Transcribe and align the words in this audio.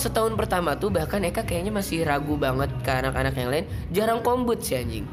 setahun 0.00 0.32
pertama 0.32 0.74
tuh 0.74 0.88
bahkan 0.88 1.20
Eka 1.20 1.44
kayaknya 1.44 1.70
masih 1.70 2.02
ragu 2.02 2.34
banget 2.34 2.72
ke 2.80 2.90
anak-anak 2.90 3.34
yang 3.34 3.50
lain. 3.50 3.64
Jarang 3.90 4.20
kombut 4.20 4.60
sih 4.60 4.74
anjing. 4.74 5.04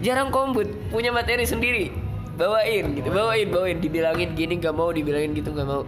Jarang 0.00 0.32
kombut, 0.32 0.66
punya 0.88 1.12
materi 1.12 1.44
sendiri. 1.44 1.92
Bawain 2.32 2.96
gitu, 2.96 3.06
bawain, 3.06 3.46
bawain. 3.46 3.76
Dibilangin 3.76 4.32
gini 4.32 4.56
gak 4.56 4.72
mau, 4.72 4.88
dibilangin 4.88 5.30
gitu 5.30 5.52
gak 5.52 5.62
mau. 5.62 5.84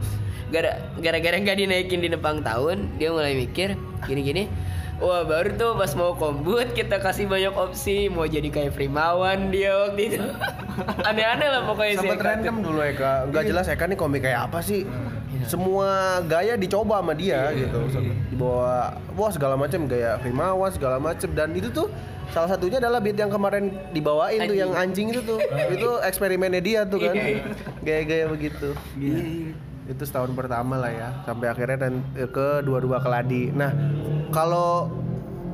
Gara- 0.47 0.79
Gara-gara 0.95 1.35
nggak 1.35 1.57
dinaikin 1.57 1.99
di 1.99 2.07
nepang 2.07 2.39
tahun, 2.39 2.95
dia 2.95 3.11
mulai 3.11 3.35
mikir 3.35 3.75
gini-gini. 4.05 4.47
Wah 4.95 5.27
baru 5.27 5.51
tuh 5.53 5.75
pas 5.75 5.91
mau 5.93 6.15
kombut 6.15 6.71
kita 6.71 7.03
kasih 7.03 7.27
banyak 7.27 7.51
opsi 7.51 8.07
mau 8.07 8.23
jadi 8.23 8.47
kayak 8.47 8.79
Primawan 8.79 9.51
dia 9.51 9.75
waktu 9.75 10.01
itu 10.07 10.23
aneh-aneh 11.11 11.49
lah 11.51 11.67
pokoknya 11.67 11.99
Eka 11.99 12.15
tuh. 12.15 12.23
random 12.23 12.57
dulu 12.63 12.79
Eka, 12.79 13.27
nggak 13.27 13.43
jelas 13.45 13.67
Eka 13.67 13.85
nih 13.85 13.99
komik 13.99 14.23
kayak 14.23 14.47
apa 14.47 14.63
sih? 14.63 14.87
Semua 15.45 16.21
gaya 16.25 16.55
dicoba 16.55 17.03
sama 17.03 17.13
dia 17.13 17.51
gitu. 17.53 17.79
Dibawa 18.31 18.97
wah 19.19 19.31
segala 19.35 19.55
macam 19.59 19.87
gaya 19.91 20.17
Primawan 20.23 20.71
segala 20.71 20.97
macam 21.03 21.29
dan 21.35 21.51
itu 21.53 21.69
tuh 21.75 21.91
salah 22.33 22.49
satunya 22.51 22.81
adalah 22.81 22.99
beat 22.99 23.19
yang 23.19 23.29
kemarin 23.29 23.71
dibawain 23.93 24.43
tuh 24.43 24.57
Anjing. 24.57 24.63
yang 24.63 24.73
anjing 24.73 25.07
itu 25.13 25.21
tuh. 25.23 25.39
itu 25.71 25.89
eksperimennya 26.03 26.63
dia 26.65 26.81
tuh 26.89 26.99
kan. 27.03 27.15
Gaya-gaya 27.85 28.27
begitu. 28.31 28.73
Itu 29.85 30.03
setahun 30.09 30.33
pertama 30.33 30.81
lah 30.81 30.89
ya, 30.89 31.09
sampai 31.29 31.53
akhirnya 31.53 31.77
dan 31.77 32.01
eh, 32.17 32.25
ke 32.25 32.65
dua-dua 32.65 33.05
keladi. 33.05 33.53
Nah, 33.53 33.69
kalau 34.33 34.89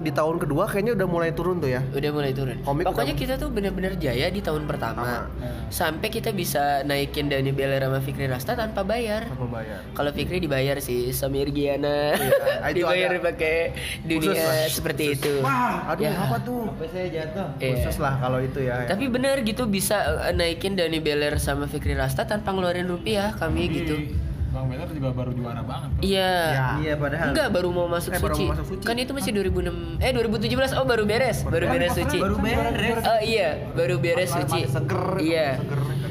di 0.00 0.10
tahun 0.10 0.36
kedua 0.36 0.64
kayaknya 0.64 0.92
udah 0.94 1.06
mulai 1.06 1.30
turun 1.30 1.56
tuh 1.56 1.68
ya. 1.68 1.84
udah 1.86 2.10
mulai 2.10 2.32
turun. 2.32 2.56
Komik 2.60 2.84
Pokoknya 2.84 3.12
udah- 3.12 3.20
kita 3.20 3.34
tuh 3.36 3.48
bener-bener 3.48 3.92
jaya 3.94 4.26
di 4.26 4.40
tahun 4.40 4.64
pertama. 4.64 5.28
Sampai 5.68 6.08
kita 6.08 6.32
bisa 6.32 6.80
naikin 6.82 7.28
Dani 7.28 7.50
Beler 7.50 7.78
sama 7.78 8.00
Fikri 8.00 8.24
Rasta 8.24 8.52
tanpa 8.54 8.80
bayar. 8.82 9.28
Apa 9.28 9.44
bayar? 9.46 9.80
Kalau 9.92 10.10
Fikri 10.10 10.40
dibayar 10.40 10.76
sih 10.78 11.12
Samir 11.12 11.48
Giana. 11.50 12.16
Iya, 12.16 12.64
itu 12.70 12.76
dibayar 12.80 13.10
pakai 13.22 13.56
dunia 14.02 14.32
Khusus. 14.34 14.72
seperti 14.74 15.04
itu. 15.14 15.32
Wah, 15.40 15.84
aduh 15.86 16.02
Ya. 16.02 16.16
apa 16.18 16.36
tuh? 16.40 16.64
Sampai 16.66 16.88
saya 16.88 17.06
jatuh. 17.12 17.46
Iya. 17.56 17.68
Khusus 17.76 17.96
lah 17.98 18.14
kalau 18.18 18.38
itu 18.38 18.58
ya. 18.58 18.88
Tapi 18.88 19.04
bener 19.06 19.36
gitu 19.42 19.64
bisa 19.64 20.00
eh, 20.24 20.32
naikin 20.32 20.74
Dani 20.74 20.98
Beler 20.98 21.36
sama 21.36 21.66
Fikri 21.66 21.92
Rasta 21.92 22.24
tanpa 22.24 22.50
ngeluarin 22.50 22.88
rupiah 22.88 23.30
kami 23.32 23.68
gitu. 23.70 23.96
Bang 24.50 24.66
Beler 24.66 24.90
juga 24.90 25.10
baru 25.14 25.30
juara 25.30 25.62
banget. 25.62 25.90
Iya. 26.00 26.34
Ya. 26.50 26.66
Iya 26.76 26.92
padahal. 26.96 27.26
Enggak 27.30 27.48
baru 27.50 27.68
mau 27.70 27.86
masuk 27.86 28.10
Eh, 28.10 28.18
baru 28.18 28.34
suci. 28.34 28.42
mau 28.42 28.52
masuk 28.52 28.66
suci. 28.68 28.82
Kan 28.82 28.96
itu 28.98 29.12
masih 29.14 29.30
2006 29.32 29.74
eh 29.96 30.10
2017 30.10 30.74
oh 30.74 30.84
baru 30.84 31.04
beres, 31.06 31.38
baru 31.44 31.66
beres 31.68 31.92
suci. 31.94 32.18
Baru 32.18 32.36
beres. 32.36 32.98
Oh 33.00 33.20
iya, 33.22 33.48
baru 33.72 33.96
beres 33.96 34.30
suci. 34.30 34.60
Seger, 34.66 35.04
Iya. 35.16 35.48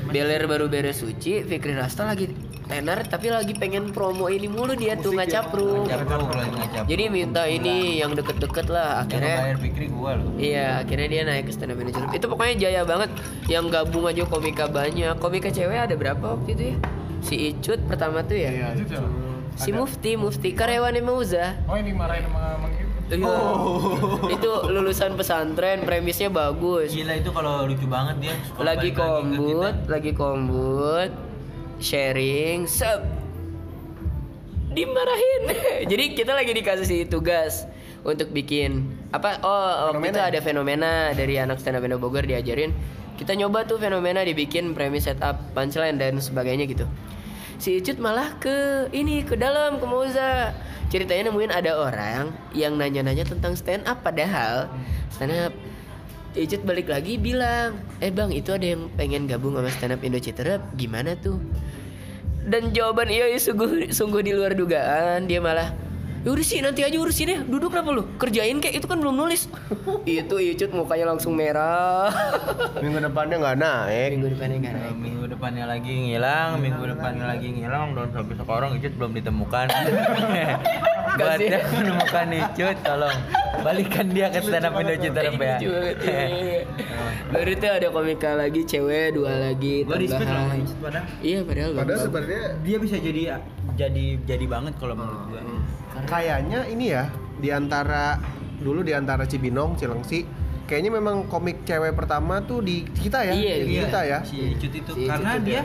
Beler 0.09 0.44
baru 0.46 0.66
beres 0.66 0.98
suci, 0.98 1.44
Fikri 1.44 1.76
Rasta 1.76 2.02
lagi 2.02 2.31
tenar 2.66 3.02
tapi 3.04 3.28
lagi 3.28 3.58
pengen 3.58 3.90
promo 3.90 4.30
ini 4.30 4.46
mulu 4.46 4.74
dia 4.74 4.94
tuh 4.94 5.12
ngacapru. 5.12 5.84
Ngacap. 5.84 6.86
Jadi 6.86 7.03
minta 7.09 7.44
ini 7.44 7.98
yang 7.98 8.14
deket-deket 8.14 8.70
lah 8.70 9.02
akhirnya. 9.02 9.36
bayar 9.44 9.58
pikir 9.59 9.84
gua 9.90 10.16
loh. 10.16 10.38
Iya, 10.38 10.81
akhirnya 10.81 11.08
dia 11.09 11.22
naik 11.26 11.44
ke 11.46 11.52
stand 11.52 11.74
up 11.74 11.78
manager. 11.78 12.06
Itu 12.09 12.26
pokoknya 12.26 12.56
jaya 12.62 12.81
banget. 12.84 13.09
Yang 13.46 13.66
gabung 13.70 14.06
aja 14.06 14.24
komika 14.24 14.66
banyak. 14.66 15.18
Komika 15.18 15.50
cewek 15.50 15.78
ada 15.81 15.94
berapa 15.94 16.22
waktu 16.22 16.50
itu 16.53 16.64
ya? 16.72 16.78
Si 17.23 17.36
Icut 17.53 17.80
pertama 17.86 18.23
tuh 18.23 18.38
ya. 18.39 18.73
Tuh. 18.75 19.03
Si 19.59 19.75
Mufti, 19.75 20.16
Mufti 20.16 20.56
karyawannya 20.56 21.03
Mauza. 21.03 21.59
Oh 21.67 21.75
ini 21.75 21.92
dimarahin 21.92 22.23
sama 22.23 22.56
Mang 22.64 22.72
Gitu. 23.09 23.25
Iya. 23.25 24.38
Itu 24.38 24.52
lulusan 24.70 25.17
pesantren, 25.17 25.81
premisnya 25.81 26.30
bagus. 26.30 26.94
Gila 26.94 27.17
itu 27.17 27.34
kalau 27.34 27.66
lucu 27.66 27.90
banget 27.90 28.16
dia. 28.22 28.36
Lagi 28.62 28.94
kombut, 28.94 29.75
lagi 29.90 30.12
kombut, 30.14 31.09
sharing, 31.81 32.69
sub. 32.69 33.02
Dimarahin. 34.69 35.41
Jadi 35.91 36.13
kita 36.13 36.38
lagi 36.38 36.53
dikasih 36.53 37.09
tugas 37.09 37.66
untuk 38.06 38.30
bikin 38.30 38.86
apa? 39.09 39.41
Oh, 39.41 39.90
waktu 39.90 40.13
itu 40.13 40.22
ada 40.22 40.40
fenomena 40.46 41.09
dari 41.18 41.41
anak 41.41 41.57
stand 41.57 41.81
up 41.81 41.84
Indo 41.84 41.97
Bogor 41.97 42.22
diajarin. 42.22 42.69
Kita 43.19 43.35
nyoba 43.35 43.68
tuh 43.68 43.75
fenomena 43.84 44.24
dibikin 44.24 44.72
premis 44.72 45.12
setup, 45.12 45.35
punchline 45.52 46.00
dan 46.00 46.24
sebagainya 46.24 46.63
gitu. 46.72 46.88
Si 47.59 47.75
Icut 47.75 48.00
malah 48.00 48.40
ke 48.40 48.88
ini 48.96 49.28
ke 49.28 49.35
dalam 49.35 49.75
ke 49.75 49.84
Moza. 49.84 50.56
Ceritanya 50.88 51.28
nemuin 51.28 51.52
ada 51.52 51.75
orang 51.75 52.31
yang 52.56 52.80
nanya-nanya 52.80 53.28
tentang 53.28 53.59
stand 53.59 53.84
up 53.85 54.02
padahal 54.02 54.72
stand 55.12 55.35
up 55.35 55.53
Icut 56.34 56.63
balik 56.63 56.88
lagi 56.88 57.19
bilang, 57.19 57.75
eh 58.00 58.13
bang 58.13 58.31
itu 58.31 58.56
ada 58.56 58.63
yang 58.63 58.88
pengen 58.96 59.28
gabung 59.28 59.59
sama 59.59 59.68
stand 59.68 59.97
up 59.97 60.01
Indo 60.06 60.22
Citerep, 60.22 60.63
gimana 60.80 61.19
tuh? 61.19 61.41
Dan 62.47 62.72
jawaban 62.72 63.12
iya 63.12 63.28
sungguh 63.36 63.91
sungguh 63.91 64.24
di 64.24 64.31
luar 64.31 64.56
dugaan, 64.56 65.28
dia 65.28 65.44
malah 65.44 65.75
Ya 66.19 66.30
udah 66.35 66.46
sih 66.46 66.59
nanti 66.59 66.84
aja 66.84 67.00
urusin 67.00 67.31
ya 67.31 67.40
Duduk 67.47 67.72
kenapa 67.72 67.96
lu? 67.96 68.03
Kerjain 68.19 68.59
kayak 68.59 68.84
itu 68.84 68.88
kan 68.91 69.00
belum 69.00 69.16
nulis 69.16 69.47
Itu 70.03 70.35
Icut 70.35 70.75
mukanya 70.75 71.16
langsung 71.16 71.34
merah 71.34 72.12
Minggu 72.84 73.00
depannya 73.00 73.35
nggak 73.40 73.57
naik. 73.57 74.09
Minggu 74.16 74.28
depannya 74.35 74.57
nggak 74.59 74.74
Eh, 74.74 74.80
naik 74.80 74.96
minggu 75.00 75.24
depannya 75.30 75.63
lagi 75.66 75.94
ngilang, 75.94 76.50
minggu 76.59 76.84
depannya 76.84 77.25
lagi 77.28 77.47
ngilang 77.56 77.96
dan 77.96 78.07
sampai 78.12 78.35
sekarang 78.35 78.69
Icut 78.75 78.94
belum 79.00 79.12
ditemukan. 79.16 79.66
Buat 81.19 81.40
dia 81.41 81.59
menemukan 81.74 82.28
Icut, 82.31 82.78
tolong 82.84 83.18
balikan 83.59 84.07
dia 84.12 84.28
ke 84.31 84.40
stand 84.40 84.68
up 84.68 84.75
Indo 84.80 84.96
Citerep 84.96 85.36
ya. 85.36 85.56
Iya, 85.59 85.80
iya. 86.00 86.59
Baru 87.30 87.51
tuh 87.56 87.72
ada 87.72 87.88
komika 87.91 88.31
lagi 88.34 88.62
cewek 88.63 89.16
dua 89.16 89.51
lagi 89.51 89.84
respect. 89.86 90.30
Iya 91.22 91.40
padahal 91.44 91.72
Padahal 91.75 92.00
sebenarnya 92.01 92.44
Dia 92.63 92.78
bisa 92.80 92.96
jadi 92.97 93.22
jadi 93.79 94.06
jadi 94.28 94.45
banget 94.45 94.75
kalau 94.75 95.00
menurut 95.00 95.23
gua. 95.31 95.41
kayaknya 96.03 96.67
ini 96.67 96.91
ya 96.91 97.07
di 97.40 97.47
antara 97.50 98.19
dulu 98.59 98.84
di 98.84 98.91
antara 98.91 99.23
Cibinong, 99.23 99.79
Cilengsi, 99.79 100.28
kayaknya 100.67 100.91
memang 100.91 101.31
komik 101.31 101.63
cewek 101.63 101.95
pertama 101.95 102.44
tuh 102.44 102.59
di 102.59 102.84
kita 102.84 103.23
ya, 103.23 103.31
Iya, 103.31 103.56
di 103.63 103.72
iya. 103.72 103.81
kita 103.88 104.00
ya. 104.03 104.19
Si 104.28 104.35
Icut 104.53 104.73
itu 104.75 104.91
Si 104.91 105.07
karena 105.07 105.39
itu 105.39 105.47
dia 105.47 105.62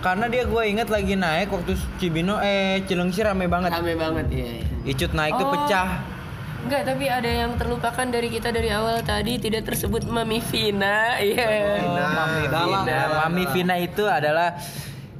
karena 0.00 0.26
dia 0.30 0.42
gue 0.46 0.62
inget 0.64 0.88
lagi 0.88 1.14
naik 1.18 1.50
waktu 1.50 1.72
Cibino 2.00 2.40
eh 2.40 2.80
Cilengsi 2.88 3.20
rame 3.20 3.44
banget. 3.46 3.76
Rame 3.76 3.92
banget 3.92 4.26
iya. 4.32 4.48
iya. 4.64 4.64
Icut 4.88 5.12
naik 5.12 5.36
tuh 5.36 5.46
Oh. 5.46 5.52
pecah. 5.52 5.88
Enggak, 6.66 6.82
tapi 6.82 7.06
ada 7.06 7.30
yang 7.30 7.54
terlupakan 7.54 8.06
dari 8.10 8.26
kita 8.26 8.50
dari 8.50 8.74
awal 8.74 8.98
tadi 9.06 9.38
tidak 9.38 9.70
tersebut 9.70 10.02
Mami 10.08 10.42
Vina. 10.42 11.14
Iya. 11.22 11.78
Mami 11.86 12.44
Vina. 12.50 12.98
Mami 13.22 13.44
Vina 13.54 13.74
itu 13.78 14.02
adalah 14.02 14.56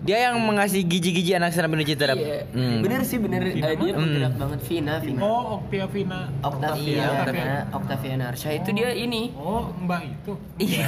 dia 0.06 0.31
yang 0.31 0.39
mengasih 0.39 0.81
gigi-gigi 0.81 1.34
anak 1.34 1.50
up 1.53 1.67
Indo 1.67 1.83
Citerep. 1.83 2.17
Iya. 2.17 2.41
Hmm. 2.55 2.78
Bener 2.81 3.03
sih 3.03 3.19
bener 3.19 3.43
Eh, 3.43 3.75
dia 3.75 3.93
bergerak 3.93 4.34
banget 4.39 4.61
Vina, 4.62 4.94
Vina. 5.03 5.21
Oh, 5.21 5.59
Octavia 5.59 5.87
Vina. 5.91 6.21
Octavia, 6.41 7.05
Octavia. 7.12 7.55
Octavia 7.75 8.15
Narsha 8.15 8.50
itu 8.55 8.71
dia 8.71 8.95
ini. 8.95 9.34
Oh, 9.34 9.75
Mbak 9.75 10.00
itu. 10.06 10.33
Iya. 10.56 10.87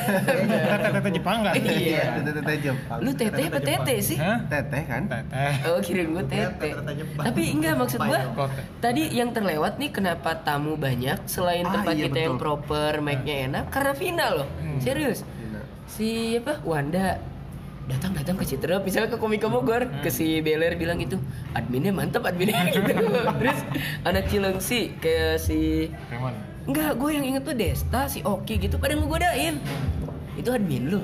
Tete 0.94 1.10
Jepang 1.10 1.38
kan? 1.42 1.54
Iya. 1.58 2.02
Teteh 2.22 2.56
Jepang. 2.62 2.98
Lu 3.02 3.10
teteh 3.12 3.44
apa 3.44 3.58
tete 3.58 3.94
sih? 3.98 4.16
Hah? 4.16 4.38
Teteh 4.46 4.82
kan? 4.86 5.02
Teteh. 5.10 5.52
Oh 5.66 5.78
kirain 5.82 6.08
gue 6.08 6.24
tete 6.24 6.68
Tapi 7.18 7.42
enggak 7.50 7.74
maksud 7.74 7.98
gue 7.98 8.20
Tete. 8.22 8.62
Tadi 8.78 9.02
yang 9.10 9.34
terlewat 9.34 9.76
nih 9.76 9.90
kenapa 9.90 10.38
tamu 10.38 10.78
banyak 10.78 11.18
Selain 11.26 11.66
Ah, 11.66 11.74
tempat 11.74 11.94
iya, 11.98 12.06
kita 12.06 12.18
yang 12.22 12.36
proper 12.38 13.02
Mic-nya 13.02 13.50
enak 13.50 13.64
Karena 13.68 13.92
Vina 13.92 14.26
loh 14.30 14.48
Serius 14.78 15.26
Si 15.88 16.36
apa 16.36 16.62
Wanda 16.62 17.18
datang 17.88 18.12
datang 18.12 18.36
ke 18.36 18.44
Citra 18.44 18.84
misalnya 18.84 19.16
ke 19.16 19.18
Komika 19.18 19.48
Bogor. 19.48 19.88
Ke 20.04 20.12
si 20.12 20.44
Beler 20.44 20.76
bilang 20.76 21.00
gitu 21.00 21.16
adminnya 21.56 21.90
mantep 21.90 22.22
adminnya 22.22 22.68
gitu. 22.68 22.84
Terus 23.40 23.58
anak 24.04 24.28
Cilengsi 24.28 24.94
kayak 25.00 25.40
si 25.40 25.88
mana? 26.12 26.36
Enggak, 26.68 27.00
gue 27.00 27.10
yang 27.16 27.24
inget 27.24 27.42
tuh 27.48 27.56
Desta, 27.56 28.12
si 28.12 28.20
Oki 28.20 28.60
gitu 28.60 28.76
pada 28.76 28.92
ngegodain. 28.92 29.56
Itu 30.36 30.52
admin 30.52 30.92
lu. 30.92 31.00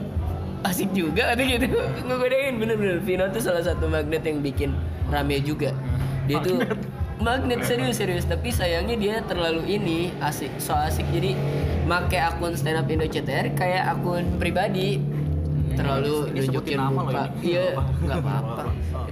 Asik 0.61 0.93
juga 0.93 1.33
ada 1.33 1.41
gitu. 1.41 1.73
Ngegodain 2.05 2.61
bener-bener. 2.61 3.01
Vino 3.01 3.25
tuh 3.33 3.41
salah 3.41 3.65
satu 3.65 3.89
magnet 3.89 4.29
yang 4.29 4.45
bikin 4.45 4.77
rame 5.09 5.41
juga. 5.41 5.73
Dia 6.29 6.41
tuh 6.45 6.61
Magnet. 7.15 7.63
serius-serius 7.65 8.27
Tapi 8.27 8.51
sayangnya 8.51 8.97
dia 8.99 9.15
terlalu 9.25 9.79
ini 9.79 10.11
Asik, 10.21 10.51
so 10.61 10.77
asik. 10.77 11.07
Jadi 11.15 11.33
make 11.89 12.17
akun 12.21 12.53
stand 12.59 12.81
up 12.81 12.89
Indo 12.91 13.09
CTR 13.09 13.55
Kayak 13.57 13.97
akun 13.97 14.37
pribadi 14.37 15.01
Terlalu 15.75 16.15
Ini 16.31 16.39
nunjukin 16.47 16.79
nama 16.79 17.01
muka. 17.03 17.25
Iya, 17.43 17.67
nggak 17.79 18.19
apa-apa 18.23 18.63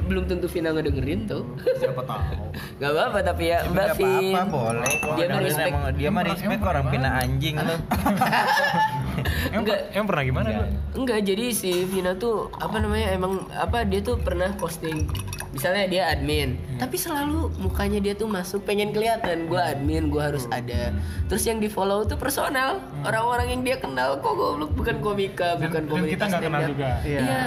Belum 0.06 0.24
tentu 0.26 0.46
Vina 0.50 0.70
ngedengerin 0.74 1.20
tuh 1.26 1.42
Siapa 1.78 2.02
tahu. 2.06 2.22
Gak 2.82 2.90
apa-apa 2.94 3.18
tapi 3.22 3.42
ya 3.50 3.58
Mbak 3.66 3.72
Nggak 3.72 3.96
Vin 3.98 4.34
apa-apa 4.34 4.50
boleh. 4.50 4.94
Dia 5.16 5.26
mah 5.26 5.38
Dia 5.38 5.46
respect 5.46 5.74
dia 5.98 6.10
mah 6.10 6.22
respect 6.26 6.62
orang 6.62 6.84
pina 6.90 7.08
anjing 7.22 7.54
tuh. 7.58 7.78
Emang, 9.50 9.62
Enggak. 9.64 9.78
emang 9.92 10.08
pernah 10.08 10.24
gimana 10.24 10.48
lu? 10.50 10.62
Enggak, 11.02 11.20
jadi 11.24 11.44
si 11.50 11.70
Vina 11.86 12.12
tuh 12.14 12.50
apa 12.56 12.76
namanya 12.78 13.14
emang 13.14 13.46
apa 13.52 13.84
dia 13.86 14.00
tuh 14.00 14.18
pernah 14.20 14.50
posting 14.56 15.06
misalnya 15.52 15.84
dia 15.84 16.02
admin, 16.08 16.56
tapi 16.80 16.96
selalu 16.96 17.52
mukanya 17.60 18.00
dia 18.00 18.16
tuh 18.16 18.24
masuk 18.24 18.64
pengen 18.64 18.88
kelihatan 18.88 19.52
gua 19.52 19.76
admin, 19.76 20.08
gua 20.08 20.32
harus 20.32 20.48
ada. 20.48 20.96
Terus 21.28 21.44
yang 21.44 21.60
di 21.60 21.68
follow 21.68 22.08
tuh 22.08 22.16
personal, 22.16 22.80
orang-orang 23.04 23.52
yang 23.52 23.60
dia 23.60 23.76
kenal 23.76 24.16
kok 24.24 24.32
goblok 24.32 24.72
bukan 24.72 25.04
komika, 25.04 25.60
Dan- 25.60 25.68
bukan 25.68 25.82
dan 25.84 25.92
komunitas 25.92 26.16
kita 26.16 26.24
nggak 26.32 26.42
kenal 26.48 26.62
juga. 26.72 26.90
Iya. 27.04 27.20
Iya. 27.20 27.42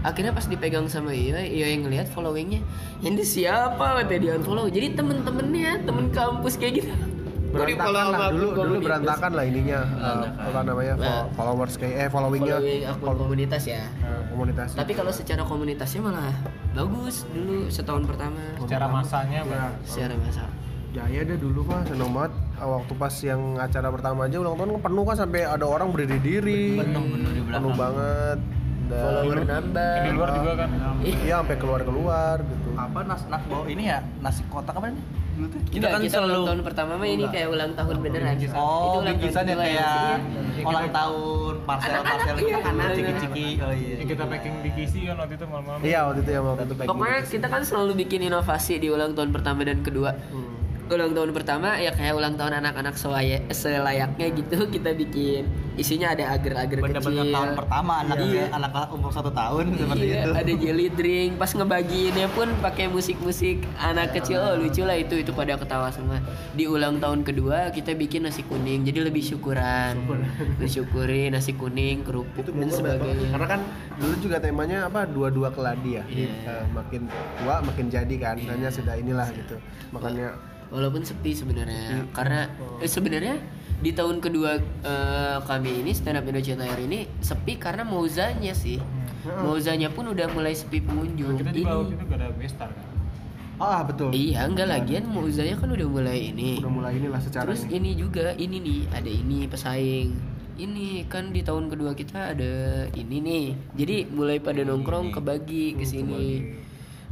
Akhirnya 0.00 0.32
pas 0.32 0.48
dipegang 0.48 0.88
sama 0.88 1.12
Iya, 1.12 1.44
Iya 1.44 1.66
yang 1.76 1.84
ngelihat 1.84 2.08
followingnya, 2.08 2.64
ini 3.04 3.20
siapa 3.20 4.00
katanya 4.00 4.20
dia 4.24 4.32
unfollow. 4.40 4.64
Jadi 4.72 4.96
temen-temennya, 4.96 5.84
temen 5.84 6.08
kampus 6.08 6.56
kayak 6.56 6.80
gitu. 6.80 6.92
Berantakan 7.50 8.06
lah. 8.14 8.28
Dulu 8.30 8.48
dulu 8.54 8.74
berantakan 8.82 9.30
lah 9.34 9.44
ininya 9.44 9.80
uh, 9.98 10.24
apa 10.38 10.60
namanya 10.62 10.94
Nah. 11.00 11.24
followers 11.34 11.74
kayak 11.76 11.94
eh 12.06 12.08
followingnya. 12.08 12.56
Following 12.62 12.82
akun 12.86 13.16
komunitas 13.18 13.62
ya. 13.66 13.82
uh, 14.06 14.22
komunitas. 14.30 14.68
Tapi 14.78 14.92
kalau 14.94 15.12
secara 15.12 15.42
komunitasnya 15.42 16.00
malah 16.00 16.34
bagus 16.72 17.26
dulu 17.34 17.66
setahun 17.66 18.06
pertama. 18.06 18.42
Secara 18.58 18.86
masanya, 18.86 19.40
ya, 19.42 19.64
secara 19.82 20.14
masa. 20.18 20.46
Jaya 20.90 21.22
deh 21.22 21.38
dulu 21.38 21.62
mah 21.70 21.86
seneng 21.86 22.10
banget. 22.10 22.32
Waktu 22.60 22.92
pas 22.98 23.14
yang 23.22 23.40
acara 23.56 23.88
pertama 23.94 24.26
aja 24.26 24.36
ulang 24.42 24.58
tahun 24.58 24.70
kan 24.78 24.82
penuh 24.90 25.04
kan 25.06 25.16
sampai 25.16 25.40
ada 25.46 25.66
orang 25.66 25.88
berdiri 25.94 26.18
diri. 26.18 26.62
Penuh, 26.82 27.04
penuh 27.14 27.30
di 27.30 27.40
belakang. 27.46 27.62
penuh 27.62 27.72
banget 27.78 28.38
Dan- 28.90 28.98
Follower 29.00 29.38
nambah. 29.40 29.94
Di 29.96 30.10
luar 30.10 30.28
juga 30.34 30.52
kan. 30.56 30.68
iya 31.00 31.34
sampai 31.38 31.56
keluar 31.56 31.80
keluar 31.80 32.36
gitu 32.40 32.68
apa 32.72 32.98
nas 33.02 33.22
nas 33.24 33.42
bawa 33.44 33.64
ini 33.66 33.82
ya 33.84 33.98
nasi 34.18 34.42
kotak 34.46 34.74
apa 34.74 34.88
nih 34.88 35.04
dulu 35.30 35.46
tuh 35.46 35.60
Kita, 35.60 35.70
Kita 35.70 35.86
kan 35.86 36.00
kita 36.00 36.12
selalu- 36.12 36.32
ulang 36.32 36.48
tahun 36.50 36.60
pertama 36.62 36.92
mah 36.96 37.08
ini 37.08 37.24
kayak 37.26 37.48
ulang 37.48 37.72
tahun 37.72 37.96
beneran. 37.98 38.26
oh 38.26 38.36
Itu 38.36 38.50
ulang 38.50 38.58
tahun 38.58 39.04
bingkisan 39.06 39.44
yang 39.46 39.58
kayak 39.58 39.94
sih. 40.50 40.62
ulang 40.62 40.88
tahun 40.90 41.54
parcel 41.62 42.00
parcel 42.02 42.34
iya, 42.34 42.42
gitu 42.42 42.58
kan 42.60 42.74
ciki-ciki 42.90 43.46
oh 43.58 43.72
iya 43.72 43.94
Yang 43.96 44.08
kita 44.10 44.24
packing 44.26 44.54
di 44.58 44.70
kisi 44.74 45.00
kan 45.02 45.16
waktu 45.16 45.34
itu 45.34 45.44
malam-malam. 45.46 45.80
iya 45.82 45.98
waktu 46.02 46.20
itu 46.20 46.30
yang 46.30 46.44
waktu 46.44 46.62
itu 46.62 46.74
pagi 46.74 46.88
Pokoknya 46.88 47.20
kita 47.24 47.46
kan 47.48 47.62
selalu 47.62 47.92
bikin 47.96 48.20
inovasi 48.22 48.74
di 48.76 48.88
ulang 48.88 49.12
tahun 49.12 49.30
pertama 49.30 49.60
dan 49.62 49.78
kedua. 49.80 50.10
Ulang 50.90 51.12
tahun 51.12 51.30
pertama 51.30 51.78
ya 51.78 51.90
kayak 51.90 52.12
ulang 52.12 52.34
tahun 52.34 52.58
anak-anak 52.58 52.94
selaya- 52.94 53.46
selayaknya 53.48 54.26
gitu 54.32 54.56
kita 54.74 54.90
bikin. 54.92 55.46
Isinya 55.76 56.10
ada 56.10 56.34
agar-agar 56.34 56.76
kecil. 56.76 56.84
bener-bener 56.84 57.26
tahun 57.30 57.50
pertama 57.54 57.92
anak 58.00 58.16
Iya. 58.20 58.50
anak 58.50 58.90
umur 58.90 59.08
satu 59.08 59.30
tahun 59.30 59.70
seperti 59.72 60.04
Iya, 60.04 60.18
itu 60.20 60.30
ada 60.34 60.52
jelly 60.52 60.88
drink. 60.90 61.30
Pas 61.36 61.48
ngebagiinnya 61.48 62.26
pun 62.28 62.50
pakai 62.58 62.86
musik-musik 62.86 63.62
anak 63.78 64.12
kecil. 64.12 64.36
Oh, 64.36 64.54
lucu 64.56 64.82
lah 64.82 64.94
itu 64.94 65.14
itu 65.16 65.30
pada 65.30 65.54
ketawa 65.54 65.88
semua. 65.88 66.18
Di 66.52 66.66
ulang 66.66 66.98
tahun 66.98 67.22
kedua 67.22 67.70
kita 67.70 67.94
bikin 67.94 68.22
nasi 68.22 68.42
kuning. 68.42 68.82
Jadi 68.82 68.98
lebih 69.00 69.22
syukuran. 69.22 69.94
Bersyukuri 70.56 71.30
nasi 71.32 71.54
kuning, 71.54 72.02
kerupuk 72.02 72.42
itu 72.42 72.50
dan 72.52 72.68
sebagainya. 72.68 73.28
karena 73.30 73.46
kan 73.48 73.60
dulu 73.96 74.14
juga 74.18 74.36
temanya 74.36 74.84
apa 74.84 75.04
dua-dua 75.04 75.48
keladi 75.48 75.90
ya 75.92 76.04
Iya. 76.04 76.28
Eh, 76.50 76.64
makin 76.70 77.06
tua 77.38 77.60
makin 77.60 77.86
jadi 77.86 78.14
kan 78.16 78.36
hanya 78.38 78.68
sudah 78.68 78.96
inilah 78.96 79.28
gitu 79.30 79.56
makanya 79.90 80.34
Walaupun 80.70 81.02
sepi 81.02 81.30
sebenarnya. 81.32 81.98
Iya. 81.98 82.04
Karena 82.10 82.40
Oh. 82.56 82.78
eh, 82.78 82.86
sebenarnya 82.86 83.36
di 83.76 83.90
tahun 83.90 84.18
kedua 84.18 84.54
eh, 84.60 85.38
kami 85.40 85.82
ini 85.82 85.90
stand 85.90 86.14
up 86.14 86.24
Indonesia 86.24 86.54
Air 86.56 86.80
ini 86.80 87.04
sepi 87.18 87.56
karena 87.56 87.82
Mouzanya 87.82 88.52
sih. 88.52 88.78
Mouzanya 89.20 89.88
pun 89.88 90.08
udah 90.08 90.30
mulai 90.30 90.52
sepi 90.52 90.80
pengunjung. 90.80 91.36
Kita 91.36 91.50
di 91.50 91.60
Ini 91.60 91.66
bawah 91.66 91.84
itu 91.86 91.96
gak 92.00 92.16
ada 92.16 92.28
bestar 92.32 92.70
kan. 92.70 92.86
ah 93.60 93.84
betul 93.84 94.08
Iya, 94.10 94.46
enggak 94.46 94.68
lagian 94.70 95.04
Mouzanya 95.04 95.52
kan 95.54 95.68
udah 95.68 95.84
mulai 95.86 96.30
ini. 96.30 96.56
udah 96.58 96.72
mulai 96.72 96.96
inilah 96.96 97.20
secara 97.20 97.44
Terus 97.44 97.66
ini. 97.66 97.76
ini 97.76 97.90
juga 97.94 98.32
ini 98.34 98.56
nih 98.58 98.80
ada 98.90 99.10
ini 99.10 99.38
pesaing. 99.44 100.08
Ini 100.56 101.04
kan 101.06 101.28
di 101.28 101.40
tahun 101.40 101.68
kedua 101.68 101.92
kita 101.92 102.32
ada 102.32 102.52
ini 102.90 103.16
nih. 103.18 103.46
Jadi 103.74 103.96
mulai 104.08 104.38
pada 104.38 104.60
nongkrong 104.60 105.10
kebagi 105.10 105.72
ke 105.74 105.84
sini. 105.84 106.56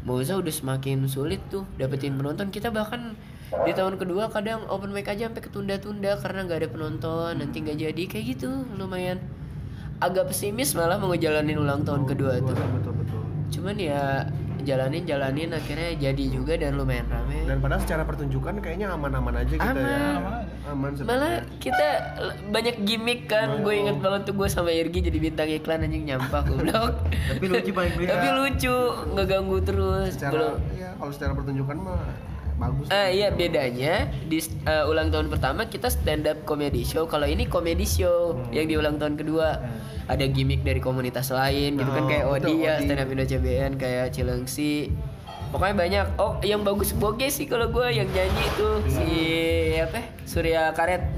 Mauza 0.00 0.36
udah 0.36 0.48
semakin 0.50 1.04
sulit 1.04 1.40
tuh 1.46 1.68
dapetin 1.74 2.14
penonton. 2.14 2.48
Kita 2.48 2.68
bahkan 2.68 3.12
di 3.48 3.72
tahun 3.72 3.96
kedua 3.96 4.28
kadang 4.28 4.68
open 4.68 4.92
mic 4.92 5.08
aja 5.08 5.26
sampai 5.26 5.40
ketunda-tunda 5.40 6.20
karena 6.20 6.44
nggak 6.44 6.58
ada 6.60 6.68
penonton. 6.68 7.32
Nanti 7.34 7.56
nggak 7.58 7.78
jadi 7.80 8.02
kayak 8.04 8.24
gitu. 8.36 8.50
Lumayan 8.74 9.18
agak 9.98 10.30
pesimis 10.30 10.72
malah 10.72 10.94
mau 10.94 11.10
ngejalanin 11.10 11.56
ulang 11.56 11.82
tahun 11.82 12.04
kedua 12.04 12.38
tuh. 12.38 12.54
betul 12.54 12.68
betul 12.70 12.92
betul 12.94 13.22
Cuman 13.48 13.74
ya 13.74 14.28
jalanin 14.60 15.02
jalanin 15.02 15.48
akhirnya 15.50 15.96
jadi 15.96 16.24
juga 16.28 16.52
dan 16.54 16.76
lumayan 16.76 17.08
rame. 17.08 17.40
dan 17.48 17.56
padahal 17.58 17.80
secara 17.80 18.02
pertunjukan 18.04 18.60
kayaknya 18.60 18.92
aman-aman 18.92 19.40
aja 19.40 19.54
kita 19.56 19.64
ya 19.72 20.20
Aman. 20.20 20.44
aman 20.68 20.90
sebenarnya. 20.92 21.08
Malah 21.08 21.34
kita 21.56 21.86
banyak 22.46 22.76
gimmick 22.84 23.26
kan, 23.26 23.64
gue 23.64 23.74
inget 23.74 23.96
banget 23.96 24.28
tuh 24.28 24.34
gue 24.36 24.46
sama 24.46 24.68
Irgi 24.68 25.00
jadi 25.00 25.16
bintang 25.16 25.48
iklan 25.48 25.82
anjing 25.82 26.04
nyampah 26.04 26.42
goblok. 26.44 27.00
Tapi 27.00 27.44
lucu 27.48 27.70
paling. 27.72 27.92
Tapi 28.12 28.28
lucu, 28.30 28.76
ngeganggu 29.16 29.58
terus. 29.62 30.12
secara 30.12 30.32
Belum. 30.36 30.56
ya 30.76 30.90
kalau 30.94 31.12
secara 31.16 31.32
pertunjukan 31.32 31.76
mah 31.78 32.02
bagus 32.58 32.86
Ah 32.90 33.08
iya 33.08 33.30
bedanya 33.30 34.10
di 34.26 34.42
eh, 34.42 34.84
ulang 34.84 35.08
tahun 35.08 35.30
pertama 35.30 35.70
kita 35.70 35.88
stand 35.88 36.26
up 36.26 36.42
comedy 36.42 36.82
show. 36.82 37.06
Kalau 37.06 37.24
ini 37.24 37.46
comedy 37.46 37.86
show 37.86 38.34
yang 38.50 38.66
di 38.66 38.74
ulang 38.74 38.98
tahun 38.98 39.14
kedua 39.14 39.62
ada 40.08 40.24
gimmick 40.26 40.66
dari 40.66 40.82
komunitas 40.82 41.30
lain 41.30 41.78
gitu 41.78 41.88
kan 41.88 42.02
Oh, 42.04 42.08
kayak 42.10 42.24
Odi 42.26 42.54
ya 42.66 42.82
stand 42.82 43.00
up 43.00 43.08
Indo 43.08 43.24
CBN 43.24 43.78
kayak 43.78 44.10
Cilengsi. 44.12 44.90
Pokoknya 45.48 45.74
banyak. 45.78 46.06
Oh 46.20 46.36
yang 46.44 46.60
bagus 46.60 46.92
Boge 46.92 47.32
sih 47.32 47.48
kalau 47.48 47.72
gue 47.72 47.86
yang 47.88 48.08
nyanyi 48.10 48.42
itu 48.44 48.68
si 48.90 49.08
apa? 49.80 50.04
Surya 50.28 50.74
Karet. 50.76 51.08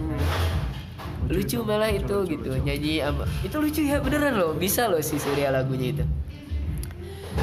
Lucu 1.31 1.63
malah 1.63 1.91
itu 1.91 2.27
gitu 2.27 2.51
nyanyi 2.63 3.03
apa? 3.03 3.27
Itu 3.43 3.63
lucu 3.63 3.83
ya 3.87 4.03
beneran 4.03 4.39
loh 4.39 4.55
bisa 4.55 4.87
loh 4.91 4.99
si 5.03 5.19
Surya 5.19 5.51
lagunya 5.55 5.95
itu. 5.95 6.05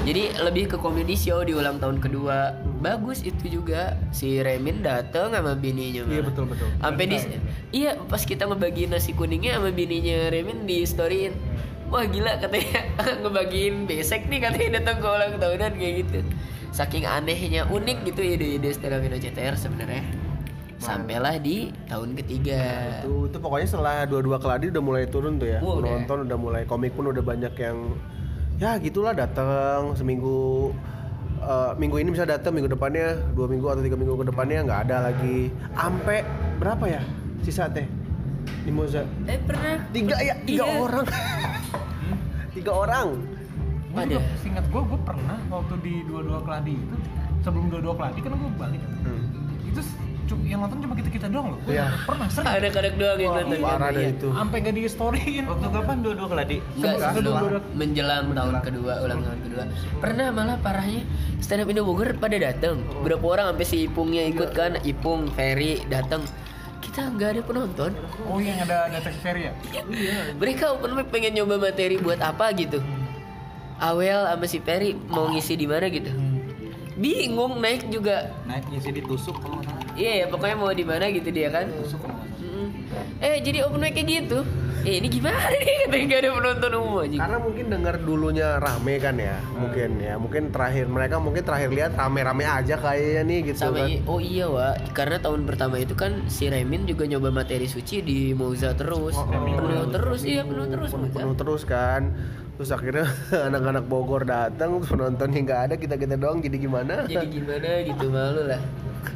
Jadi 0.08 0.36
lebih 0.40 0.72
ke 0.72 0.78
comedy 0.80 1.16
show 1.16 1.44
di 1.44 1.52
ulang 1.56 1.80
tahun 1.80 2.00
kedua. 2.00 2.56
Bagus 2.80 3.24
itu 3.24 3.60
juga. 3.60 3.96
Si 4.12 4.40
Remin 4.40 4.84
dateng 4.84 5.36
sama 5.36 5.56
bininya. 5.56 6.08
iya 6.08 6.22
betul 6.24 6.48
betul 6.48 6.68
Sampai 6.80 7.06
di 7.12 7.18
Iya, 7.76 8.00
pas 8.08 8.24
kita 8.24 8.48
ngebagi 8.48 8.88
nasi 8.88 9.12
kuningnya 9.12 9.60
sama 9.60 9.72
bininya 9.72 10.32
Remin 10.32 10.64
di 10.64 10.84
storyin. 10.88 11.36
Wah 11.88 12.04
gila 12.04 12.36
katanya 12.44 12.84
ngebagiin 13.24 13.88
besek 13.88 14.28
nih 14.28 14.44
katanya 14.44 14.84
datang 14.84 15.00
ke 15.00 15.08
ulang 15.08 15.34
tahunan 15.40 15.72
kayak 15.80 15.94
gitu. 16.04 16.20
Saking 16.76 17.08
anehnya 17.08 17.64
unik 17.72 17.98
gitu 18.12 18.22
ide-ide 18.22 18.70
up 18.76 19.02
Indo 19.02 19.18
CTR 19.18 19.56
sebenarnya. 19.56 20.04
Sampailah 20.78 21.42
di 21.42 21.74
tahun 21.90 22.14
ketiga. 22.14 22.62
itu 23.02 23.34
itu 23.34 23.38
pokoknya 23.42 23.68
setelah 23.68 23.96
dua-dua 24.06 24.38
keladi 24.38 24.70
udah 24.70 24.84
mulai 24.84 25.04
turun 25.10 25.42
tuh 25.42 25.50
ya 25.50 25.60
udah. 25.64 25.82
penonton 25.82 26.18
udah 26.30 26.38
mulai 26.38 26.64
komik 26.70 26.94
pun 26.94 27.10
udah 27.10 27.24
banyak 27.26 27.50
yang 27.58 27.98
ya 28.58 28.78
gitulah 28.78 29.14
datang 29.14 29.94
seminggu 29.94 30.74
eh, 31.40 31.72
minggu 31.78 31.98
ini 32.02 32.10
bisa 32.10 32.26
datang 32.26 32.54
minggu 32.54 32.70
depannya 32.70 33.14
dua 33.34 33.46
minggu 33.46 33.68
atau 33.70 33.82
tiga 33.82 33.94
minggu 33.96 34.18
ke 34.18 34.26
depannya 34.26 34.66
nggak 34.66 34.82
ada 34.90 34.98
lagi. 35.12 35.54
Ampe 35.74 36.26
berapa 36.58 36.86
ya 36.90 37.02
sisa 37.42 37.70
teh? 37.70 37.86
Di 38.66 38.72
Moza? 38.72 39.04
Eh 39.28 39.40
pernah? 39.40 39.78
Tiga 39.92 40.16
ya 40.20 40.34
tiga 40.44 40.66
Iya. 40.66 40.76
orang. 40.82 41.06
Tiga 42.58 42.72
orang. 42.74 43.08
Gue 43.94 44.02
Ada. 44.02 44.18
juga 44.18 44.34
seingat 44.42 44.66
gue, 44.66 44.82
gue 44.82 45.00
pernah 45.06 45.38
waktu 45.48 45.76
di 45.86 45.94
dua-dua 46.10 46.42
keladi 46.42 46.74
itu 46.74 46.96
sebelum 47.40 47.70
dua-dua 47.70 47.94
keladi 47.94 48.20
kan 48.20 48.34
gue 48.34 48.52
balik. 48.58 48.82
Hmm. 49.06 49.24
itu 49.62 49.82
yang 50.44 50.60
nonton 50.60 50.78
cuma 50.80 50.94
kita 50.94 51.08
kita 51.08 51.28
doang 51.30 51.56
loh. 51.56 51.60
Iya. 51.64 51.88
pernah 52.04 52.28
sering. 52.28 52.50
Ada 52.50 52.68
kadang 52.70 52.96
doang 52.96 53.18
yang 53.18 53.34
nonton 53.34 53.60
parah 53.60 53.90
deh 53.90 54.02
Iya. 54.02 54.12
itu. 54.12 54.28
Sampai 54.30 54.58
gak 54.60 54.74
di 54.74 54.82
storyin 54.86 55.44
waktu 55.46 55.68
kapan 55.70 55.96
dua-dua 56.00 56.28
keladi 56.28 56.58
Enggak 56.76 56.94
Sebelum- 57.00 57.64
menjelang 57.74 58.26
tahun 58.32 58.56
kedua 58.62 58.94
ulang 59.00 59.20
tahun 59.22 59.40
kedua. 59.42 59.64
Pernah 59.98 60.28
malah 60.30 60.58
parahnya 60.58 61.02
stand 61.38 61.62
up 61.62 61.70
Indo 61.70 61.82
Bogor 61.82 62.12
pada 62.16 62.36
datang 62.36 62.76
berapa 63.00 63.24
orang 63.24 63.46
sampai 63.52 63.66
si 63.66 63.78
Ipungnya 63.86 64.28
ikut 64.28 64.52
kan? 64.52 64.76
Ipung 64.82 65.32
Ferry 65.32 65.86
datang 65.88 66.26
kita 66.78 67.08
nggak 67.08 67.30
ada 67.30 67.42
penonton. 67.42 67.92
Oh 68.26 68.38
yang 68.38 68.58
ada 68.60 68.88
ada 68.88 69.12
ferry 69.14 69.48
ya? 69.48 69.54
Mereka 70.34 70.74
open 70.74 70.94
mic 70.94 71.08
pengen 71.08 71.36
nyoba 71.36 71.62
materi 71.62 71.96
buat 71.96 72.18
apa 72.18 72.50
gitu. 72.52 72.82
Awel 73.78 74.26
sama 74.26 74.46
si 74.46 74.58
Ferry 74.58 74.98
mau 75.06 75.30
ngisi 75.30 75.54
di 75.54 75.70
mana 75.70 75.86
gitu. 75.86 76.10
Bingung 76.96 77.62
naik 77.62 77.94
juga. 77.94 78.34
Naik 78.44 78.66
ngisi 78.68 78.90
ditusuk 78.92 79.38
kalau 79.38 79.62
iya 79.98 80.12
ya 80.24 80.26
pokoknya 80.30 80.56
mau 80.56 80.72
di 80.72 80.86
mana 80.86 81.10
gitu 81.10 81.30
dia 81.34 81.50
kan. 81.50 81.66
Mm-mm. 81.68 82.70
eh 83.20 83.42
jadi 83.42 83.66
open 83.66 83.82
mic 83.82 83.98
kayak 83.98 84.08
gitu? 84.08 84.40
Eh 84.88 85.04
ini 85.04 85.12
gimana 85.12 85.36
nih? 85.52 85.68
Katanya 85.90 86.04
nggak 86.08 86.22
ada 86.24 86.30
penonton 86.38 86.72
umum 86.80 86.98
aja. 87.04 87.18
Karena 87.20 87.38
mungkin 87.44 87.66
dengar 87.68 87.96
dulunya 88.00 88.48
rame 88.62 88.96
kan 89.04 89.16
ya 89.20 89.36
mungkin 89.58 89.90
ya 90.00 90.14
mungkin 90.16 90.44
terakhir 90.54 90.86
mereka 90.88 91.16
mungkin 91.20 91.44
terakhir 91.44 91.70
lihat 91.74 91.92
rame-rame 91.98 92.46
aja 92.48 92.76
kayaknya 92.80 93.22
nih 93.28 93.40
gitu 93.52 93.58
sama 93.68 93.84
kan. 93.84 93.90
oh 94.08 94.20
iya 94.22 94.46
wa 94.48 94.78
karena 94.96 95.18
tahun 95.20 95.44
pertama 95.44 95.76
itu 95.82 95.92
kan 95.98 96.24
si 96.32 96.48
Remin 96.48 96.88
juga 96.88 97.04
nyoba 97.04 97.34
materi 97.34 97.68
suci 97.68 98.00
di 98.00 98.32
Moza 98.32 98.72
terus. 98.78 99.18
Penuh 99.18 99.92
terus 99.92 100.22
iya 100.24 100.48
penuh 100.48 100.70
terus 100.72 100.90
penuh, 100.94 101.10
penuh 101.12 101.36
terus 101.36 101.64
kan. 101.68 102.14
Terus 102.58 102.70
akhirnya 102.72 103.06
anak-anak 103.52 103.84
Bogor 103.92 104.24
datang 104.24 104.80
penontonnya 104.88 105.40
nggak 105.44 105.62
ada 105.68 105.76
kita 105.76 106.00
kita 106.00 106.16
doang 106.16 106.40
jadi 106.40 106.58
gimana? 106.62 107.04
Jadi 107.10 107.28
gimana 107.28 107.70
gitu 107.84 108.06
malu 108.08 108.44
lah 108.56 108.62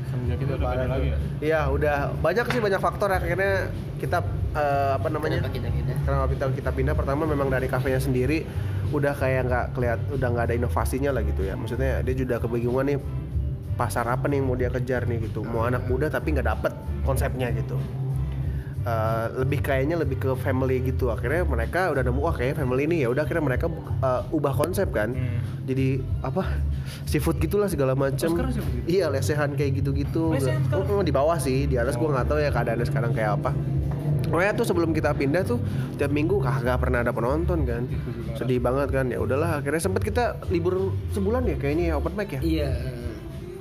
Semenjak 0.09 0.37
itu 0.41 0.51
udah 0.55 0.67
beda 0.71 0.85
lagi 0.87 1.07
ya. 1.07 1.17
Iya, 1.41 1.59
udah 1.71 1.97
banyak 2.19 2.45
sih 2.51 2.61
banyak 2.61 2.81
faktor 2.81 3.09
akhirnya 3.13 3.69
kita 4.01 4.17
eh, 4.57 4.91
apa 4.97 5.07
namanya? 5.07 5.37
Kenapa 5.43 5.55
kita 5.55 5.69
pindah? 5.69 5.97
Kenapa 6.03 6.25
kita 6.31 6.43
kita 6.57 6.71
pindah? 6.73 6.95
Pertama 6.97 7.23
memang 7.29 7.47
dari 7.47 7.67
kafenya 7.69 7.99
sendiri 8.01 8.43
udah 8.91 9.13
kayak 9.15 9.41
nggak 9.47 9.65
keliat, 9.77 9.99
udah 10.11 10.27
nggak 10.31 10.45
ada 10.51 10.55
inovasinya 10.55 11.11
lah 11.15 11.23
gitu 11.23 11.41
ya. 11.47 11.53
Maksudnya 11.55 12.03
dia 12.03 12.15
juga 12.17 12.41
kebingungan 12.41 12.85
nih 12.91 12.97
pasar 13.79 14.05
apa 14.09 14.27
nih 14.27 14.43
yang 14.43 14.47
mau 14.51 14.57
dia 14.59 14.69
kejar 14.69 15.07
nih 15.07 15.31
gitu. 15.31 15.45
Mau 15.47 15.63
anak 15.63 15.87
muda 15.87 16.11
tapi 16.11 16.35
nggak 16.35 16.47
dapet 16.47 16.73
konsepnya 17.07 17.49
gitu. 17.55 17.79
Eh, 18.81 19.25
lebih 19.37 19.61
kayaknya 19.61 19.93
lebih 19.93 20.17
ke 20.17 20.33
family 20.41 20.81
gitu. 20.81 21.13
Akhirnya 21.13 21.45
mereka 21.45 21.93
udah 21.93 22.01
nemu 22.01 22.17
wah 22.17 22.33
kayak 22.33 22.57
family 22.57 22.89
ini 22.89 23.05
ya 23.05 23.13
udah 23.13 23.29
akhirnya 23.29 23.45
mereka 23.45 23.69
eh, 24.01 24.21
ubah 24.33 24.53
konsep 24.57 24.89
kan. 24.89 25.13
Hmm. 25.13 25.39
jadi 25.61 26.01
apa 26.25 26.41
seafood 27.05 27.37
gitulah 27.37 27.69
segala 27.69 27.93
macam 27.93 28.33
seafood 28.33 28.49
gitu? 28.57 28.89
iya 28.89 29.13
lesehan 29.13 29.53
kayak 29.53 29.77
gitu-gitu? 29.77 30.33
Oh, 30.73 31.05
di 31.05 31.13
bawah 31.13 31.37
sih 31.37 31.69
di 31.69 31.77
atas 31.77 31.93
gua 31.93 32.17
nggak 32.17 32.27
tahu 32.33 32.39
ya 32.41 32.49
keadaannya 32.49 32.85
sekarang 32.89 33.11
kayak 33.13 33.37
apa. 33.37 33.53
Pokoknya 34.25 34.53
tuh 34.57 34.65
sebelum 34.65 34.89
kita 34.97 35.13
pindah 35.13 35.45
tuh 35.45 35.61
tiap 36.01 36.09
minggu 36.09 36.41
kagak 36.41 36.81
pernah 36.81 37.05
ada 37.05 37.13
penonton 37.13 37.61
kan. 37.69 37.85
Sedih 38.33 38.57
banget 38.57 38.89
kan. 38.89 39.05
Ya 39.13 39.21
udahlah 39.21 39.61
akhirnya 39.61 39.77
sempet 39.77 40.01
kita 40.01 40.41
libur 40.49 40.89
sebulan 41.13 41.45
ya 41.45 41.55
kayaknya 41.61 41.93
ya 41.93 42.01
open 42.01 42.17
mic 42.17 42.33
ya? 42.33 42.41
Iya. 42.41 42.71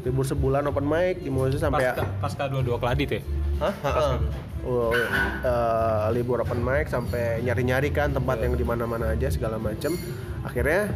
libur 0.00 0.24
sebulan 0.24 0.64
open 0.64 0.88
mic 0.88 1.20
di 1.20 1.28
Moza 1.28 1.60
sampai 1.60 1.92
Pasca, 1.92 2.08
pasca 2.24 2.44
dua-dua 2.48 2.80
keladit 2.80 3.20
ya. 3.20 3.22
Hah? 3.60 4.16
Oh, 4.60 4.92
eh, 4.92 6.06
libur 6.12 6.40
open 6.44 6.60
mic 6.60 6.88
sampai 6.88 7.40
nyari-nyari 7.40 7.88
kan 7.92 8.12
tempat 8.12 8.40
yang 8.44 8.56
di 8.56 8.64
mana-mana 8.64 9.12
aja 9.12 9.32
segala 9.32 9.56
macem. 9.56 9.96
Akhirnya 10.44 10.92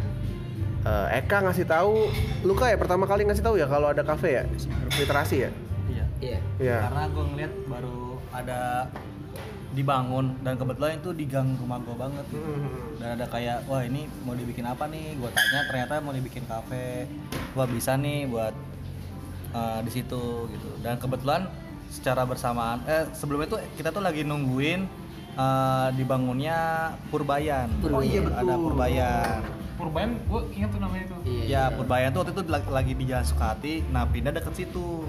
eh, 0.85 1.18
Eka 1.21 1.44
ngasih 1.44 1.68
tahu, 1.68 2.09
Luka 2.44 2.68
ya 2.68 2.76
pertama 2.76 3.09
kali 3.09 3.25
ngasih 3.25 3.44
tahu 3.44 3.56
ya 3.56 3.68
kalau 3.68 3.92
ada 3.92 4.04
kafe 4.04 4.40
ya, 4.40 4.44
literasi 5.00 5.49
ya. 5.49 5.50
Iya. 5.88 6.04
Iya. 6.21 6.38
Iya. 6.61 6.78
Karena 6.88 7.04
gue 7.09 7.25
ngeliat 7.25 7.52
baru 7.68 8.00
ada 8.33 8.61
dibangun 9.75 10.38
dan 10.47 10.54
kebetulan 10.54 11.02
itu 11.02 11.11
di 11.18 11.26
gang 11.26 11.59
rumah 11.59 11.83
gue 11.83 11.97
banget 11.99 12.25
gitu. 12.30 12.47
dan 13.02 13.18
ada 13.18 13.26
kayak 13.26 13.66
wah 13.66 13.83
ini 13.83 14.06
mau 14.23 14.30
dibikin 14.38 14.62
apa 14.62 14.87
nih 14.87 15.18
gue 15.18 15.30
tanya 15.35 15.66
ternyata 15.66 15.99
mau 15.99 16.14
dibikin 16.14 16.47
kafe 16.47 17.11
gua 17.59 17.66
bisa 17.66 17.99
nih 17.99 18.30
buat 18.30 18.54
eh, 19.50 19.80
di 19.83 19.90
situ 19.90 20.47
gitu 20.47 20.71
dan 20.78 20.94
kebetulan 21.02 21.50
secara 21.95 22.27
bersamaan 22.27 22.83
eh 22.91 23.07
sebelum 23.15 23.47
itu 23.47 23.55
kita 23.79 23.95
tuh 23.95 24.03
lagi 24.03 24.27
nungguin 24.27 24.83
eh, 25.39 25.89
dibangunnya 25.95 26.91
Purbayan 27.15 27.71
Oh 27.87 28.03
iya, 28.03 28.27
ada 28.35 28.59
Purbayan 28.59 29.63
Purbayan, 29.75 30.23
gue 30.31 30.41
ingat 30.55 30.71
tuh 30.71 30.81
namanya 30.81 31.03
itu. 31.03 31.17
Iya. 31.27 31.43
Ya 31.51 31.63
Purbayan 31.75 32.15
tuh 32.15 32.23
waktu 32.23 32.33
itu 32.33 32.43
lagi, 32.47 32.93
di 32.95 33.05
Jalan 33.11 33.27
Sukati, 33.27 33.75
nah 33.91 34.07
pindah 34.07 34.31
deket 34.31 34.55
situ. 34.55 35.03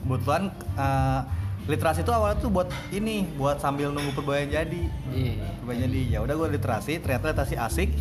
Kebetulan 0.00 0.48
eh, 0.80 1.20
literasi 1.68 2.00
itu 2.00 2.12
awalnya 2.16 2.40
tuh 2.40 2.48
buat 2.48 2.72
ini, 2.88 3.28
buat 3.36 3.60
sambil 3.60 3.92
nunggu 3.92 4.16
Purbayan 4.16 4.48
jadi. 4.48 4.82
Iya. 5.12 5.60
Purbayan 5.60 5.80
jadi, 5.92 6.00
ya 6.16 6.18
udah 6.24 6.34
gue 6.40 6.48
literasi, 6.56 7.04
ternyata 7.04 7.36
literasi 7.36 7.60
asik. 7.60 7.92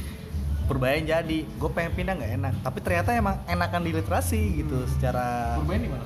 Purbayan 0.72 1.04
jadi, 1.04 1.44
gue 1.44 1.70
pengen 1.76 1.92
pindah 1.92 2.14
nggak 2.16 2.32
enak, 2.40 2.54
tapi 2.64 2.80
ternyata 2.80 3.12
emang 3.12 3.44
enakan 3.48 3.82
di 3.84 3.92
literasi 3.92 4.64
gitu, 4.64 4.88
secara 4.88 5.60
Purbayan 5.60 5.82
di 5.84 5.92
mana? 5.92 6.06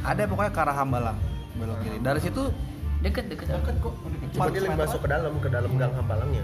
Ada 0.00 0.22
pokoknya 0.24 0.50
ke 0.50 0.60
arah 0.60 0.76
Hambalang 0.76 1.18
belok 1.54 1.76
kiri. 1.80 1.96
Dari 1.98 2.20
situ 2.20 2.42
Deket 2.98 3.30
deket. 3.30 3.46
kok. 3.78 3.94
Cuma 4.34 4.50
dia 4.50 4.58
lebih 4.60 4.74
masuk 4.76 4.98
ke 4.98 5.08
dalam, 5.08 5.30
ke 5.38 5.46
dalam 5.46 5.70
gang 5.72 5.94
Hambalangnya. 5.94 6.42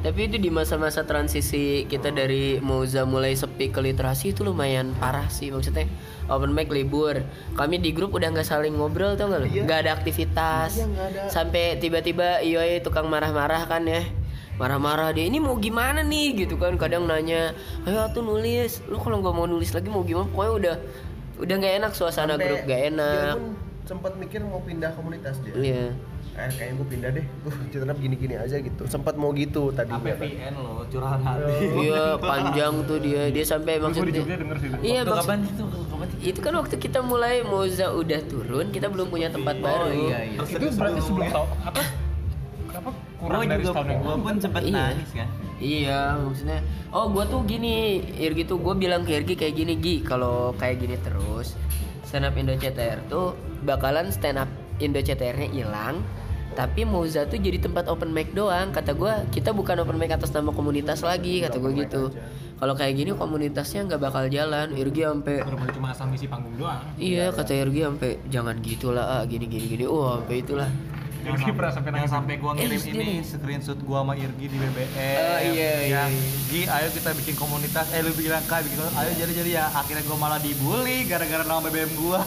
Tapi 0.00 0.20
itu 0.24 0.34
di 0.34 0.48
masa-masa 0.48 1.04
transisi 1.04 1.84
kita 1.86 2.08
dari 2.08 2.56
Moza 2.58 3.04
mulai 3.04 3.36
sepi 3.36 3.68
ke 3.68 3.78
literasi 3.78 4.32
itu 4.32 4.42
lumayan 4.42 4.96
parah 4.96 5.28
sih 5.28 5.52
maksudnya 5.52 5.86
open 6.26 6.50
mic 6.50 6.66
libur 6.68 7.22
kami 7.54 7.78
di 7.78 7.92
grup 7.92 8.10
udah 8.10 8.32
nggak 8.32 8.42
saling 8.42 8.74
ngobrol 8.74 9.14
tau 9.14 9.28
nggak 9.28 9.40
lo 9.40 9.46
Iya. 9.46 9.62
nggak 9.62 9.78
ada 9.78 9.90
aktivitas 9.94 10.70
Iya, 10.74 10.86
nggak 10.88 11.06
ada. 11.06 11.20
sampai 11.30 11.78
tiba-tiba 11.78 12.42
Ioi 12.42 12.82
tukang 12.82 13.06
marah-marah 13.06 13.62
kan 13.64 13.86
ya 13.86 14.02
marah-marah 14.58 15.14
dia 15.14 15.22
ini 15.22 15.38
mau 15.38 15.54
gimana 15.54 16.02
nih 16.02 16.34
gitu 16.40 16.56
kan 16.56 16.74
kadang 16.74 17.06
nanya 17.06 17.54
ayo 17.84 18.02
tuh 18.10 18.20
nulis 18.20 18.82
lu 18.84 18.98
kalau 18.98 19.22
nggak 19.22 19.32
mau 19.32 19.46
nulis 19.46 19.70
lagi 19.70 19.86
mau 19.86 20.02
gimana 20.02 20.26
pokoknya 20.26 20.52
udah 20.56 20.76
udah 21.42 21.54
nggak 21.58 21.74
enak 21.78 21.92
suasana 21.92 22.34
Sampai 22.34 22.46
grup 22.46 22.62
gak 22.62 22.78
Dia 22.78 22.88
enak 22.88 23.34
pun 23.34 23.44
sempat 23.82 24.12
mikir 24.14 24.40
mau 24.40 24.62
pindah 24.62 24.94
komunitas 24.94 25.42
dia. 25.42 25.54
iya 25.54 25.86
Eh, 26.32 26.48
kayaknya 26.48 26.74
gue 26.74 26.86
pindah 26.88 27.10
deh, 27.12 27.24
gue 27.28 27.52
cerita 27.68 27.92
gini-gini 27.92 28.40
aja 28.40 28.56
gitu. 28.56 28.88
Sempat 28.88 29.20
mau 29.20 29.36
gitu 29.36 29.68
tadinya. 29.68 30.00
APVN 30.00 30.56
loh, 30.56 30.80
curahan 30.88 31.20
hati. 31.20 31.60
iya 31.84 32.16
panjang 32.16 32.72
tuh 32.88 32.96
dia 32.96 33.28
dia 33.28 33.44
sampai 33.44 33.76
maksudnya. 33.76 34.24
Iya, 34.80 35.04
Waktu 35.04 35.12
maksud- 35.12 35.28
kapan 35.28 35.38
itu? 35.44 35.64
Kapan 35.68 36.08
itu 36.24 36.38
kan 36.40 36.52
waktu 36.56 36.76
kita 36.80 36.98
mulai 37.04 37.44
Moza 37.44 37.92
udah 37.92 38.20
turun 38.24 38.72
kita 38.72 38.88
belum 38.88 39.12
punya 39.12 39.28
tempat 39.28 39.60
baru 39.60 39.92
iya, 39.92 40.18
iya. 40.24 40.38
Itu 40.40 40.72
berarti 40.72 41.00
sebelum 41.04 41.28
tau 41.28 41.44
apa? 41.60 41.82
Kurang 43.22 43.38
Gua 43.38 43.46
dari 43.46 43.62
juga, 43.62 43.70
setahun 43.70 43.86
yang 43.86 44.00
gua 44.00 44.10
lalu? 44.10 44.20
pun 44.20 44.34
sempet 44.36 44.62
Iya. 44.62 44.74
nangis 44.74 45.10
kan. 45.14 45.28
Iya 45.56 46.00
maksudnya 46.18 46.58
Oh 46.90 47.06
gue 47.06 47.24
tuh 47.24 47.40
gini 47.46 47.74
Irgi 48.18 48.42
tuh 48.42 48.58
gue 48.58 48.74
bilang 48.74 49.06
ke 49.06 49.14
Irgi 49.14 49.38
kayak 49.38 49.54
gini 49.54 49.78
Gi 49.78 50.02
Kalau 50.02 50.50
kayak 50.52 50.82
gini 50.82 50.98
terus 50.98 51.54
Stand 52.02 52.26
up 52.26 52.34
Indo 52.34 52.50
CTR 52.52 53.06
tuh 53.06 53.38
Bakalan 53.62 54.10
stand 54.10 54.36
up 54.36 54.50
Indo 54.76 54.98
CTR 54.98 55.38
nya 55.38 55.48
hilang 55.48 56.02
tapi 56.52 56.84
Moza 56.84 57.24
tuh 57.24 57.40
jadi 57.40 57.56
tempat 57.56 57.88
open 57.88 58.12
mic 58.12 58.36
doang 58.36 58.76
kata 58.76 58.92
gue 58.92 59.08
kita 59.32 59.56
bukan 59.56 59.80
open 59.80 59.96
mic 59.96 60.12
atas 60.12 60.36
nama 60.36 60.52
komunitas 60.52 61.00
lagi 61.00 61.40
kata 61.40 61.56
gue 61.56 61.72
gitu 61.80 62.12
kalau 62.60 62.76
kayak 62.76 62.92
gini 62.92 63.16
komunitasnya 63.16 63.88
nggak 63.88 63.96
bakal 63.96 64.28
jalan 64.28 64.68
Irgi 64.76 65.00
sampai 65.00 65.40
cuma 65.72 65.90
asal 65.90 66.12
ngisi 66.12 66.28
panggung 66.28 66.52
doang. 66.60 66.84
iya 67.00 67.32
kata 67.32 67.56
Irgi 67.56 67.88
sampai 67.88 68.20
jangan 68.28 68.60
gitulah 68.60 69.06
ah, 69.16 69.24
gini 69.24 69.48
gini 69.48 69.64
gini 69.66 69.84
wah 69.88 70.20
sampai 70.20 70.36
itulah 70.44 70.68
Yang 71.22 71.54
pernah 71.54 71.72
sampai 71.72 71.90
yang 71.94 72.10
sampai 72.10 72.34
gua 72.36 72.52
ngirim 72.58 72.74
Eh, 72.74 72.90
ini 72.90 73.08
screenshot 73.22 73.78
gua 73.82 74.02
sama 74.02 74.14
Irgi 74.14 74.46
di 74.46 74.56
BBM 74.58 74.90
Oh, 74.92 75.38
iya, 75.38 75.52
iya. 75.52 75.70
yang 75.86 76.10
Gi 76.50 76.66
ayo 76.66 76.88
kita 76.90 77.10
bikin 77.14 77.34
komunitas. 77.38 77.86
Eh 77.94 78.02
lu 78.02 78.10
bilang 78.12 78.42
kak 78.44 78.66
bikin 78.66 78.76
komunitas. 78.82 78.98
ayo 78.98 79.10
jadi 79.16 79.32
jadi 79.32 79.50
ya. 79.56 79.64
Akhirnya 79.70 80.02
gua 80.04 80.18
malah 80.18 80.38
dibully 80.38 81.06
gara-gara 81.06 81.46
nama 81.46 81.62
BBM 81.62 81.92
gua. 81.94 82.20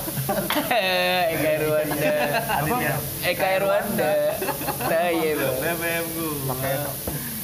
Eka 1.35 1.49
Irwanda? 1.59 2.13
Eka 3.21 3.47
Irwanda. 3.59 4.11
Nah 4.85 5.07
iya 5.17 5.31
bang. 5.35 5.55
BBM 5.59 6.05
gua 6.15 6.55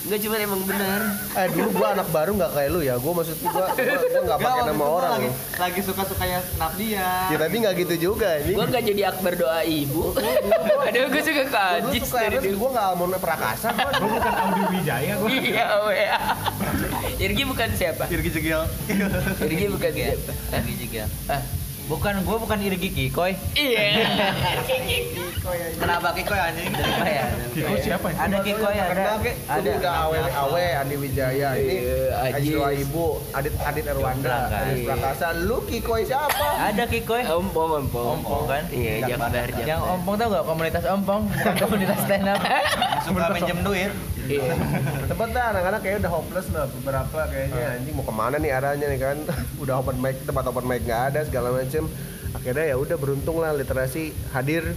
Enggak 0.02 0.20
cuma 0.26 0.36
emang 0.42 0.62
benar 0.66 1.02
Eh 1.38 1.46
dulu 1.54 1.70
gua 1.78 1.88
anak 1.94 2.08
baru 2.10 2.32
nggak 2.34 2.52
kayak 2.58 2.70
lu 2.74 2.80
ya. 2.82 2.96
Gua 2.98 3.14
maksud 3.22 3.38
gua 3.46 3.70
gua, 3.70 3.98
gua 4.02 4.22
nggak 4.26 4.40
pakai 4.42 4.62
nama 4.66 4.82
gua 4.82 4.90
orang. 4.98 5.12
lagi, 5.14 5.30
lagi 5.62 5.80
suka 5.86 6.02
sukanya 6.10 6.40
snap 6.42 6.74
dia 6.74 7.10
Ya 7.30 7.38
tapi 7.38 7.56
nggak 7.62 7.74
gitu 7.86 7.96
juga 8.12 8.30
ini. 8.42 8.58
Gue 8.58 8.66
gak 8.66 8.84
jadi 8.84 9.02
akbar 9.14 9.34
doa 9.38 9.62
ibu 9.62 10.04
gue 10.12 11.22
suka 11.22 11.64
Dulu 11.86 11.94
kajis 11.94 12.02
suka 12.02 12.20
dari 12.26 12.36
dulu 12.50 12.58
gua 12.66 12.70
nggak 12.74 12.88
mau 12.98 13.08
prakasa. 13.22 13.70
Gua 13.78 13.92
Gue 14.02 14.10
bukan 14.18 14.34
Audi 14.34 14.62
Wijaya 14.74 15.14
gue. 15.22 15.30
Iya 15.30 15.68
wea 15.86 16.20
Irgi 17.22 17.44
bukan 17.46 17.70
siapa? 17.78 18.04
Irgi 18.10 18.30
jegel 18.34 18.62
Irgi 19.38 19.66
bukan 19.70 19.92
siapa? 19.94 20.32
Irgi 20.58 20.74
juga. 20.82 21.04
Ah, 21.30 21.61
Bukan, 21.92 22.24
gua 22.24 22.40
bukan 22.40 22.56
Irgi 22.64 22.88
Kikoy. 22.88 23.36
Iya 23.52 24.08
kenapa 25.82 26.08
Kiko 26.14 26.34
ya 26.38 26.44
anjing 26.54 26.70
Apa 26.72 27.10
ya? 27.10 27.26
Kiko 27.52 27.74
siapa 27.82 28.08
ya? 28.14 28.18
Ada 28.30 28.38
Kikoy 28.46 28.76
ada. 28.78 29.04
Ada. 29.50 29.70
Udah 29.76 29.94
awe 30.08 30.18
awe 30.32 30.66
Andi 30.80 30.96
Wijaya 30.96 31.50
ini. 31.58 31.76
Iya, 31.84 32.00
Aji 32.32 32.52
Ajis. 32.56 32.82
Ibu, 32.88 33.06
Adit 33.36 33.54
Adit 33.60 33.86
Erwanda. 33.90 34.38
Adit 34.48 34.86
Prakasa. 34.86 35.28
Lu 35.36 35.60
Kikoy 35.68 36.08
siapa? 36.08 36.48
Ada 36.72 36.88
Kikoy. 36.88 37.28
Ompong 37.28 37.84
ompong 37.84 38.06
Ompong 38.22 38.44
kan? 38.48 38.64
Iya 38.72 39.12
Jakbar 39.12 39.50
Yang 39.66 39.82
ompong 39.84 40.16
tau 40.16 40.28
gak 40.30 40.46
komunitas 40.46 40.84
ompong? 40.88 41.22
Bukan 41.28 41.56
komunitas 41.68 41.98
stand 42.06 42.28
up. 42.30 42.40
suka 43.02 43.34
minjem 43.34 43.60
duit 43.66 43.92
Iya. 44.32 44.54
Tempat 45.12 45.28
dah 45.36 45.46
anak-anak 45.56 45.80
kayaknya 45.84 46.00
udah 46.08 46.14
hopeless 46.16 46.48
lah 46.56 46.66
beberapa 46.80 47.20
kayaknya. 47.28 47.66
Anjing 47.80 47.96
mau 47.96 48.06
ke 48.06 48.14
mana 48.14 48.36
nih 48.40 48.52
arahnya 48.56 48.88
nih 48.88 49.00
kan? 49.00 49.18
Udah 49.64 49.84
open 49.84 49.98
mic 50.00 50.18
tempat 50.24 50.44
open 50.48 50.66
mic 50.66 50.82
nggak 50.88 51.04
ada 51.14 51.20
segala 51.28 51.52
macem. 51.52 51.86
Akhirnya 52.32 52.72
ya 52.72 52.76
udah 52.80 52.96
beruntung 52.96 53.44
lah 53.44 53.52
literasi 53.52 54.16
hadir. 54.32 54.72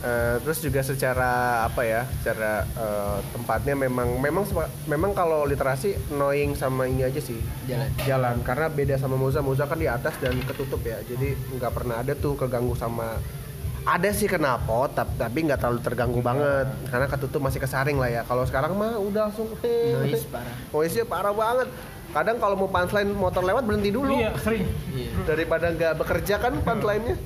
Eh, 0.00 0.36
terus 0.40 0.64
juga 0.64 0.80
secara 0.80 1.60
apa 1.68 1.84
ya 1.84 2.08
secara 2.08 2.64
eh, 2.64 3.18
tempatnya 3.36 3.76
memang 3.76 4.16
memang 4.16 4.48
memang 4.88 5.12
kalau 5.12 5.44
literasi 5.44 5.92
annoying 6.08 6.56
sama 6.56 6.88
ini 6.88 7.04
aja 7.04 7.20
sih. 7.20 7.36
Jalan. 7.68 7.88
jalan 8.08 8.36
karena 8.40 8.66
beda 8.72 8.96
sama 8.96 9.20
Moza 9.20 9.44
Moza 9.44 9.68
kan 9.68 9.76
di 9.76 9.84
atas 9.84 10.16
dan 10.16 10.40
ketutup 10.40 10.80
ya 10.80 11.04
jadi 11.04 11.36
nggak 11.52 11.72
pernah 11.76 12.00
ada 12.00 12.16
tuh 12.16 12.32
keganggu 12.32 12.72
sama 12.72 13.20
ada 13.80 14.08
sih 14.12 14.28
knalpot 14.28 14.92
tapi 14.92 15.12
tapi 15.16 15.38
nggak 15.48 15.58
terlalu 15.60 15.80
terganggu 15.80 16.20
banget 16.20 16.68
karena 16.92 17.06
ketutup 17.08 17.40
masih 17.40 17.60
kesaring 17.64 17.96
lah 17.96 18.10
ya. 18.12 18.22
Kalau 18.28 18.44
sekarang 18.44 18.76
mah 18.76 19.00
udah 19.00 19.32
langsung 19.32 19.48
Noise 19.64 20.28
parah. 20.28 20.56
Noise 20.72 21.02
parah 21.08 21.32
banget. 21.32 21.68
Kadang 22.10 22.36
kalau 22.42 22.58
mau 22.58 22.68
punchline 22.68 23.06
motor 23.14 23.40
lewat 23.46 23.62
berhenti 23.64 23.94
dulu. 23.94 24.18
Iya, 24.18 24.34
sering. 24.42 24.66
Iya. 24.90 25.10
Daripada 25.24 25.70
nggak 25.70 25.94
bekerja 25.96 26.42
kan 26.42 26.52
punchline-nya. 26.60 27.16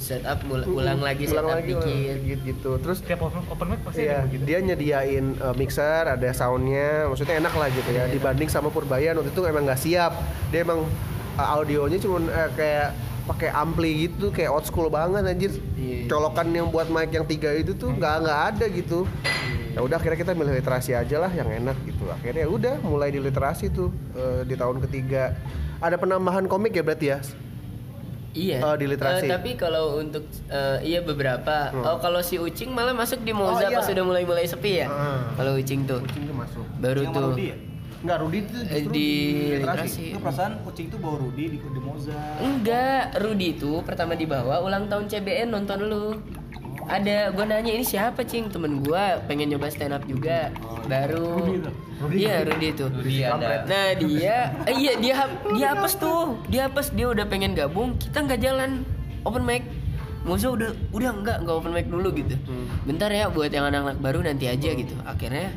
Set 0.00 0.24
up 0.24 0.40
mul- 0.48 0.64
ulang 0.64 1.04
lagi 1.04 1.28
set 1.28 1.36
ulang 1.36 1.46
up 1.46 1.56
lagi 1.60 1.76
dikit. 1.76 2.16
dikit 2.24 2.40
gitu. 2.48 2.70
Terus 2.80 3.04
Setiap 3.04 3.20
open, 3.28 3.44
open 3.52 3.66
mic 3.68 3.80
pasti 3.84 4.08
Iya, 4.08 4.24
ada 4.24 4.38
dia 4.48 4.58
nyediain 4.64 5.36
uh, 5.44 5.52
mixer, 5.52 6.08
ada 6.08 6.28
soundnya, 6.32 7.04
maksudnya 7.12 7.36
enak 7.36 7.52
lah 7.52 7.68
gitu 7.68 7.90
ya. 7.92 8.08
Dibanding 8.08 8.48
sama 8.48 8.72
Purbayan. 8.72 9.20
Waktu 9.20 9.28
itu 9.28 9.44
emang 9.44 9.68
nggak 9.68 9.76
siap. 9.76 10.16
Dia 10.48 10.64
emang 10.64 10.88
uh, 11.36 11.48
audionya 11.60 12.00
cuma 12.00 12.24
kayak 12.56 12.96
pakai 13.30 13.48
ampli 13.48 13.90
gitu 14.04 14.28
kayak 14.28 14.50
old 14.50 14.66
school 14.66 14.90
banget 14.90 15.22
anjir 15.22 15.52
Iya. 15.74 16.10
colokan 16.10 16.50
yang 16.50 16.66
buat 16.68 16.90
mic 16.90 17.08
yang 17.08 17.22
tiga 17.24 17.54
itu 17.54 17.72
tuh 17.72 17.94
nggak 17.94 18.14
nggak 18.20 18.40
ada 18.50 18.66
gitu 18.66 19.06
ya 19.70 19.80
udah 19.80 19.96
akhirnya 19.96 20.18
kita 20.18 20.32
milih 20.34 20.58
literasi 20.58 20.92
aja 20.92 21.16
lah 21.16 21.30
yang 21.30 21.46
enak 21.46 21.78
gitu 21.86 22.10
akhirnya 22.10 22.42
ya 22.42 22.50
udah 22.50 22.74
mulai 22.82 23.08
di 23.08 23.22
literasi 23.22 23.70
tuh 23.70 23.88
eh, 24.12 24.42
di 24.42 24.58
tahun 24.58 24.82
ketiga 24.82 25.38
ada 25.78 25.94
penambahan 25.94 26.44
komik 26.44 26.74
ya 26.74 26.82
berarti 26.82 27.06
ya 27.08 27.20
Iya. 28.30 28.62
Oh, 28.62 28.78
di 28.78 28.86
literasi. 28.86 29.26
Eh, 29.26 29.30
tapi 29.34 29.58
kalau 29.58 29.98
untuk 29.98 30.22
eh, 30.46 30.78
iya 30.86 31.02
beberapa. 31.02 31.74
Hmm. 31.74 31.82
Oh, 31.82 31.98
kalau 31.98 32.22
si 32.22 32.38
Ucing 32.38 32.70
malah 32.70 32.94
masuk 32.94 33.26
di 33.26 33.34
Oh, 33.34 33.42
Moza 33.42 33.66
iya. 33.66 33.74
pas 33.74 33.82
sudah 33.82 34.06
mulai-mulai 34.06 34.46
sepi 34.46 34.78
ya. 34.78 34.86
Hmm. 34.86 35.34
Kalau 35.34 35.58
Ucing 35.58 35.82
tuh 35.82 35.98
kucing 35.98 36.30
tuh 36.30 36.36
masuk 36.38 36.62
baru 36.78 37.10
sama 37.10 37.34
tuh 37.34 37.42
ya? 37.42 37.58
Nggak 38.00 38.16
Rudi 38.16 38.38
itu 38.40 38.56
eh, 38.56 38.64
justru 38.64 38.92
di 38.96 39.08
literasi 39.60 39.60
literasi. 39.60 40.04
Itu 40.08 40.18
perasaan 40.24 40.52
kucing 40.64 40.86
itu 40.88 40.96
bawa 40.96 41.16
Rudi 41.20 41.44
di, 41.52 41.58
di 41.60 41.80
Moza. 41.84 42.20
Enggak, 42.40 43.02
Rudi 43.20 43.46
itu 43.60 43.72
pertama 43.84 44.16
dibawa 44.16 44.64
ulang 44.64 44.88
tahun 44.88 45.04
CBN 45.08 45.48
nonton 45.52 45.78
lu. 45.84 46.06
Ada, 46.90 47.30
gue 47.30 47.44
nanya 47.46 47.70
ini 47.70 47.84
siapa 47.86 48.24
cing 48.26 48.50
temen 48.50 48.82
gue 48.82 49.04
pengen 49.30 49.52
nyoba 49.52 49.70
stand 49.70 49.94
up 49.94 50.02
juga 50.08 50.50
baru. 50.88 51.60
Iya 52.08 52.48
Rudi 52.48 52.66
itu. 52.72 52.84
Rudi 52.88 53.20
ada. 53.22 53.68
Nah 53.68 53.88
dia, 54.00 54.36
eh, 54.64 54.74
iya 54.74 54.92
dia 54.96 55.14
dia 55.52 55.66
apes 55.76 55.94
tuh, 56.00 56.40
dia 56.48 56.66
apes 56.72 56.90
dia 56.96 57.06
udah 57.12 57.28
pengen 57.28 57.52
gabung, 57.52 57.94
kita 58.00 58.24
nggak 58.24 58.40
jalan 58.40 58.82
open 59.28 59.44
mic. 59.44 59.62
Musa 60.20 60.52
udah 60.52 60.72
udah 60.92 61.10
enggak 61.16 61.36
enggak 61.44 61.54
open 61.60 61.72
mic 61.76 61.86
dulu 61.86 62.08
gitu. 62.16 62.34
Bentar 62.88 63.12
ya 63.12 63.28
buat 63.28 63.52
yang 63.52 63.68
anak-anak 63.68 64.00
baru 64.00 64.24
nanti 64.24 64.48
aja 64.48 64.72
gitu. 64.72 64.96
Akhirnya 65.04 65.52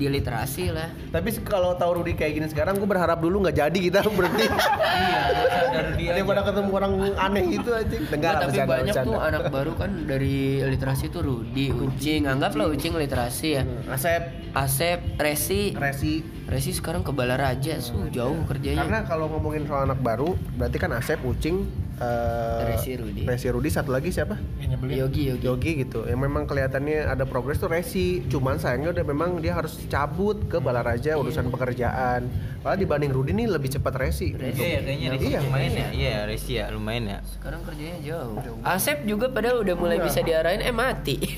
di 0.00 0.08
literasi 0.08 0.72
lah. 0.72 0.88
tapi 1.08 1.28
kalau 1.42 1.76
tahu 1.76 2.00
Rudi 2.00 2.16
kayak 2.16 2.32
gini 2.34 2.46
sekarang 2.48 2.74
gue 2.74 2.88
berharap 2.88 3.20
dulu 3.20 3.44
nggak 3.44 3.56
jadi 3.58 3.78
kita 3.78 4.00
berhenti 4.16 4.48
Iya, 4.48 5.20
ada 5.60 5.78
Rudi 5.84 6.04
aja. 6.04 6.12
daripada 6.16 6.40
ketemu 6.42 6.70
orang 6.72 6.92
aneh 7.14 7.44
gitu 7.50 7.70
aja 7.70 7.84
lah, 7.84 8.00
tapi 8.00 8.08
bercanda, 8.50 8.64
banyak 8.66 8.94
tuh 8.96 9.12
bercanda. 9.12 9.28
anak 9.28 9.42
baru 9.46 9.72
kan 9.74 9.90
dari 10.02 10.34
literasi 10.62 11.04
tuh 11.06 11.20
Rudi, 11.20 11.68
Ucing, 11.68 12.24
anggaplah 12.24 12.66
Ucing 12.66 12.92
literasi 12.94 13.48
ya. 13.52 13.62
Asep 13.86 14.22
Asep, 14.50 14.98
Resi, 15.14 15.70
Resi 15.72 16.14
Resi 16.44 16.72
sekarang 16.72 17.06
ke 17.06 17.12
Balaraja, 17.12 17.78
su 17.78 17.94
jauh 18.10 18.42
kerjanya. 18.44 18.82
Karena 18.82 19.00
kalau 19.04 19.30
ngomongin 19.30 19.62
soal 19.64 19.86
anak 19.86 20.02
baru, 20.02 20.34
berarti 20.56 20.76
kan 20.76 20.90
Asep, 20.90 21.22
Ucing, 21.22 21.62
eh, 22.00 22.66
Resi, 22.66 22.92
Rudi. 22.94 23.22
Resi 23.22 23.48
Rudi, 23.48 23.68
satu 23.68 23.90
lagi 23.90 24.08
siapa? 24.08 24.40
Yogi, 24.82 25.28
Yogi. 25.28 25.42
Yogi 25.42 25.72
gitu. 25.78 26.02
Yang 26.02 26.20
memang 26.20 26.44
kelihatannya 26.44 27.04
ada 27.04 27.22
progres 27.22 27.56
tuh 27.56 27.68
Resi. 27.68 28.24
Cuman 28.26 28.56
sayangnya 28.56 28.90
udah 28.90 29.04
memang 29.04 29.38
dia 29.38 29.52
harus 29.52 29.76
cabut 29.86 30.40
ke 30.46 30.56
Balaraja 30.58 31.14
urusan 31.14 31.48
pekerjaan. 31.48 32.26
Padahal 32.60 32.76
dibanding 32.76 33.10
Rudi 33.10 33.32
nih 33.34 33.48
lebih 33.48 33.70
cepat 33.70 33.94
Resi. 33.94 34.32
Iya 34.32 34.48
ya 34.50 34.80
kayaknya 34.80 35.08
Resi 35.10 35.26
Iya. 35.26 35.40
lumayan 35.42 35.72
ya. 35.72 35.88
Iya 35.90 36.16
Resi 36.24 36.52
ya 36.54 36.64
lumayan 36.68 37.04
ya. 37.06 37.18
Sekarang 37.26 37.60
kerjanya 37.62 37.98
jauh. 38.00 38.36
Asep 38.62 38.98
juga 39.04 39.28
padahal 39.28 39.60
udah 39.60 39.74
mulai 39.74 39.98
bisa 39.98 40.20
diarahin, 40.20 40.60
eh 40.60 40.72
mati. 40.72 41.16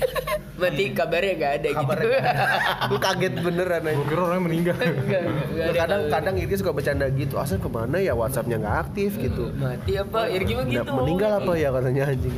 mati 0.53 0.93
kabarnya 0.93 1.33
gak 1.35 1.53
ada 1.59 1.69
gitu. 1.73 1.93
Gue 2.87 2.99
kaget 3.09 3.33
beneran 3.37 3.81
aja. 3.83 3.95
Gue 3.95 4.05
kira 4.05 4.21
orangnya 4.21 4.43
meninggal. 4.43 4.75
Enggak, 4.77 4.95
enggak, 4.95 5.21
enggak 5.23 5.65
ada 5.65 5.75
kadang 5.75 6.01
kabar. 6.01 6.13
kadang 6.13 6.35
Irgi 6.37 6.55
suka 6.55 6.71
bercanda 6.71 7.05
gitu 7.09 7.35
Asep 7.35 7.59
ke 7.59 7.67
mana 7.67 7.97
ya 7.97 8.13
WhatsAppnya 8.13 8.57
nggak 8.57 8.77
aktif 8.81 9.11
gitu 9.17 9.51
mati 9.53 9.91
apa? 9.95 10.29
Irgi 10.29 10.52
mah 10.53 10.65
gitu. 10.65 10.81
Udah 10.81 10.95
meninggal 10.95 11.31
apa 11.37 11.51
ya 11.53 11.69
katanya 11.69 12.03
anjing? 12.07 12.35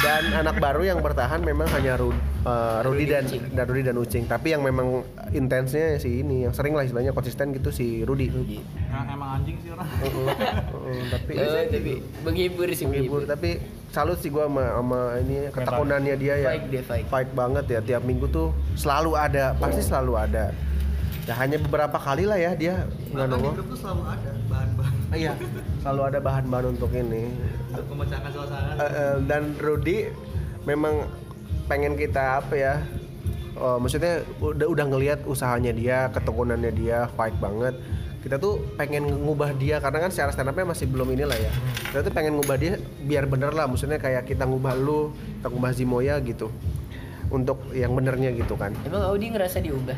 Dan 0.00 0.22
anak 0.32 0.56
baru 0.56 0.86
yang 0.86 1.04
bertahan 1.04 1.42
memang 1.42 1.68
hanya 1.74 2.00
Ru- 2.00 2.16
eh, 2.42 2.78
Rudi 2.80 3.04
dan 3.04 3.24
dan 3.52 3.64
Rudi 3.68 3.82
dan 3.84 3.96
Ucing. 3.98 4.24
Tapi 4.24 4.56
yang 4.56 4.64
memang 4.64 5.04
intensnya 5.30 6.00
si 6.00 6.24
ini 6.24 6.48
yang 6.48 6.54
sering 6.54 6.72
lah 6.72 6.80
istilahnya 6.80 7.12
konsisten 7.12 7.52
gitu 7.52 7.68
si 7.68 8.00
Rudi. 8.00 8.30
Nah, 8.30 9.04
emang 9.04 9.42
anjing 9.42 9.60
sih 9.60 9.68
orang. 9.68 9.84
Heeh, 9.84 10.28
heeh, 10.32 11.00
tapi 11.12 11.32
Oh, 11.36 11.64
tapi 11.66 11.92
menghibur 12.24 12.66
sih 12.72 12.86
menghibur. 12.88 13.28
tapi 13.28 13.60
salut 13.90 14.16
sih 14.16 14.30
gua 14.30 14.48
sama, 14.48 14.64
sama 14.70 15.00
ini 15.20 15.36
ketekunannya 15.50 16.14
dia 16.16 16.34
ya. 16.40 16.48
Fight 16.54 16.64
dia, 16.70 16.82
fight. 16.86 17.28
banget 17.34 17.64
ya 17.68 17.80
tiap 17.84 18.02
minggu 18.06 18.32
tuh 18.32 18.54
selalu 18.78 19.12
ada 19.12 19.52
pasti 19.60 19.82
selalu 19.84 20.12
ada 20.16 20.54
ya 21.30 21.38
hanya 21.38 21.62
beberapa 21.62 21.94
kali 21.94 22.26
lah 22.26 22.34
ya 22.42 22.58
dia 22.58 22.90
nggak 23.14 23.26
di 23.30 23.32
nongol 23.38 23.54
grup 23.54 23.70
tuh 23.70 23.78
selalu 23.78 24.02
ada 24.02 24.30
bahan-bahan. 24.50 24.94
Iya 25.14 25.32
selalu 25.78 26.02
ada 26.10 26.18
bahan-bahan 26.18 26.66
untuk 26.74 26.90
ini. 26.90 27.30
Untuk 27.70 27.86
memecahkan 27.94 28.30
suasana. 28.34 28.70
Eh, 28.74 28.82
eh, 28.82 29.14
dan 29.30 29.42
Rudy 29.62 30.10
memang 30.66 31.06
pengen 31.70 31.94
kita 31.94 32.42
apa 32.42 32.54
ya 32.58 32.74
oh, 33.62 33.78
maksudnya 33.78 34.26
udah 34.42 34.66
udah 34.66 34.84
ngelihat 34.90 35.22
usahanya 35.22 35.70
dia 35.70 36.10
ketekunannya 36.10 36.74
dia 36.74 37.06
fight 37.14 37.38
banget. 37.38 37.78
Kita 38.26 38.36
tuh 38.36 38.58
pengen 38.74 39.06
ngubah 39.06 39.54
dia 39.54 39.78
karena 39.78 40.02
kan 40.02 40.10
secara 40.10 40.34
stand 40.34 40.50
upnya 40.50 40.74
masih 40.74 40.90
belum 40.90 41.14
inilah 41.14 41.38
ya. 41.38 41.52
Kita 41.94 42.10
tuh 42.10 42.12
pengen 42.12 42.42
ngubah 42.42 42.58
dia 42.58 42.74
biar 43.06 43.30
bener 43.30 43.54
lah 43.54 43.70
maksudnya 43.70 44.02
kayak 44.02 44.26
kita 44.26 44.50
ngubah 44.50 44.74
lu 44.74 45.14
kita 45.38 45.46
ngubah 45.46 45.70
Zimoya 45.78 46.18
gitu. 46.26 46.50
Untuk 47.30 47.70
yang 47.70 47.94
benernya 47.94 48.34
gitu 48.34 48.58
kan. 48.58 48.74
Emang 48.82 49.06
Audi 49.06 49.30
ngerasa 49.30 49.62
diubah? 49.62 49.94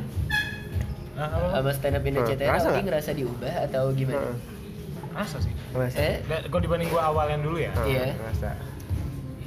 Nah, 1.12 1.28
apa? 1.28 1.46
Sama 1.54 1.70
stand 1.72 1.94
up 1.94 2.04
Indo 2.04 2.20
Hmm, 2.20 2.28
CTR, 2.30 2.48
ngerasa 2.48 2.68
ngerasa 2.80 3.10
diubah 3.12 3.54
atau 3.66 3.84
gimana? 3.92 4.20
Heeh. 4.22 4.36
Rasa 5.12 5.36
sih. 5.38 5.52
Ngerasa. 5.70 5.96
Eh, 5.98 6.14
Kalau 6.42 6.62
dibanding 6.62 6.88
gua 6.88 7.02
awal 7.06 7.26
yang 7.28 7.40
dulu 7.40 7.56
ya. 7.56 7.70
Heeh, 7.74 7.88
Iya. 7.90 8.04
ngerasa. 8.14 8.48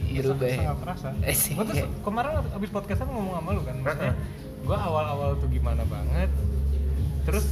dirubah 0.06 0.48
ya? 0.48 0.58
Sangat 0.62 0.78
terasa. 0.80 1.08
Eh, 1.26 1.36
sih. 1.36 1.54
Gua 1.54 1.66
tuh 1.66 1.76
kemarin 2.00 2.30
abis 2.48 2.70
podcastan 2.70 3.08
ngomong 3.10 3.34
sama 3.36 3.50
lu 3.52 3.62
kan, 3.62 3.76
maksudnya 3.78 4.14
gua 4.62 4.78
awal-awal 4.80 5.30
tuh 5.36 5.50
gimana 5.50 5.84
banget. 5.86 6.30
Terus 7.24 7.46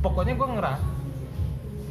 pokoknya 0.00 0.34
gua 0.34 0.48
ngerah 0.52 0.76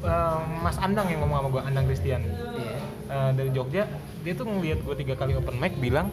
eh, 0.01 0.37
Mas 0.59 0.77
Andang 0.77 1.07
yang 1.07 1.23
ngomong 1.23 1.37
sama 1.37 1.49
gua, 1.49 1.63
Andang 1.63 1.85
Christian 1.85 2.21
Iya. 2.27 2.77
eh, 3.07 3.29
dari 3.33 3.49
Jogja, 3.49 3.83
dia 4.19 4.33
tuh 4.33 4.45
ngelihat 4.45 4.79
gua 4.81 4.93
tiga 4.93 5.15
kali 5.15 5.33
open 5.33 5.55
mic 5.55 5.73
bilang 5.75 6.11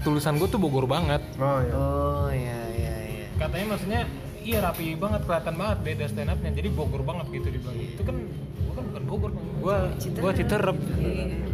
tulisan 0.00 0.36
gua 0.36 0.46
tuh 0.46 0.56
Bogor 0.56 0.84
banget. 0.84 1.24
oh 1.34 1.58
ya 1.58 1.72
Oh 1.72 2.28
iya 2.28 2.60
iya 2.70 2.94
iya. 3.10 3.26
Katanya 3.34 3.66
maksudnya 3.70 4.02
iya 4.44 4.58
rapi 4.64 4.96
banget, 4.96 5.20
kelihatan 5.28 5.54
banget 5.56 5.78
beda 5.84 6.04
stand 6.08 6.30
upnya. 6.32 6.50
Jadi 6.56 6.68
Bogor 6.72 7.02
banget 7.04 7.26
gitu 7.32 7.48
dibilang. 7.52 7.76
Itu 7.76 8.02
kan 8.02 8.16
gua 8.64 8.72
kan 8.74 8.84
bukan 8.90 9.02
Bogor, 9.06 9.30
Bang. 9.34 9.46
gua 9.60 9.76
gua 10.20 10.32
Citerep. 10.32 10.76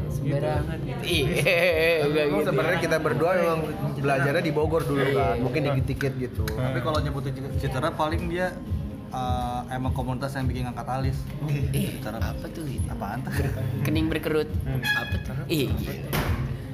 Sembarangan 0.06 0.78
gitu. 0.80 1.02
Iya, 1.04 2.02
gitu. 2.08 2.46
sebenarnya 2.48 2.78
kita 2.80 2.96
berdua 3.02 3.30
memang 3.36 3.60
belajarnya 4.00 4.42
di 4.42 4.52
Bogor 4.54 4.82
dulu 4.86 5.04
kan 5.12 5.36
mungkin 5.44 5.60
dikit-dikit 5.70 6.12
gitu 6.16 6.44
Tapi 6.48 6.78
kalau 6.80 6.98
nyebutin 7.04 7.36
Citra 7.60 7.92
paling 7.92 8.32
dia 8.32 8.54
eh, 9.12 9.60
emang 9.76 9.92
komunitas 9.92 10.32
yang 10.34 10.48
bikin 10.48 10.66
ngangkat 10.70 10.88
alis. 10.88 11.18
Citra 11.70 12.18
apa 12.22 12.46
tuh 12.48 12.64
itu? 12.64 12.86
apaan 12.88 13.20
tuh? 13.22 13.32
Kening 13.84 14.06
berkerut. 14.08 14.48
Apa 14.66 15.16
tuh? 15.26 15.34
Ih, 15.52 15.68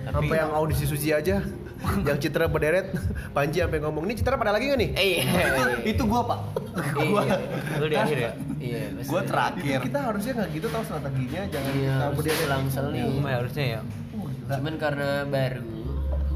Sampai 0.03 0.37
yang 0.39 0.53
audisi 0.53 0.85
suci 0.85 1.15
aja 1.15 1.41
yang 2.09 2.19
Citra 2.19 2.47
berderet 2.47 2.95
Panji 3.31 3.59
sampai 3.59 3.79
ngomong 3.79 4.05
ini 4.05 4.15
Citra 4.15 4.35
pada 4.35 4.51
lagi 4.51 4.69
gak 4.69 4.79
nih? 4.79 4.91
Eh, 4.95 5.07
iya. 5.19 5.25
Itu 5.93 6.07
gua, 6.07 6.23
Pak. 6.25 6.39
Iya. 6.97 7.23
Lu 7.77 7.87
di 7.87 7.97
akhir 7.97 8.19
ya. 8.19 8.33
Iya. 8.63 8.83
Gua 9.05 9.21
terakhir. 9.21 9.79
Kita 9.83 9.99
harusnya 10.01 10.33
nggak 10.39 10.51
gitu 10.55 10.67
tahu 10.69 10.83
strateginya 10.87 11.43
jangan 11.51 11.73
Iya, 11.75 11.93
kita 11.93 12.07
berderet 12.15 12.39
selang-seling. 12.39 13.11
Cuma 13.13 13.31
harusnya 13.33 13.65
ya. 13.67 13.81
Cuman 14.47 14.75
karena 14.77 15.11
baru. 15.27 15.63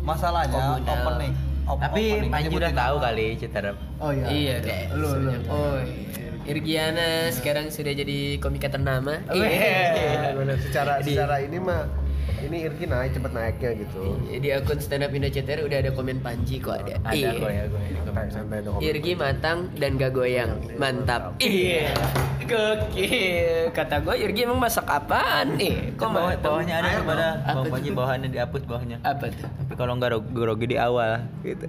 Masalahnya 0.02 0.54
Komunal. 0.54 0.90
opening. 0.92 1.32
Op- 1.66 1.80
Tapi 1.80 2.02
opening 2.12 2.30
Panji 2.30 2.54
udah 2.54 2.72
tahu 2.72 2.96
kali 2.98 3.26
Citerep. 3.36 3.76
Oh 3.98 4.10
iya. 4.10 4.24
Iya, 4.26 4.54
deh. 4.60 4.82
Lu, 4.92 5.08
lu. 5.16 5.30
Oh, 5.46 5.78
iya. 5.78 6.04
Irgiana 6.46 7.08
sekarang 7.30 7.70
sudah 7.70 7.90
jadi 7.90 8.38
komika 8.38 8.66
ternama. 8.66 9.18
Iya. 9.30 9.46
Iya. 9.94 10.54
Secara 10.60 10.98
Di- 10.98 11.14
secara 11.14 11.42
ini 11.42 11.58
mah 11.58 12.05
ini 12.38 12.56
Irki 12.62 12.84
naik 12.84 13.10
cepet 13.12 13.32
naiknya 13.32 13.70
gitu. 13.78 14.02
Di 14.28 14.48
akun 14.50 14.78
stand 14.78 15.02
up 15.02 15.10
Indo 15.10 15.26
CTR 15.26 15.62
udah 15.62 15.78
ada 15.78 15.90
komen 15.90 16.18
Panji 16.18 16.58
kok 16.58 16.76
ada. 16.76 16.94
Ada 17.00 17.14
Iya. 17.14 17.30
kok 17.32 17.50
ya 17.50 17.64
gue 17.64 17.80
ini 17.82 17.98
santai 18.28 18.58
dong. 18.60 18.76
Irgi 18.78 19.12
matang 19.14 19.58
dan 19.72 19.90
gak 19.94 20.12
goyang. 20.12 20.50
Mantap. 20.76 21.38
Iya. 21.38 21.94
Gokil. 22.42 23.70
Kata 23.70 23.94
gue 24.00 24.14
Irgi 24.20 24.40
emang 24.42 24.58
masak 24.58 24.84
apaan 24.84 25.54
nih? 25.54 25.94
Kok 25.94 26.08
Bawah, 26.08 26.34
bawahnya 26.36 26.74
ada 26.76 26.88
tuh 26.92 27.04
pada 27.04 27.26
Apa 27.40 27.50
bawah? 27.56 27.70
Panji 27.70 27.90
bawahannya 27.90 28.28
dihapus 28.28 28.62
bawahnya. 28.64 28.96
Apa 29.00 29.26
tuh? 29.28 29.46
Tapi 29.46 29.74
kalau 29.74 29.92
nggak 29.94 30.10
ro- 30.12 30.28
grogi 30.28 30.66
di 30.66 30.76
awal 30.76 31.26
gitu. 31.40 31.66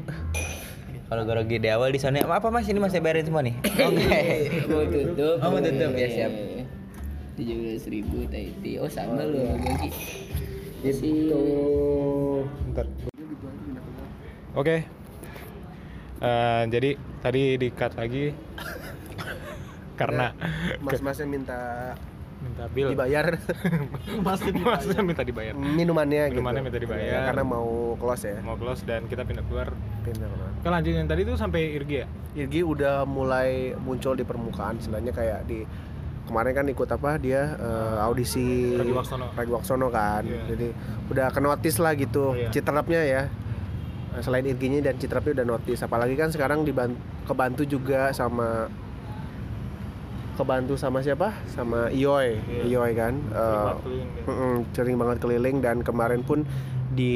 Kalau 1.08 1.24
grogi 1.24 1.58
di 1.58 1.70
awal 1.72 1.90
di 1.90 1.98
sana 1.98 2.20
apa 2.22 2.48
mas 2.48 2.68
ini 2.68 2.78
masih 2.78 3.00
bayarin 3.00 3.24
semua 3.24 3.40
nih? 3.40 3.56
Oke. 3.88 4.22
mau 4.68 4.84
tutup. 4.84 5.38
Oh, 5.40 5.50
mau 5.50 5.62
tutup, 5.62 5.92
ya, 5.94 6.08
siap. 6.10 6.32
Tujuh 7.34 7.56
belas 7.56 7.86
ribu 7.86 8.18
tadi. 8.28 8.72
Oh 8.76 8.90
sama 8.90 9.22
lu 9.22 9.40
Gongki. 9.56 9.90
Si 10.78 11.12
Bentar. 12.64 12.86
Oke. 14.54 14.76
Eh, 16.18 16.64
jadi 16.70 16.90
tadi 17.22 17.42
di 17.62 17.70
cut 17.70 17.94
lagi 17.94 18.34
karena 20.00 20.34
Mas-masnya 20.82 21.30
minta 21.30 21.60
minta 22.38 22.66
bill. 22.70 22.90
dibayar 22.90 23.38
Pasti 24.26 24.50
Maksudnya 24.50 25.02
minta 25.06 25.22
dibayar. 25.22 25.54
minumannya 25.54 26.34
gitu. 26.34 26.42
Minumannya 26.42 26.62
minta 26.66 26.80
dibayar. 26.82 27.06
Ya, 27.06 27.20
karena 27.30 27.44
mau 27.46 27.94
close 27.98 28.34
ya. 28.34 28.38
Mau 28.42 28.58
close 28.58 28.82
dan 28.82 29.06
kita 29.06 29.26
pindah 29.30 29.46
keluar. 29.46 29.70
Pindah 30.06 30.26
ke 30.26 30.36
mana? 30.38 30.54
Ke 30.58 30.70
lanjut 30.74 30.94
yang 30.94 31.10
tadi 31.10 31.22
tuh 31.22 31.38
sampai 31.38 31.62
Irgi 31.78 31.96
ya? 32.02 32.08
Irgi 32.34 32.62
udah 32.66 33.06
mulai 33.06 33.78
muncul 33.78 34.18
di 34.18 34.26
permukaan 34.26 34.82
sebenarnya 34.82 35.14
kayak 35.14 35.40
di 35.46 35.66
kemarin 36.28 36.54
kan 36.54 36.66
ikut 36.68 36.90
apa 36.92 37.16
dia 37.18 37.56
eh, 37.56 37.98
audisi 38.04 38.76
Ragi 38.76 38.94
Waksono. 38.94 39.26
Ragi 39.34 39.52
Waksono 39.52 39.88
kan. 39.88 40.24
Iya. 40.28 40.40
Jadi 40.52 40.68
udah 41.10 41.28
ke 41.32 41.40
notice 41.40 41.78
lah 41.80 41.96
gitu. 41.96 42.36
Iya. 42.36 42.52
Citrapnya 42.52 43.02
ya. 43.08 43.24
Eh, 44.14 44.22
Selain 44.22 44.44
Irginya 44.44 44.84
dan 44.84 45.00
Citrapnya 45.00 45.42
udah 45.42 45.48
notice. 45.58 45.82
Apalagi 45.82 46.20
kan 46.20 46.30
sekarang 46.30 46.68
dibantu 46.68 47.00
kebantu 47.26 47.64
juga 47.64 48.12
sama 48.12 48.68
kebantu 50.38 50.78
sama 50.78 51.02
siapa? 51.02 51.34
Sama 51.50 51.90
Ioi. 51.90 52.38
Iya. 52.38 52.64
Ioi 52.68 52.92
kan. 52.94 53.14
Keliling 53.82 54.68
sering 54.76 54.96
banget 55.00 55.18
keliling 55.24 55.58
dan 55.64 55.82
kemarin 55.82 56.22
pun 56.22 56.44
di 56.94 57.16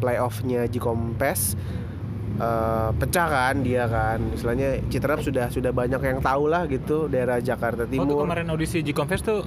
playoffnya 0.00 0.68
Jikompes 0.68 1.56
eh, 2.38 2.90
pecah 2.96 3.26
kan 3.28 3.54
dia 3.60 3.84
kan. 3.88 4.18
Istilahnya 4.32 4.80
Citrap 4.88 5.20
sudah 5.20 5.50
sudah 5.50 5.72
banyak 5.72 6.00
yang 6.00 6.18
tahu 6.20 6.48
lah 6.48 6.64
gitu 6.66 7.08
daerah 7.08 7.42
Jakarta 7.42 7.84
Oh 7.84 7.88
tuh 7.88 7.92
Timur. 8.08 8.24
kemarin 8.24 8.46
audisi 8.48 8.80
G 8.80 8.92
Confess 8.92 9.20
tuh 9.20 9.44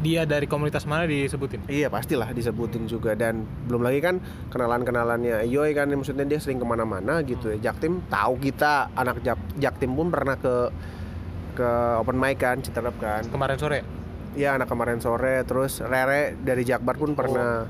dia 0.00 0.24
dari 0.24 0.48
komunitas 0.48 0.88
mana 0.88 1.04
disebutin? 1.04 1.60
iya 1.68 1.92
pastilah 1.92 2.32
disebutin 2.32 2.88
juga. 2.88 3.12
Dan 3.12 3.44
belum 3.68 3.84
lagi 3.84 4.00
kan 4.00 4.16
kenalan 4.48 4.80
kenalannya 4.80 5.44
Yoi 5.44 5.76
kan 5.76 5.92
maksudnya 5.92 6.24
dia 6.24 6.40
sering 6.40 6.56
ke 6.56 6.64
mana-mana 6.64 7.20
gitu 7.20 7.52
ya. 7.52 7.70
Jaktim 7.70 8.00
tahu 8.08 8.40
kita 8.40 8.88
anak 8.96 9.20
Jak 9.20 9.38
Jaktim 9.60 9.92
pun 9.92 10.08
pernah 10.08 10.40
ke 10.40 10.72
ke 11.52 11.70
open 12.00 12.16
mic 12.16 12.40
kan 12.40 12.64
Citrap 12.64 12.96
kan. 12.96 13.28
Kemarin 13.28 13.60
sore. 13.60 13.80
Iya 14.32 14.56
anak 14.56 14.72
kemarin 14.72 15.02
sore. 15.04 15.44
Terus 15.44 15.84
Rere 15.84 16.32
dari 16.38 16.64
Jakbar 16.64 16.96
pun 16.96 17.12
pernah. 17.12 17.68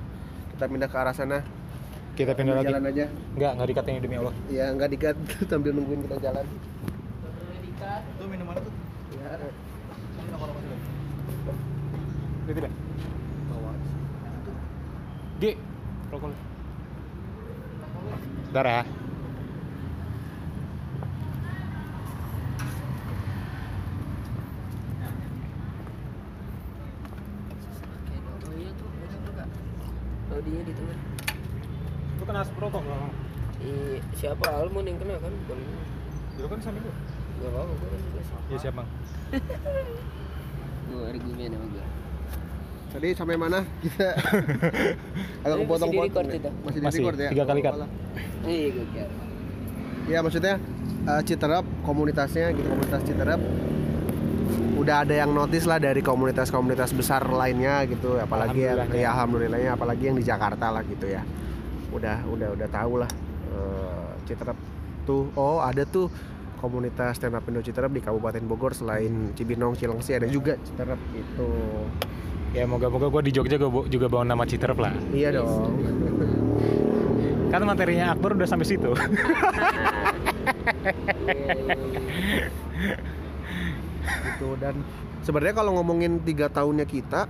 Kita 0.55 0.69
pindah 0.71 0.87
ke 0.87 0.97
arah 1.01 1.17
sana 1.17 1.41
Kita 2.17 2.33
pindah 2.37 2.55
lagi. 2.61 2.69
jalan 2.69 2.85
aja 2.91 3.05
Enggak, 3.37 3.51
enggak 3.57 3.69
dikat 3.73 3.85
ini 3.89 4.01
demi 4.01 4.17
Allah. 4.21 4.35
ya 4.53 4.65
nggak 4.77 4.91
dikat 4.93 5.17
sambil 5.51 5.73
nungguin 5.73 6.01
kita 6.05 6.17
jalan 6.21 6.45
Itu 8.21 8.25
minuman 8.29 8.55
itu 8.61 8.71
Itu 12.45 12.53
tidak. 12.59 12.73
Rokok. 16.11 16.35
Bentar 18.51 18.67
ya. 18.67 18.83
Oh 28.43 28.53
iya 28.59 28.71
tuh, 28.75 28.89
ada 28.91 29.17
tuh 29.23 29.33
kak. 29.39 29.49
Audinya 30.35 30.63
di 30.67 30.73
tengah. 30.75 31.10
Kena 32.31 32.47
asap 32.47 32.63
rokok 32.63 32.87
enggak? 32.87 33.11
Ih, 33.59 33.99
siapa 34.15 34.47
Almond 34.55 34.87
yang 34.87 35.03
kena 35.03 35.19
kan? 35.19 35.35
Bukan 35.35 35.59
lu. 35.59 35.75
Itu 36.39 36.47
kan 36.47 36.59
samping 36.63 36.83
gua. 36.87 36.95
Gak 37.43 37.51
apa-apa, 37.51 37.73
gue 37.75 37.89
kan 37.91 37.99
juga 38.07 38.21
Iya 38.47 38.59
siap, 38.63 38.75
Bang. 38.79 38.89
Gue 40.87 41.03
argumen 41.11 41.51
sama 41.51 41.67
gue. 41.75 41.87
tadi 42.91 43.09
sampai 43.15 43.39
mana 43.39 43.63
kita 43.83 44.19
agak 45.47 45.57
masih 45.59 45.63
kepotong 45.63 45.91
potong 45.95 46.27
itu? 46.27 46.51
masih 46.67 46.79
di 46.83 46.87
Masih, 46.91 47.01
record 47.07 47.17
ya 47.23 47.31
tiga 47.31 47.45
kali 47.47 47.61
cut. 47.63 47.71
Nggak 47.71 47.87
apa-apa 47.87 48.51
Iya, 48.51 48.69
gue 48.75 49.05
ya 50.11 50.19
maksudnya 50.27 50.55
eh, 51.07 51.23
Citerap 51.23 51.65
komunitasnya 51.87 52.47
gitu 52.51 52.67
komunitas 52.67 53.03
Citerap 53.07 53.41
udah 54.75 54.97
ada 55.07 55.15
yang 55.15 55.31
notice 55.31 55.71
lah 55.71 55.79
dari 55.79 56.03
komunitas-komunitas 56.03 56.91
besar 56.91 57.23
lainnya 57.31 57.87
gitu 57.87 58.19
apalagi 58.19 58.67
yang 58.67 58.91
ya 58.91 59.15
alhamdulillahnya 59.15 59.71
apalagi 59.79 60.11
yang 60.11 60.17
di 60.19 60.27
Jakarta 60.27 60.75
lah 60.75 60.83
gitu 60.83 61.07
ya 61.07 61.23
udah 61.91 62.17
udah 62.27 62.49
udah 62.55 62.69
tahu 62.71 62.93
lah 63.03 63.11
eh, 63.51 64.11
Citerap 64.27 64.57
tuh 65.03 65.29
oh 65.35 65.59
ada 65.59 65.83
tuh 65.83 66.07
komunitas 66.61 67.17
stand 67.17 67.35
up 67.35 67.45
Indo 67.49 67.61
Citerap 67.61 67.91
di 67.91 67.99
Kabupaten 67.99 68.45
Bogor 68.45 68.77
selain 68.77 69.33
Cibinong 69.35 69.75
Cilengsi 69.75 70.15
ada 70.15 70.29
juga 70.29 70.55
Citerap 70.63 70.99
gitu 71.13 71.49
Ya 72.51 72.67
moga-moga 72.67 73.07
gua 73.07 73.23
di 73.23 73.31
Jogja 73.31 73.55
gua 73.63 73.87
juga 73.87 74.11
bawa 74.11 74.27
nama 74.27 74.43
Citerep 74.43 74.75
lah. 74.75 74.91
iya 75.15 75.31
dong 75.31 75.71
Kan 77.51 77.63
materinya 77.63 78.11
Akbar 78.11 78.35
udah 78.35 78.47
sampai 78.47 78.67
situ. 78.67 78.91
gitu 84.27 84.49
dan 84.59 84.75
sebenarnya 85.23 85.55
kalau 85.57 85.77
ngomongin 85.79 86.21
tiga 86.23 86.49
tahunnya 86.49 86.87
kita 86.87 87.27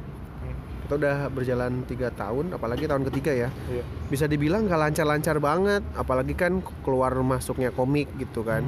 kita 0.90 0.98
udah 1.06 1.30
berjalan 1.30 1.86
tiga 1.86 2.10
tahun 2.10 2.50
apalagi 2.50 2.90
tahun 2.90 3.06
ketiga 3.06 3.46
ya. 3.46 3.48
Iya. 3.70 3.86
bisa 4.10 4.26
dibilang 4.26 4.66
nggak 4.66 4.90
lancar-lancar 4.90 5.38
banget 5.38 5.86
apalagi 5.94 6.34
kan 6.34 6.58
keluar 6.82 7.14
masuknya 7.22 7.70
komik 7.70 8.10
gitu 8.18 8.42
kan. 8.42 8.66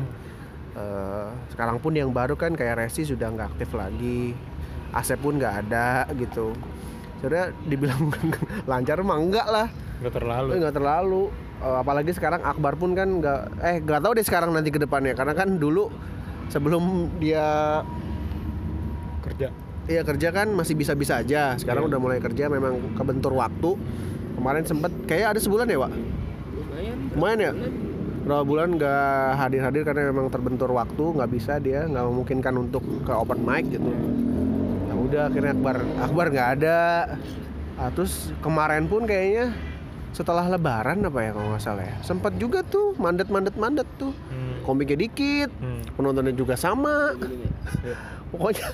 Eh, 0.78 1.28
sekarang 1.50 1.82
pun 1.82 1.98
yang 1.98 2.14
baru 2.14 2.38
kan 2.38 2.54
kayak 2.54 2.78
Resi 2.78 3.02
sudah 3.02 3.26
nggak 3.26 3.58
aktif 3.58 3.74
lagi 3.74 4.38
Asep 4.94 5.18
pun 5.18 5.34
nggak 5.34 5.66
ada 5.66 6.06
gitu. 6.14 6.54
Sebenarnya 7.18 7.58
dibilang 7.66 8.14
lancar 8.70 9.02
mah 9.02 9.18
enggak 9.18 9.46
lah. 9.50 9.66
Enggak 9.98 10.14
terlalu. 10.22 10.48
Eh, 10.54 10.58
nggak 10.62 10.74
terlalu. 10.78 11.22
Eh, 11.58 11.76
apalagi 11.82 12.10
sekarang 12.14 12.46
Akbar 12.46 12.78
pun 12.78 12.94
kan 12.94 13.18
nggak 13.18 13.40
eh 13.66 13.76
nggak 13.82 13.98
tahu 13.98 14.14
deh 14.14 14.22
sekarang 14.22 14.54
nanti 14.54 14.70
ke 14.70 14.78
depannya. 14.78 15.18
Karena 15.18 15.34
kan 15.34 15.58
dulu 15.58 15.90
sebelum 16.54 17.18
dia 17.18 17.82
Iya 19.84 20.02
kerja 20.02 20.28
kan 20.30 20.48
masih 20.50 20.74
bisa-bisa 20.74 21.18
aja. 21.18 21.56
Sekarang 21.56 21.84
Iya. 21.84 21.90
udah 21.90 21.98
mulai 21.98 22.18
kerja 22.18 22.46
memang 22.46 22.94
kebentur 22.94 23.34
waktu. 23.34 23.74
Kemarin 24.32 24.62
sempet 24.62 24.90
kayak 25.04 25.36
ada 25.36 25.40
sebulan 25.40 25.66
ya, 25.66 25.78
Wak? 25.80 25.92
Lumayan. 26.52 26.96
Lumayan 27.12 27.38
ya? 27.40 27.52
Berapa 28.22 28.44
bulan 28.44 28.68
nggak 28.72 29.02
hadir-hadir 29.36 29.82
karena 29.82 30.02
memang 30.08 30.30
terbentur 30.30 30.70
waktu, 30.70 31.04
nggak 31.12 31.30
bisa 31.30 31.58
dia, 31.58 31.82
nggak 31.84 32.04
memungkinkan 32.04 32.54
untuk 32.56 32.82
ke 33.02 33.10
open 33.10 33.42
mic 33.42 33.66
gitu. 33.68 33.90
Ya 34.84 34.94
udah 34.94 35.22
akhirnya 35.26 35.52
Akbar 35.52 35.76
Akbar 35.98 36.26
nggak 36.30 36.48
ada. 36.56 36.78
Ah, 37.74 37.90
terus 37.90 38.30
kemarin 38.38 38.86
pun 38.86 39.02
kayaknya 39.02 39.50
setelah 40.12 40.46
Lebaran 40.46 41.02
apa 41.02 41.18
ya 41.18 41.30
kalau 41.32 41.48
nggak 41.50 41.62
salah 41.62 41.82
ya, 41.82 41.96
sempat 42.00 42.38
juga 42.38 42.62
tuh 42.62 42.94
mandet-mandet-mandet 42.94 43.88
tuh. 43.96 44.14
Hmm. 44.30 44.62
Komiknya 44.62 45.02
dikit, 45.02 45.50
Hmm. 45.56 45.82
penontonnya 45.92 46.30
juga 46.32 46.54
sama. 46.54 47.18
Iya. 47.82 47.96
pokoknya 48.32 48.64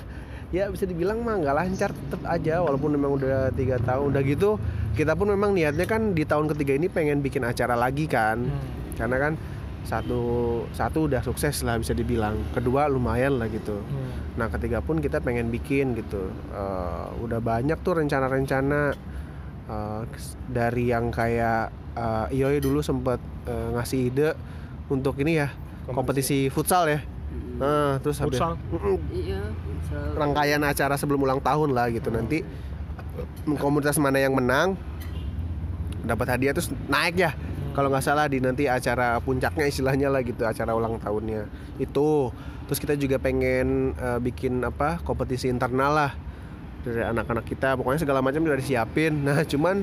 ya 0.48 0.64
bisa 0.72 0.88
dibilang 0.88 1.20
mah 1.20 1.36
nggak 1.44 1.56
lancar 1.56 1.90
tetap 1.92 2.24
aja 2.24 2.64
walaupun 2.64 2.96
memang 2.96 3.20
udah 3.20 3.52
tiga 3.52 3.76
tahun 3.84 4.16
udah 4.16 4.22
gitu 4.24 4.56
kita 4.96 5.12
pun 5.12 5.28
memang 5.28 5.52
niatnya 5.52 5.84
kan 5.84 6.16
di 6.16 6.24
tahun 6.24 6.48
ketiga 6.56 6.72
ini 6.80 6.88
pengen 6.88 7.20
bikin 7.20 7.44
acara 7.44 7.76
lagi 7.76 8.08
kan. 8.08 8.48
Hmm. 8.48 8.76
karena 8.98 9.16
kan 9.20 9.32
satu 9.86 10.20
satu 10.74 11.08
udah 11.08 11.22
sukses 11.22 11.64
lah 11.64 11.78
bisa 11.78 11.94
dibilang 11.94 12.36
kedua 12.52 12.90
lumayan 12.90 13.40
lah 13.40 13.48
gitu. 13.48 13.78
Hmm. 13.78 14.10
nah 14.40 14.48
ketiga 14.52 14.80
pun 14.84 15.00
kita 15.00 15.20
pengen 15.20 15.52
bikin 15.52 15.96
gitu. 15.96 16.28
Eh, 16.52 17.06
udah 17.24 17.40
banyak 17.40 17.78
tuh 17.80 18.00
rencana-rencana 18.00 18.80
eh, 19.68 20.02
dari 20.48 20.84
yang 20.92 21.12
kayak 21.12 21.72
eh, 21.96 22.36
Ioi 22.36 22.58
dulu 22.60 22.80
sempet 22.84 23.20
eh, 23.48 23.68
ngasih 23.76 24.00
ide 24.12 24.30
untuk 24.88 25.16
ini 25.20 25.40
ya 25.40 25.48
kompetisi 25.88 26.52
futsal 26.52 26.88
ya 26.88 27.00
Nah, 27.58 27.98
terus 27.98 28.22
habis- 28.22 28.38
Futsal? 28.38 28.54
Mm-mm, 28.70 28.96
Iya, 29.10 29.42
futsal. 29.50 30.06
rangkaian 30.14 30.62
acara 30.62 30.94
sebelum 30.94 31.20
ulang 31.20 31.42
tahun 31.42 31.74
lah 31.74 31.90
gitu. 31.90 32.08
Nanti 32.08 32.46
komunitas 33.58 33.98
mana 33.98 34.22
yang 34.22 34.32
menang 34.32 34.78
dapat 36.06 36.38
hadiah 36.38 36.54
terus 36.54 36.70
naik 36.86 37.18
ya. 37.18 37.34
Kalau 37.74 37.90
nggak 37.90 38.02
salah 38.02 38.26
di 38.26 38.42
nanti 38.42 38.66
acara 38.66 39.18
puncaknya 39.22 39.66
istilahnya 39.66 40.10
lah 40.10 40.22
gitu 40.22 40.42
acara 40.42 40.74
ulang 40.74 40.98
tahunnya. 40.98 41.46
Itu. 41.78 42.30
Terus 42.66 42.78
kita 42.78 42.94
juga 42.94 43.18
pengen 43.18 43.94
eh, 43.94 44.18
bikin 44.18 44.62
apa 44.62 44.98
kompetisi 45.02 45.50
internal 45.50 45.94
lah 45.94 46.12
dari 46.82 47.02
anak-anak 47.02 47.46
kita. 47.46 47.74
Pokoknya 47.74 48.02
segala 48.02 48.22
macam 48.22 48.42
udah 48.42 48.58
disiapin. 48.58 49.22
Nah 49.22 49.42
cuman 49.42 49.82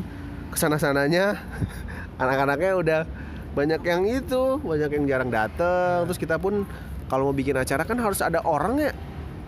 ke 0.52 0.58
sana 0.60 0.80
sananya 0.80 1.40
anak-anaknya 2.24 2.72
udah 2.76 3.02
banyak 3.56 3.82
yang 3.88 4.04
itu 4.04 4.60
banyak 4.60 4.92
yang 4.92 5.04
jarang 5.08 5.32
datang 5.32 6.04
terus 6.04 6.20
kita 6.20 6.36
pun 6.36 6.68
kalau 7.06 7.30
mau 7.30 7.36
bikin 7.36 7.56
acara 7.56 7.84
kan 7.84 7.98
harus 7.98 8.20
ada 8.20 8.42
orang 8.42 8.80
ya. 8.80 8.92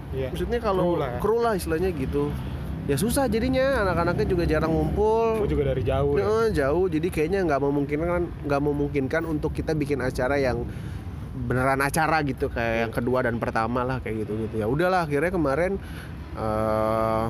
Iya. 0.07 0.31
maksudnya 0.31 0.63
kalau 0.63 0.95
Kru 0.95 0.95
lah 0.95 1.09
ya. 1.11 1.19
kru 1.19 1.37
lah 1.43 1.53
istilahnya 1.55 1.91
gitu. 1.91 2.31
Ya 2.87 2.95
susah 2.95 3.27
jadinya 3.27 3.83
anak-anaknya 3.83 4.25
juga 4.25 4.43
jarang 4.47 4.71
ngumpul. 4.71 5.43
Gua 5.43 5.49
juga 5.51 5.75
dari 5.75 5.83
jauh 5.83 6.15
ya. 6.15 6.23
Eh, 6.23 6.47
jauh. 6.55 6.85
Jadi 6.87 7.07
kayaknya 7.11 7.43
nggak 7.43 7.59
memungkinkan 7.59 8.23
nggak 8.47 8.61
memungkinkan 8.63 9.21
untuk 9.27 9.51
kita 9.51 9.75
bikin 9.75 9.99
acara 9.99 10.39
yang 10.39 10.63
beneran 11.37 11.83
acara 11.83 12.23
gitu 12.23 12.47
kayak 12.49 12.87
yang 12.87 12.93
kedua 12.95 13.21
dan 13.21 13.37
pertama 13.37 13.85
lah 13.85 14.01
kayak 14.01 14.25
gitu 14.25 14.33
gitu 14.41 14.57
ya 14.57 14.65
udahlah 14.65 15.05
akhirnya 15.05 15.29
kemarin 15.29 15.77
eh 16.33 17.25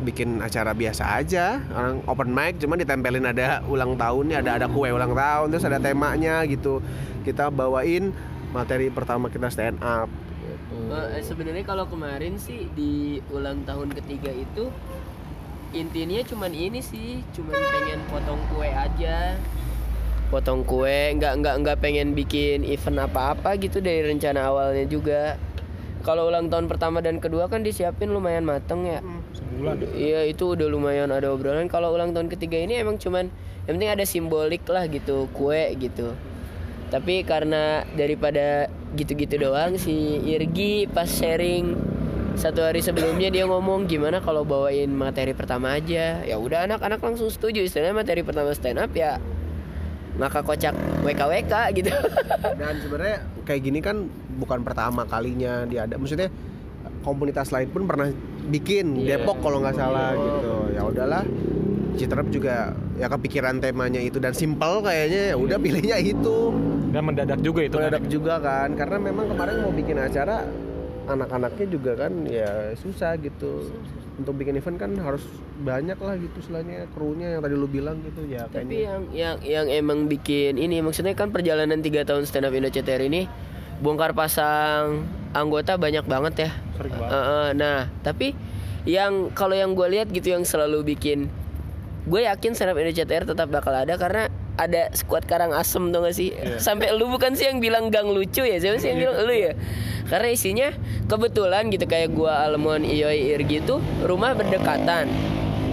bikin 0.00 0.40
acara 0.40 0.72
biasa 0.72 1.20
aja. 1.20 1.60
Orang 1.70 2.00
open 2.08 2.32
mic 2.32 2.56
cuman 2.58 2.80
ditempelin 2.80 3.24
ada 3.24 3.60
ulang 3.68 3.94
tahunnya 3.94 4.40
ada 4.40 4.56
ada 4.56 4.66
kue 4.66 4.88
ulang 4.88 5.12
tahun 5.12 5.46
terus 5.52 5.64
ada 5.68 5.78
temanya 5.78 6.40
gitu. 6.48 6.80
Kita 7.22 7.52
bawain 7.52 8.10
materi 8.50 8.90
pertama 8.90 9.30
kita 9.30 9.46
stand 9.50 9.78
up 9.80 10.10
gitu. 10.42 10.90
Eh, 10.90 11.22
sebenarnya 11.22 11.62
kalau 11.62 11.86
kemarin 11.86 12.34
sih 12.38 12.66
di 12.74 13.22
ulang 13.30 13.62
tahun 13.62 13.94
ketiga 13.94 14.34
itu 14.34 14.70
intinya 15.70 16.18
cuman 16.26 16.50
ini 16.50 16.82
sih, 16.82 17.22
cuman 17.30 17.54
pengen 17.54 18.00
potong 18.10 18.42
kue 18.50 18.66
aja. 18.66 19.38
Potong 20.30 20.66
kue, 20.66 21.14
nggak 21.14 21.42
nggak 21.42 21.54
nggak 21.62 21.78
pengen 21.78 22.14
bikin 22.14 22.66
event 22.66 23.06
apa-apa 23.06 23.54
gitu 23.58 23.78
dari 23.78 24.02
rencana 24.02 24.50
awalnya 24.50 24.86
juga. 24.86 25.38
kalau 26.00 26.32
ulang 26.32 26.48
tahun 26.48 26.64
pertama 26.64 27.04
dan 27.04 27.20
kedua 27.20 27.44
kan 27.52 27.60
disiapin 27.60 28.08
lumayan 28.08 28.40
mateng 28.40 28.88
ya. 28.88 29.04
Sebulan. 29.36 29.84
Iya 29.92 30.32
itu 30.32 30.56
udah 30.56 30.64
lumayan 30.64 31.12
ada 31.12 31.28
obrolan. 31.28 31.68
Kalau 31.68 31.92
ulang 31.92 32.16
tahun 32.16 32.32
ketiga 32.32 32.56
ini 32.56 32.80
emang 32.80 32.96
cuman 32.96 33.28
yang 33.68 33.76
penting 33.76 33.92
ada 33.92 34.04
simbolik 34.08 34.64
lah 34.64 34.88
gitu 34.88 35.28
kue 35.36 35.76
gitu. 35.76 36.16
Tapi 36.90 37.22
karena 37.22 37.86
daripada 37.94 38.66
gitu-gitu 38.98 39.38
doang 39.38 39.78
si 39.78 40.18
Irgi 40.26 40.90
pas 40.90 41.06
sharing 41.06 41.78
satu 42.34 42.66
hari 42.66 42.82
sebelumnya 42.82 43.30
dia 43.30 43.46
ngomong 43.46 43.86
gimana 43.86 44.18
kalau 44.18 44.42
bawain 44.42 44.90
materi 44.90 45.30
pertama 45.30 45.78
aja. 45.78 46.22
Ya 46.26 46.36
udah 46.36 46.66
anak-anak 46.66 46.98
langsung 46.98 47.30
setuju 47.30 47.62
istilahnya 47.62 47.94
materi 47.94 48.26
pertama 48.26 48.50
stand 48.54 48.82
up 48.82 48.90
ya 48.90 49.22
maka 50.20 50.44
kocak 50.44 50.76
WKWK 51.06 51.54
gitu. 51.80 51.90
Dan 52.60 52.74
sebenarnya 52.82 53.18
kayak 53.48 53.60
gini 53.64 53.78
kan 53.80 54.04
bukan 54.36 54.60
pertama 54.60 55.08
kalinya 55.08 55.64
dia 55.64 55.88
ada. 55.88 55.96
Maksudnya 55.96 56.28
komunitas 57.00 57.48
lain 57.54 57.72
pun 57.72 57.88
pernah 57.88 58.12
bikin 58.52 59.00
Iya. 59.00 59.22
Depok 59.22 59.40
kalau 59.40 59.64
nggak 59.64 59.76
salah 59.76 60.12
gitu. 60.12 60.52
Ya 60.76 60.82
udahlah. 60.84 61.22
Citerap 61.96 62.28
juga 62.32 62.72
ya 62.96 63.08
kepikiran 63.08 63.60
temanya 63.60 64.00
itu 64.00 64.20
dan 64.20 64.32
simple 64.32 64.84
kayaknya 64.84 65.34
ya 65.34 65.36
udah 65.36 65.56
pilihnya 65.56 65.96
itu. 66.00 66.52
Dan 66.90 67.02
mendadak 67.06 67.38
juga 67.40 67.60
itu. 67.62 67.76
Mendadak 67.78 68.02
kan. 68.02 68.10
juga 68.10 68.34
kan 68.42 68.68
karena 68.74 68.96
memang 68.98 69.26
kemarin 69.30 69.54
mau 69.62 69.72
bikin 69.72 69.96
acara 69.98 70.42
anak-anaknya 71.06 71.66
juga 71.70 71.92
kan 72.06 72.12
ya 72.26 72.74
susah 72.78 73.14
gitu. 73.22 73.70
Untuk 74.20 74.36
bikin 74.36 74.58
event 74.58 74.76
kan 74.76 74.92
harus 75.00 75.24
banyak 75.64 75.96
lah 75.96 76.14
gitu 76.20 76.38
selainnya 76.44 76.84
krunya 76.92 77.36
yang 77.36 77.40
tadi 77.40 77.56
lu 77.56 77.68
bilang 77.68 78.00
gitu 78.04 78.24
ya 78.28 78.44
Tapi 78.48 78.68
kayaknya. 78.68 78.80
yang 78.84 79.02
yang 79.12 79.36
yang 79.40 79.66
emang 79.72 80.08
bikin 80.08 80.60
ini 80.60 80.84
maksudnya 80.84 81.16
kan 81.16 81.32
perjalanan 81.32 81.80
tiga 81.80 82.04
tahun 82.04 82.28
stand 82.28 82.48
up 82.48 82.52
Indo 82.52 82.68
CTR 82.68 83.00
ini 83.08 83.24
bongkar 83.80 84.12
pasang 84.12 85.08
anggota 85.32 85.80
banyak 85.80 86.04
banget 86.04 86.34
ya. 86.48 86.50
Sering 86.76 86.94
banget. 87.00 87.12
Eh, 87.16 87.24
eh, 87.24 87.48
nah, 87.56 87.80
tapi 88.04 88.36
yang 88.88 89.32
kalau 89.32 89.56
yang 89.56 89.72
gue 89.76 89.88
lihat 89.88 90.08
gitu 90.10 90.32
yang 90.32 90.44
selalu 90.44 90.96
bikin 90.96 91.28
gue 92.08 92.20
yakin 92.24 92.52
stand 92.56 92.72
up 92.72 92.80
Indo 92.80 92.92
CTR 92.92 93.24
tetap 93.28 93.48
bakal 93.48 93.72
ada 93.76 93.96
karena 93.96 94.28
ada 94.60 94.92
squad 94.92 95.24
karang 95.24 95.56
asem 95.56 95.88
tuh 95.88 96.04
gak 96.04 96.12
sih? 96.12 96.36
Sampai 96.60 96.92
lu 96.92 97.08
bukan 97.08 97.32
sih 97.32 97.48
yang 97.48 97.64
bilang 97.64 97.88
gang 97.88 98.12
lucu 98.12 98.44
ya? 98.44 98.60
Siapa 98.60 98.76
sih 98.76 98.92
yang 98.92 99.00
bilang? 99.00 99.16
Lu 99.24 99.32
ya? 99.32 99.56
Karena 100.12 100.28
isinya 100.28 100.68
kebetulan 101.08 101.72
gitu 101.72 101.88
kayak 101.88 102.12
gua 102.12 102.44
Almon 102.44 102.84
Iyoi 102.84 103.32
Irgi 103.32 103.64
tuh 103.64 103.80
rumah 104.04 104.36
berdekatan. 104.36 105.08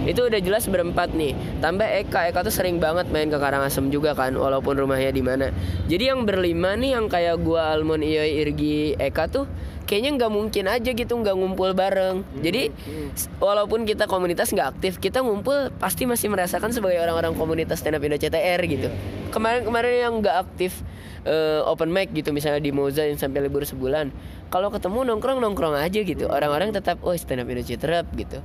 Itu 0.08 0.24
udah 0.24 0.40
jelas 0.40 0.64
berempat 0.64 1.12
nih. 1.12 1.36
Tambah 1.60 1.84
Eka. 1.84 2.32
Eka 2.32 2.40
tuh 2.40 2.54
sering 2.54 2.80
banget 2.80 3.12
main 3.12 3.28
ke 3.28 3.36
Karangasem 3.36 3.92
juga 3.92 4.16
kan 4.16 4.32
walaupun 4.32 4.72
rumahnya 4.72 5.12
di 5.12 5.20
mana. 5.20 5.52
Jadi 5.84 6.08
yang 6.08 6.24
berlima 6.24 6.72
nih 6.80 6.96
yang 6.96 7.12
kayak 7.12 7.36
gua 7.44 7.76
Almon 7.76 8.00
Iyoi 8.00 8.40
Irgi 8.40 8.96
Eka 8.96 9.28
tuh 9.28 9.44
kayaknya 9.88 10.20
nggak 10.20 10.28
mungkin 10.30 10.68
aja 10.68 10.90
gitu 10.92 11.16
nggak 11.16 11.32
ngumpul 11.32 11.72
bareng. 11.72 12.20
Jadi 12.38 12.68
s- 13.16 13.32
walaupun 13.40 13.82
kita 13.82 14.04
komunitas 14.04 14.52
nggak 14.52 14.76
aktif 14.76 15.00
kita 15.00 15.24
ngumpul 15.24 15.72
pasti 15.74 16.04
masih 16.04 16.28
merasakan 16.28 16.68
sebagai 16.70 17.00
orang-orang 17.00 17.32
komunitas 17.32 17.80
stand 17.80 17.96
up 17.96 18.04
Indo 18.04 18.14
CTR 18.14 18.60
gitu. 18.62 18.92
Kemarin-kemarin 19.28 19.94
yang 19.98 20.12
nggak 20.20 20.36
aktif 20.44 20.84
eh, 21.24 21.64
open 21.64 21.88
mic 21.88 22.12
gitu 22.12 22.30
misalnya 22.30 22.60
di 22.60 22.68
Moza 22.68 23.02
yang 23.02 23.16
sampai 23.16 23.40
libur 23.40 23.64
sebulan 23.64 24.12
kalau 24.48 24.68
ketemu 24.68 25.08
nongkrong 25.08 25.40
nongkrong 25.40 25.72
aja 25.74 26.04
gitu. 26.04 26.28
Orang-orang 26.28 26.68
tetap 26.70 27.00
oh 27.00 27.16
stand 27.16 27.40
up 27.40 27.48
Indo 27.48 27.64
CTR 27.64 28.04
gitu. 28.12 28.44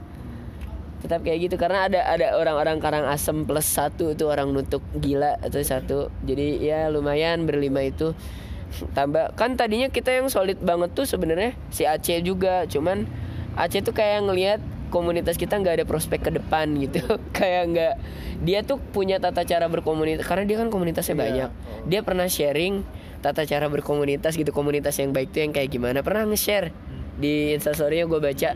Tetap 1.04 1.20
kayak 1.20 1.52
gitu 1.52 1.56
karena 1.60 1.92
ada 1.92 2.00
ada 2.08 2.40
orang-orang 2.40 2.80
karang 2.80 3.04
asem 3.04 3.44
plus 3.44 3.68
satu 3.68 4.16
itu 4.16 4.24
orang 4.24 4.48
nutuk 4.50 4.80
gila 4.96 5.36
atau 5.38 5.60
satu. 5.60 6.08
Jadi 6.24 6.64
ya 6.64 6.88
lumayan 6.88 7.44
berlima 7.44 7.84
itu 7.84 8.16
tambah 8.98 9.34
kan 9.38 9.56
tadinya 9.56 9.88
kita 9.90 10.12
yang 10.12 10.28
solid 10.28 10.58
banget 10.60 10.92
tuh 10.98 11.06
sebenarnya 11.06 11.54
si 11.70 11.86
Aceh 11.86 12.20
juga 12.26 12.66
cuman 12.66 13.06
Aceh 13.54 13.86
tuh 13.86 13.94
kayak 13.94 14.26
ngelihat 14.26 14.60
komunitas 14.94 15.42
kita 15.42 15.58
nggak 15.58 15.82
ada 15.82 15.86
prospek 15.90 16.30
ke 16.30 16.32
depan 16.38 16.70
gitu. 16.78 17.02
Kayak 17.38 17.64
nggak 17.74 17.94
dia 18.46 18.62
tuh 18.62 18.78
punya 18.78 19.18
tata 19.18 19.42
cara 19.42 19.66
berkomunitas 19.66 20.30
karena 20.30 20.46
dia 20.46 20.62
kan 20.62 20.70
komunitasnya 20.70 21.18
banyak. 21.18 21.50
Dia 21.90 22.06
pernah 22.06 22.30
sharing 22.30 22.86
tata 23.26 23.50
cara 23.50 23.74
berkomunitas 23.74 24.38
gitu 24.38 24.54
komunitas 24.54 25.02
yang 25.02 25.10
baik 25.10 25.34
tuh 25.34 25.42
yang 25.42 25.54
kayak 25.54 25.74
gimana. 25.74 26.06
Pernah 26.06 26.30
nge-share 26.30 26.70
di 27.18 27.54
instastorynya 27.54 28.10
gue 28.10 28.20
baca 28.20 28.50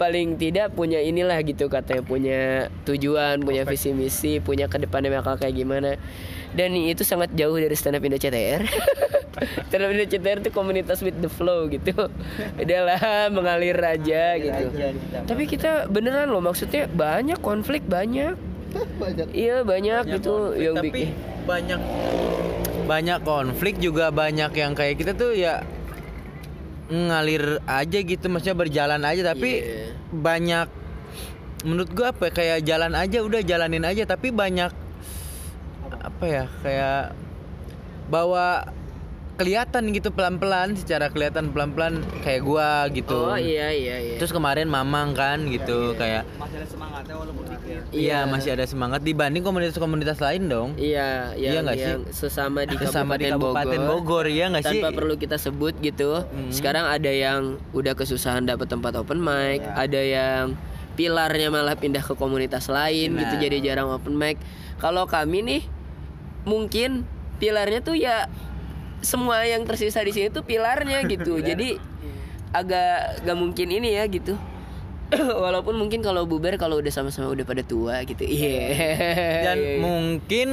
paling 0.00 0.38
tidak 0.38 0.74
punya 0.74 1.02
inilah 1.02 1.38
gitu 1.42 1.66
katanya. 1.66 2.02
Punya 2.02 2.40
tujuan 2.86 3.42
punya 3.42 3.62
visi 3.66 3.90
misi 3.94 4.38
punya 4.38 4.70
ke 4.70 4.78
depannya 4.82 5.12
bakal 5.20 5.38
kayak 5.38 5.54
gimana. 5.56 5.98
Dan 6.54 6.72
itu 6.74 7.04
sangat 7.04 7.28
jauh 7.36 7.56
dari 7.60 7.76
stand 7.76 8.00
up 8.00 8.04
Indo 8.04 8.16
CTR 8.16 8.64
stand 9.68 9.84
up 9.84 9.90
Indo 9.92 10.06
CTR 10.08 10.40
itu 10.40 10.50
komunitas 10.50 11.04
with 11.04 11.16
the 11.20 11.28
flow 11.28 11.68
gitu. 11.68 11.92
Udahlah 12.62 13.28
mengalir 13.28 13.76
aja 13.76 14.36
gitu. 14.40 14.64
tapi 15.28 15.44
kita 15.44 15.86
beneran 15.92 16.32
loh 16.32 16.40
maksudnya 16.40 16.88
banyak 16.88 17.38
konflik 17.40 17.84
banyak. 17.84 18.36
Iya 19.32 19.64
banyak 19.64 20.20
gitu 20.20 20.52
yang 20.52 20.76
tapi 20.76 20.92
bikin 20.92 21.08
banyak 21.48 21.80
banyak 22.84 23.20
konflik 23.24 23.80
juga 23.80 24.12
banyak 24.12 24.52
yang 24.52 24.76
kayak 24.76 25.00
kita 25.00 25.12
tuh 25.16 25.32
ya 25.32 25.64
ngalir 26.88 27.60
aja 27.64 27.98
gitu 28.00 28.26
maksudnya 28.26 28.56
berjalan 28.56 29.02
aja 29.02 29.22
tapi 29.28 29.50
Iya. 29.60 29.92
banyak 30.08 30.68
menurut 31.62 31.90
gua 31.92 32.10
apa 32.10 32.28
ya, 32.28 32.32
kayak 32.32 32.58
jalan 32.64 32.92
aja 32.94 33.18
udah 33.20 33.40
jalanin 33.42 33.84
aja 33.84 34.02
tapi 34.04 34.30
banyak 34.30 34.72
apa 35.90 36.24
ya 36.24 36.44
kayak 36.62 37.12
bawa 38.08 38.72
kelihatan 39.38 39.94
gitu 39.94 40.10
pelan-pelan 40.10 40.74
secara 40.74 41.08
kelihatan 41.08 41.54
pelan-pelan 41.54 42.02
kayak 42.20 42.42
gua 42.42 42.90
gitu 42.90 43.14
oh 43.24 43.38
iya 43.38 43.70
iya 43.70 43.96
iya 43.96 44.16
terus 44.18 44.34
kemarin 44.34 44.66
mamang 44.66 45.14
kan 45.14 45.46
gitu 45.46 45.94
kayak 45.94 46.26
Masih 46.36 46.58
ada 46.58 46.66
semangatnya 46.66 47.14
walaupun 47.14 47.44
dikit. 47.46 47.80
iya 47.94 48.18
masih 48.26 48.50
ada 48.52 48.66
semangat 48.66 49.00
dibanding 49.00 49.40
komunitas-komunitas 49.40 50.18
lain 50.18 50.50
dong 50.50 50.70
Iya, 50.74 51.32
Iya 51.32 51.50
yang, 51.54 51.66
sih? 51.68 51.78
yang 51.78 52.00
sesama 52.10 52.66
di 52.66 52.74
Sesama 52.76 53.14
di 53.14 53.30
Kabupaten, 53.30 53.62
Kabupaten 53.62 53.80
Bogor, 53.86 54.26
iya 54.26 54.50
nggak 54.50 54.64
sih? 54.66 54.80
Tanpa 54.80 54.90
perlu 54.92 55.14
kita 55.14 55.36
sebut 55.36 55.74
gitu. 55.78 56.26
Sekarang 56.50 56.84
ada 56.84 57.08
yang 57.08 57.40
udah 57.70 57.94
kesusahan 57.94 58.42
dapat 58.42 58.66
tempat 58.66 58.92
open 58.96 59.18
mic, 59.18 59.60
Iya. 59.60 59.72
ada 59.76 60.00
yang 60.02 60.44
pilarnya 60.94 61.48
malah 61.48 61.78
pindah 61.78 62.02
ke 62.02 62.12
komunitas 62.12 62.66
lain 62.66 63.14
gitu 63.14 63.34
Nah. 63.34 63.40
jadi 63.40 63.56
jarang 63.62 63.88
open 63.88 64.12
mic. 64.12 64.34
Kalau 64.76 65.06
kami 65.06 65.38
nih 65.40 65.62
mungkin 66.42 67.06
pilarnya 67.36 67.80
tuh 67.80 67.94
ya 67.94 68.26
semua 69.00 69.46
yang 69.46 69.62
tersisa 69.62 70.02
di 70.02 70.10
sini 70.10 70.28
tuh 70.28 70.42
pilarnya 70.42 71.04
gitu. 71.12 71.38
jadi 71.38 71.78
agak 72.48 73.22
gak 73.22 73.36
mungkin 73.38 73.68
ini 73.68 73.94
ya 73.94 74.04
gitu. 74.08 74.34
Walaupun 75.44 75.76
mungkin 75.76 76.04
kalau 76.04 76.28
bubar 76.28 76.56
kalau 76.60 76.80
udah 76.80 76.92
sama-sama 76.92 77.32
udah 77.32 77.44
pada 77.44 77.64
tua 77.64 78.04
gitu. 78.04 78.24
Iya. 78.24 78.60
dan 79.44 79.56
Iya, 79.56 79.68
iya. 79.76 79.80
mungkin 79.80 80.48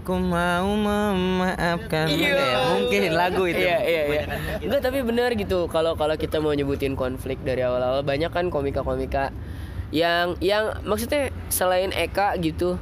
ku 0.00 0.16
mau 0.16 0.64
memaafkan 0.80 2.08
Iya. 2.08 2.32
Kayak 2.32 2.60
mungkin 2.72 3.00
lagu 3.12 3.44
itu 3.44 3.60
Iya 3.60 3.78
iya 3.84 4.02
iya. 4.08 4.22
Enggak 4.64 4.80
tapi 4.80 5.04
benar 5.04 5.36
gitu. 5.36 5.68
Kalau 5.68 5.92
kalau 5.96 6.16
kita 6.16 6.40
mau 6.40 6.56
nyebutin 6.56 6.96
konflik 6.96 7.36
dari 7.44 7.60
awal-awal 7.60 8.00
banyak 8.00 8.32
kan 8.32 8.48
komika-komika 8.48 9.28
yang 9.92 10.40
yang 10.40 10.80
maksudnya 10.84 11.28
selain 11.52 11.92
Eka 11.92 12.36
gitu. 12.40 12.80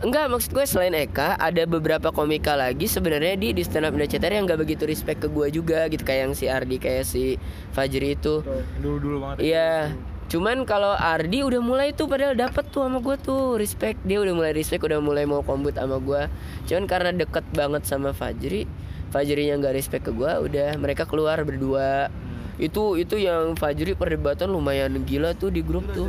Enggak 0.00 0.32
maksud 0.32 0.56
gue 0.56 0.64
selain 0.64 0.96
Eka 0.96 1.36
ada 1.36 1.68
beberapa 1.68 2.08
komika 2.08 2.56
lagi 2.56 2.88
sebenarnya 2.88 3.36
di 3.36 3.52
di 3.52 3.60
stand 3.60 3.84
up 3.84 3.92
Indo 3.92 4.08
CTR 4.08 4.32
yang 4.32 4.48
gak 4.48 4.64
begitu 4.64 4.88
respect 4.88 5.20
ke 5.20 5.28
gue 5.28 5.52
juga 5.52 5.92
gitu 5.92 6.00
kayak 6.08 6.20
yang 6.24 6.32
si 6.32 6.48
Ardi 6.48 6.80
kayak 6.80 7.04
si 7.04 7.36
Fajri 7.76 8.16
itu. 8.16 8.40
Dulu-dulu 8.80 9.16
banget. 9.20 9.36
Iya. 9.44 9.92
Cuman 10.32 10.64
kalau 10.64 10.96
Ardi 10.96 11.44
udah 11.44 11.60
mulai 11.60 11.92
tuh 11.92 12.08
padahal 12.08 12.32
dapet 12.32 12.72
tuh 12.72 12.88
sama 12.88 13.04
gue 13.04 13.16
tuh 13.20 13.60
respect 13.60 14.00
dia 14.08 14.24
udah 14.24 14.32
mulai 14.32 14.56
respect 14.56 14.80
udah 14.80 15.04
mulai 15.04 15.28
mau 15.28 15.44
kombut 15.44 15.76
sama 15.76 16.00
gue. 16.00 16.32
Cuman 16.64 16.88
karena 16.88 17.12
deket 17.12 17.44
banget 17.52 17.84
sama 17.84 18.16
Fajri, 18.16 18.64
Fajrinya 19.12 19.60
nggak 19.60 19.74
respect 19.76 20.08
ke 20.08 20.16
gue, 20.16 20.32
udah 20.32 20.80
mereka 20.80 21.04
keluar 21.04 21.44
berdua. 21.44 22.08
Itu 22.56 22.96
itu 22.96 23.20
yang 23.20 23.52
Fajri 23.52 23.92
perdebatan 23.92 24.48
lumayan 24.48 24.96
gila 25.04 25.36
tuh 25.36 25.52
di 25.52 25.60
grup 25.60 25.84
tuh. 25.92 26.08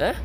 Hah? 0.00 0.16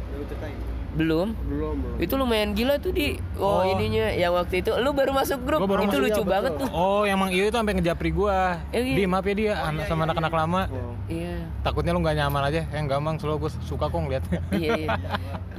Belum. 0.93 1.33
Belum, 1.49 1.75
belum. 1.81 1.97
Itu 2.01 2.13
lumayan 2.21 2.53
gila 2.53 2.77
tuh 2.77 2.93
di 2.93 3.17
oh, 3.41 3.65
ininya 3.65 4.13
yang 4.13 4.33
waktu 4.37 4.61
itu 4.61 4.71
lu 4.77 4.93
baru 4.93 5.11
masuk 5.13 5.41
grup. 5.41 5.65
Gua 5.65 5.69
baru 5.69 5.83
itu 5.89 5.97
masuk, 5.97 6.05
lucu 6.05 6.21
iya, 6.21 6.29
banget 6.29 6.51
betul. 6.53 6.65
tuh. 6.65 6.69
Oh, 6.73 7.01
yang 7.03 7.17
Mang 7.17 7.31
Iyo 7.33 7.43
itu 7.49 7.57
sampai 7.57 7.73
ngejapri 7.77 8.09
gua. 8.13 8.61
Eh, 8.69 8.81
iya. 8.81 8.95
Di 9.01 9.03
maaf 9.09 9.25
ya 9.25 9.33
dia 9.33 9.53
anak 9.57 9.89
sama 9.89 10.05
anak-anak 10.05 10.33
lama. 10.33 10.61
Iya. 11.09 11.35
Takutnya 11.65 11.91
lu 11.97 11.99
nggak 12.05 12.15
nyaman 12.21 12.41
aja. 12.53 12.61
Eh 12.69 12.79
enggak 12.79 12.99
Mang, 13.01 13.17
selalu 13.17 13.49
gua 13.49 13.51
suka 13.65 13.85
kok 13.89 13.99
ngeliatnya. 13.99 14.39
iya, 14.61 14.71
iya. 14.85 14.89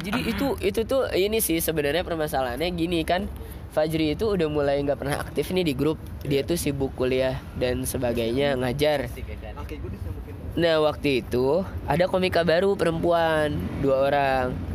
Jadi 0.05 0.20
itu 0.31 0.47
itu 0.62 0.81
tuh 0.87 1.11
ini 1.11 1.42
sih 1.42 1.59
sebenarnya 1.59 2.07
permasalahannya 2.07 2.70
gini 2.75 3.03
kan 3.03 3.27
Fajri 3.75 4.14
itu 4.14 4.31
udah 4.31 4.47
mulai 4.47 4.79
nggak 4.87 5.03
pernah 5.03 5.18
aktif 5.18 5.51
nih 5.51 5.66
di 5.66 5.75
grup. 5.75 5.99
Dia 6.23 6.47
tuh 6.47 6.55
sibuk 6.55 6.94
kuliah 6.94 7.42
dan 7.59 7.83
sebagainya 7.83 8.55
ngajar. 8.55 9.11
Nah 10.55 10.79
waktu 10.79 11.27
itu 11.27 11.66
ada 11.90 12.07
komika 12.07 12.47
baru 12.47 12.79
perempuan 12.79 13.59
dua 13.83 13.97
orang. 14.07 14.73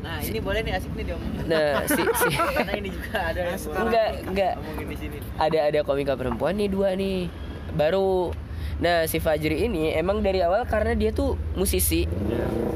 Nah 0.00 0.16
ini 0.20 0.38
boleh 0.40 0.60
nih 0.64 0.72
asik 0.76 0.92
nih 0.96 1.04
diomongin. 1.12 1.44
Nah 1.44 1.84
si, 1.84 2.00
si 2.00 2.28
karena 2.56 2.72
ini 2.76 2.88
juga 2.92 3.18
ada 3.20 3.40
yang 3.40 3.58
enggak 3.60 4.08
enggak. 4.26 4.54
di 4.80 4.96
sini. 4.96 5.16
Ada 5.36 5.58
ada 5.72 5.80
komika 5.84 6.16
perempuan 6.16 6.56
nih 6.56 6.68
dua 6.72 6.96
nih. 6.96 7.28
Baru. 7.76 8.32
Nah 8.80 9.04
si 9.04 9.20
Fajri 9.20 9.68
ini 9.68 9.92
emang 9.92 10.24
dari 10.24 10.40
awal 10.40 10.64
karena 10.64 10.96
dia 10.96 11.12
tuh 11.12 11.36
musisi, 11.52 12.08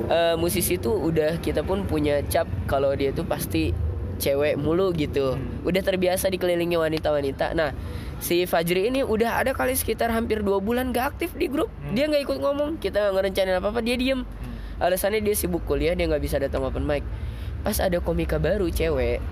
Eh, 0.04 0.36
musisi 0.36 0.76
tuh 0.76 1.00
udah 1.00 1.40
kita 1.40 1.64
pun 1.64 1.88
punya 1.88 2.20
cap 2.28 2.44
kalau 2.68 2.92
dia 2.92 3.08
tuh 3.16 3.24
pasti 3.24 3.72
cewek 4.20 4.60
mulu 4.60 4.92
gitu. 4.92 5.40
Udah 5.64 5.80
terbiasa 5.80 6.28
dikelilingi 6.28 6.76
wanita-wanita. 6.76 7.56
Nah 7.56 7.72
si 8.20 8.44
Fajri 8.44 8.92
ini 8.92 9.00
udah 9.00 9.40
ada 9.40 9.56
kali 9.56 9.72
sekitar 9.72 10.12
hampir 10.12 10.44
dua 10.44 10.60
bulan 10.60 10.92
gak 10.92 11.16
aktif 11.16 11.32
di 11.34 11.48
grup. 11.48 11.72
Dia 11.96 12.04
nggak 12.04 12.28
ikut 12.28 12.38
ngomong. 12.40 12.76
Kita 12.84 13.00
nggak 13.00 13.12
ngerencanain 13.16 13.56
apa 13.58 13.68
apa 13.72 13.80
dia 13.80 13.96
diem. 13.96 14.28
Alasannya 14.82 15.22
dia 15.22 15.34
sibuk 15.36 15.62
kuliah 15.66 15.94
dia 15.94 16.06
nggak 16.06 16.22
bisa 16.22 16.38
datang 16.38 16.64
open 16.66 16.86
mic. 16.86 17.06
Pas 17.62 17.78
ada 17.80 17.98
komika 18.00 18.36
baru 18.36 18.68
cewek 18.68 19.22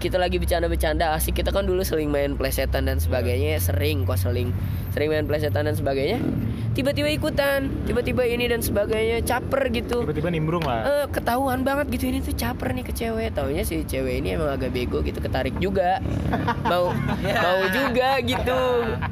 kita 0.00 0.16
lagi 0.16 0.40
bercanda-bercanda 0.40 1.12
asik. 1.12 1.44
Kita 1.44 1.52
kan 1.52 1.68
dulu 1.68 1.84
sering 1.84 2.08
main 2.08 2.32
plesetan 2.34 2.88
dan 2.88 2.96
sebagainya 2.96 3.60
sering 3.60 4.08
kok 4.08 4.16
sering. 4.16 4.50
Sering 4.96 5.12
main 5.12 5.28
plesetan 5.28 5.68
dan 5.68 5.76
sebagainya. 5.76 6.18
Tiba-tiba 6.72 7.12
ikutan 7.12 7.68
tiba-tiba 7.84 8.24
ini 8.24 8.48
dan 8.48 8.64
sebagainya 8.64 9.20
caper 9.22 9.68
gitu. 9.70 10.02
Tiba-tiba 10.08 10.32
nimbrung 10.32 10.64
lah. 10.64 11.04
Eh, 11.04 11.06
ketahuan 11.12 11.62
banget 11.62 11.92
gitu 11.92 12.08
ini 12.08 12.24
tuh 12.24 12.32
caper 12.32 12.72
nih 12.72 12.84
ke 12.88 12.92
cewek. 12.96 13.36
Taunya 13.36 13.62
si 13.62 13.84
cewek 13.84 14.24
ini 14.24 14.40
emang 14.40 14.56
agak 14.56 14.72
bego 14.72 15.04
gitu 15.04 15.20
ketarik 15.20 15.54
juga. 15.60 16.00
Mau 16.64 16.96
mau 17.44 17.60
juga 17.68 18.18
gitu. 18.24 18.60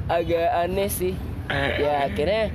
Agak 0.08 0.48
aneh 0.66 0.88
sih. 0.88 1.14
Ya 1.52 2.08
akhirnya 2.08 2.48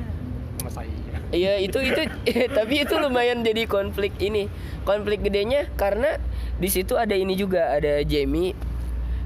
iya. 1.34 1.54
Itu 1.60 1.82
itu 1.82 2.00
tapi 2.58 2.86
itu 2.86 2.94
lumayan 3.02 3.44
jadi 3.44 3.66
konflik 3.66 4.14
ini. 4.22 4.48
Konflik 4.88 5.26
gedenya 5.26 5.68
karena 5.76 6.22
di 6.62 6.70
situ 6.70 6.96
ada 6.96 7.18
ini 7.18 7.34
juga 7.36 7.74
ada 7.74 8.06
Jamie. 8.06 8.56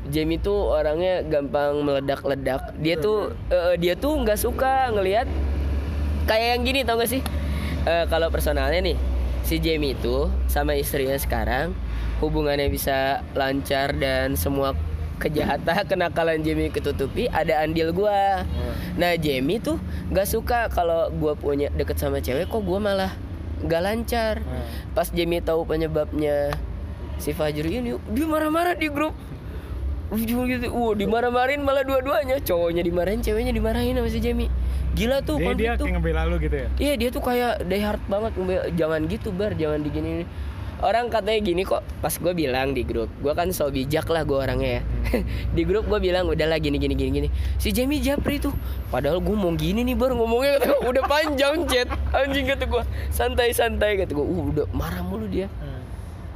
Jamie 0.08 0.40
tuh 0.40 0.72
orangnya 0.72 1.22
gampang 1.28 1.84
meledak-ledak. 1.84 2.74
Dia 2.80 2.96
tuh 2.98 3.36
eh, 3.52 3.76
dia 3.76 4.00
tuh 4.00 4.24
nggak 4.24 4.40
suka 4.40 4.96
ngelihat 4.96 5.28
kayak 6.28 6.48
yang 6.58 6.62
gini 6.64 6.80
tau 6.88 6.96
gak 7.00 7.12
sih? 7.12 7.22
Eh, 7.88 8.06
kalau 8.08 8.32
personalnya 8.32 8.80
nih 8.84 8.98
si 9.48 9.64
Jamie 9.64 9.96
itu 9.96 10.28
sama 10.52 10.76
istrinya 10.76 11.16
sekarang 11.16 11.72
hubungannya 12.20 12.68
bisa 12.68 13.24
lancar 13.32 13.96
dan 13.96 14.36
semua 14.36 14.76
kejahatan 15.18 15.86
kenakalan 15.90 16.42
Jamie 16.42 16.72
ketutupi 16.72 17.28
ada 17.30 17.66
andil 17.66 17.92
gua. 17.94 18.46
Nah 18.98 19.14
Jamie 19.18 19.60
tuh 19.62 19.82
nggak 20.14 20.28
suka 20.30 20.70
kalau 20.72 21.10
gua 21.14 21.34
punya 21.38 21.74
deket 21.74 21.98
sama 22.00 22.22
cewek 22.24 22.48
kok 22.48 22.62
gua 22.64 22.80
malah 22.80 23.12
nggak 23.66 23.82
lancar. 23.82 24.36
Pas 24.94 25.10
Jamie 25.10 25.44
tahu 25.44 25.66
penyebabnya 25.66 26.54
si 27.18 27.34
Fajri 27.34 27.82
ini 27.82 27.98
dia 28.14 28.26
marah-marah 28.30 28.78
di 28.78 28.88
grup 28.94 29.18
Ujung 30.08 30.48
gitu, 30.48 30.72
wah 30.72 30.96
dimarah-marahin 30.96 31.60
malah 31.68 31.84
dua-duanya. 31.84 32.40
Cowoknya 32.40 32.80
dimarahin, 32.80 33.20
ceweknya 33.20 33.52
dimarahin 33.52 34.00
sama 34.00 34.08
si 34.08 34.24
Jamie 34.24 34.48
Gila 34.96 35.22
tuh 35.22 35.38
konflik 35.38 35.62
dia 35.62 35.78
tuh. 35.78 35.86
kayak 35.86 36.00
ngebela 36.00 36.22
lu 36.26 36.36
gitu 36.42 36.56
ya. 36.58 36.68
Iya 36.80 36.94
dia 36.98 37.10
tuh 37.14 37.22
kayak 37.22 37.68
die 37.70 37.84
hard 37.84 38.02
banget 38.10 38.34
Jangan 38.74 39.06
gitu 39.06 39.30
bar 39.30 39.54
Jangan 39.54 39.84
digini 39.86 40.26
Orang 40.78 41.10
katanya 41.10 41.42
gini 41.42 41.66
kok 41.66 41.82
Pas 42.06 42.14
gue 42.14 42.34
bilang 42.38 42.78
di 42.78 42.86
grup 42.86 43.10
Gue 43.22 43.34
kan 43.34 43.50
so 43.50 43.66
bijak 43.74 44.06
lah 44.14 44.22
gue 44.22 44.38
orangnya 44.38 44.82
ya. 44.82 44.82
Di 45.58 45.66
grup 45.66 45.90
gue 45.90 45.98
bilang 45.98 46.30
Udahlah 46.30 46.62
gini 46.62 46.78
gini 46.78 46.94
gini 46.94 47.10
gini. 47.10 47.30
Si 47.58 47.74
Jamie 47.74 47.98
Japri 47.98 48.38
tuh 48.38 48.54
Padahal 48.94 49.18
gue 49.18 49.34
mau 49.34 49.50
gini 49.58 49.82
nih 49.82 49.98
bar 49.98 50.14
Ngomongnya. 50.14 50.58
Kata 50.62 50.78
gua, 50.78 50.90
Udah 50.94 51.04
panjang 51.10 51.56
chat 51.66 51.90
Anjing 52.14 52.46
kata 52.46 52.70
gue 52.70 52.84
Santai-santai 53.10 54.06
kata 54.06 54.14
gue 54.14 54.26
uh, 54.26 54.44
Udah 54.54 54.66
marah 54.70 55.02
mulu 55.02 55.26
dia. 55.26 55.50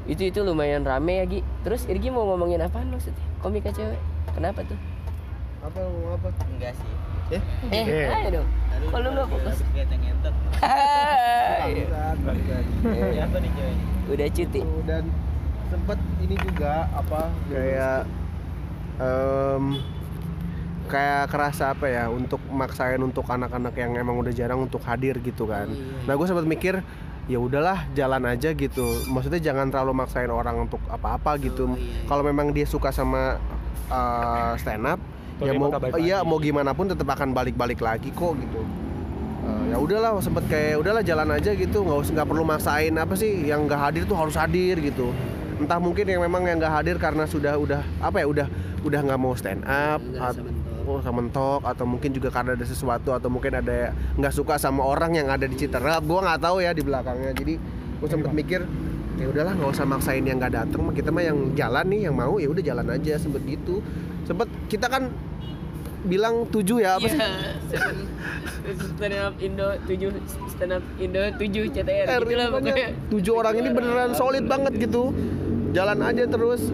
Itu 0.09 0.25
itu 0.25 0.41
lumayan 0.41 0.81
rame 0.81 1.21
ya 1.21 1.25
Gi. 1.29 1.39
Terus 1.61 1.85
Irgi 1.85 2.09
mau 2.09 2.25
ngomongin 2.25 2.65
apaan 2.65 2.89
maksudnya? 2.89 3.21
Komika 3.45 3.69
cewek. 3.69 4.01
Kenapa 4.33 4.65
tuh? 4.65 4.79
Apa 5.61 5.77
mau 5.77 6.17
apa? 6.17 6.33
Enggak 6.49 6.73
sih. 6.73 7.10
Eh, 7.31 7.41
Eh 7.71 7.83
Iya. 7.87 8.07
ayo 8.11 8.27
dong 8.35 8.47
Kalau 8.91 9.07
nggak 9.15 9.27
fokus 9.29 9.57
cewek? 13.51 13.75
Udah 14.11 14.27
cuti 14.27 14.61
dan 14.83 15.03
sempet 15.71 15.97
ini 16.19 16.35
juga 16.35 16.71
apa 16.91 17.31
kayak 17.47 18.01
em, 18.99 19.63
kayak 20.91 21.23
kerasa 21.31 21.71
apa 21.71 21.87
ya 21.87 22.11
untuk 22.11 22.43
maksain 22.51 22.99
untuk 22.99 23.23
anak-anak 23.23 23.71
yang 23.73 23.95
emang 23.95 24.19
udah 24.19 24.33
jarang 24.35 24.59
untuk 24.59 24.83
hadir 24.83 25.15
gitu 25.23 25.47
kan. 25.47 25.71
Nah 26.03 26.13
gue 26.13 26.27
sempat 26.27 26.43
mikir 26.43 26.83
ya 27.31 27.39
udahlah 27.39 27.87
jalan 27.95 28.27
aja 28.27 28.51
gitu. 28.51 28.83
Maksudnya 29.07 29.39
jangan 29.39 29.71
terlalu 29.71 29.95
maksain 29.95 30.27
orang 30.27 30.67
untuk 30.67 30.83
apa-apa 30.91 31.39
gitu. 31.39 31.71
Kalau 32.03 32.23
memang 32.27 32.51
dia 32.51 32.67
suka 32.67 32.91
sama 32.91 33.39
uh, 33.87 34.53
stand 34.59 34.83
up 34.83 34.99
ya 35.41 35.51
mau 35.57 35.69
iya 35.97 36.17
lagi. 36.21 36.29
mau 36.29 36.37
gimana 36.37 36.71
pun 36.77 36.85
tetap 36.85 37.09
akan 37.09 37.33
balik-balik 37.33 37.81
lagi 37.81 38.13
kok 38.13 38.37
gitu. 38.37 38.61
Eh, 39.41 39.73
ya 39.73 39.77
udahlah 39.81 40.21
sempet 40.21 40.45
kayak 40.45 40.85
udahlah 40.85 41.01
jalan 41.01 41.29
aja 41.33 41.51
gitu. 41.57 41.81
Nggak 41.81 41.97
usah 42.05 42.11
nggak 42.13 42.27
perlu 42.29 42.43
maksain 42.45 42.93
apa 42.93 43.13
sih 43.17 43.49
yang 43.49 43.65
nggak 43.65 43.81
hadir 43.81 44.03
tuh 44.05 44.17
harus 44.17 44.37
hadir 44.37 44.77
gitu. 44.77 45.09
Entah 45.57 45.81
mungkin 45.81 46.05
yang 46.05 46.21
memang 46.21 46.45
yang 46.45 46.61
nggak 46.61 46.73
hadir 46.73 46.95
karena 47.01 47.25
sudah 47.25 47.57
udah 47.57 47.81
apa 48.01 48.21
ya 48.21 48.27
udah 48.29 48.47
udah 48.85 48.99
nggak 49.01 49.19
mau 49.21 49.33
stand 49.33 49.65
up 49.65 50.01
atau 50.17 50.41
oh, 50.85 50.99
sama 51.01 51.21
mentok 51.21 51.61
atau 51.65 51.85
mungkin 51.85 52.09
juga 52.13 52.33
karena 52.33 52.57
ada 52.57 52.65
sesuatu 52.65 53.13
atau 53.13 53.29
mungkin 53.29 53.53
ada 53.61 53.93
nggak 54.17 54.33
suka 54.33 54.57
sama 54.57 54.81
orang 54.81 55.17
yang 55.17 55.29
ada 55.29 55.45
di 55.45 55.53
Citra 55.53 56.01
gue 56.01 56.19
nggak 56.21 56.41
tahu 56.41 56.61
ya 56.61 56.71
di 56.73 56.81
belakangnya. 56.85 57.33
Jadi 57.33 57.53
gue 58.01 58.09
sempet 58.09 58.33
mikir 58.33 58.61
ya 59.21 59.27
udahlah 59.29 59.53
nggak 59.53 59.69
usah 59.77 59.85
maksain 59.85 60.25
yang 60.25 60.41
nggak 60.41 60.53
datang 60.57 60.89
kita 60.97 61.13
mah 61.13 61.23
yang 61.23 61.37
jalan 61.53 61.85
nih 61.85 62.09
yang 62.09 62.15
mau 62.17 62.41
ya 62.41 62.49
udah 62.49 62.63
jalan 62.65 62.87
aja. 62.89 63.13
Sempet 63.21 63.41
gitu. 63.45 63.85
Sempet 64.25 64.49
kita 64.65 64.89
kan 64.89 65.13
bilang 66.01 66.49
tujuh 66.49 66.81
ya 66.81 66.97
apa 66.97 67.05
sih? 67.05 67.19
Iya, 67.21 68.73
stand 68.97 69.15
up 69.21 69.33
Indo 69.37 69.67
7 69.85 70.17
stand 70.49 70.73
up 70.73 70.83
Indo 70.97 71.21
7 71.37 71.73
CTR 71.77 72.05
R, 72.09 72.21
gitu 72.25 72.33
lah 72.37 72.47
pokoknya 72.49 72.73
pokoknya. 72.73 72.89
tujuh 73.13 73.33
orang 73.37 73.55
ini 73.61 73.69
beneran 73.69 74.11
solid 74.17 74.45
banget 74.49 74.73
gitu. 74.81 75.13
Jalan 75.77 76.01
aja 76.01 76.23
terus. 76.25 76.73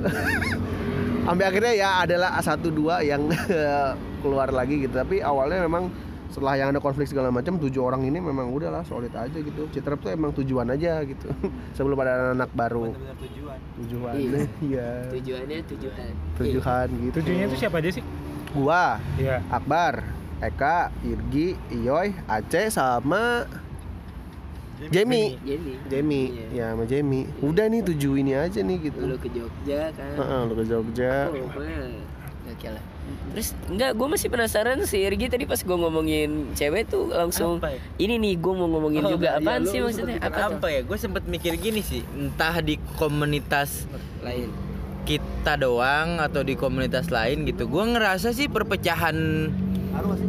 Sampai 1.27 1.43
akhirnya 1.43 1.73
ya 1.75 1.89
adalah 2.07 2.39
satu 2.39 2.71
dua 2.71 3.03
yang 3.03 3.27
keluar 4.23 4.47
lagi 4.47 4.87
gitu. 4.87 4.95
Tapi 4.95 5.19
awalnya 5.19 5.59
memang 5.67 5.91
setelah 6.27 6.53
yang 6.53 6.69
ada 6.69 6.77
konflik 6.77 7.05
segala 7.05 7.27
macam 7.27 7.55
tujuh 7.55 7.79
orang 7.79 8.03
ini 8.03 8.17
memang 8.17 8.49
udahlah 8.49 8.83
solid 8.83 9.09
aja 9.09 9.33
gitu 9.33 9.67
Citra 9.69 9.95
tuh 9.95 10.09
emang 10.09 10.31
tujuan 10.33 10.67
aja 10.67 10.99
gitu 11.01 11.31
sebelum 11.75 11.97
ada 11.97 12.31
anak 12.31 12.51
baru 12.51 12.91
Bener 12.91 13.15
tujuan. 13.17 13.59
tujuan 13.79 14.13
Iya. 14.13 14.39
iya 14.69 14.87
Tujuannya 15.09 15.57
tujuan. 15.65 16.09
tujuan 16.35 16.87
gitu 17.01 17.17
Tujuannya 17.17 17.45
itu 17.47 17.57
siapa 17.57 17.77
aja 17.77 17.89
sih? 17.89 18.03
gua 18.49 18.99
Iya. 19.15 19.39
Akbar 19.47 20.03
Eka 20.37 20.91
Irgi 21.01 21.57
Iyoy 21.69 22.13
Aceh 22.25 22.69
sama 22.69 23.47
Jamie 24.87 25.41
Jamie 25.87 26.27
Iya. 26.29 26.45
ya 26.53 26.65
sama 26.71 26.85
Jamie 26.85 27.25
udah 27.41 27.65
nih 27.65 27.81
tujuh 27.83 28.13
ini 28.15 28.33
aja 28.33 28.61
nih 28.61 28.77
gitu 28.83 28.99
lu 29.01 29.17
ke 29.17 29.25
Jogja 29.27 29.89
kan. 29.89 30.13
Heeh, 30.13 30.41
lu 30.45 30.53
ke 30.53 30.65
Jogja 30.65 31.13
Oh, 31.27 31.49
lah. 32.69 32.83
Terus 33.29 33.47
enggak 33.67 33.91
gue 33.93 34.07
masih 34.07 34.27
penasaran 34.27 34.77
si 34.83 34.97
Irgi 34.99 35.27
tadi 35.27 35.43
pas 35.43 35.57
gue 35.57 35.77
ngomongin 35.77 36.29
cewek 36.53 36.87
tuh 36.87 37.07
langsung 37.07 37.57
Apa 37.57 37.69
ya? 37.69 37.79
ini 37.99 38.17
nih 38.17 38.33
gue 38.35 38.49
mau 38.51 38.65
ngomongin 38.67 39.01
Oh, 39.01 39.11
juga 39.11 39.27
iya, 39.31 39.39
apaan 39.39 39.61
lu 39.61 39.69
sih 39.69 39.79
maksudnya 39.79 40.17
apa, 40.17 40.27
tuh? 40.47 40.57
apa 40.57 40.67
ya? 40.67 40.81
Gue 40.81 40.97
sempet 40.97 41.23
mikir 41.23 41.53
gini 41.55 41.79
sih, 41.79 42.01
entah 42.11 42.57
di 42.59 42.75
komunitas 42.95 43.85
lain. 44.19 44.49
kita 45.03 45.55
doang 45.55 46.17
atau 46.17 46.41
di 46.41 46.53
komunitas 46.53 47.07
lain 47.07 47.43
gitu. 47.43 47.63
Gue 47.65 47.83
ngerasa 47.85 48.31
sih 48.31 48.47
perpecahan 48.47 49.15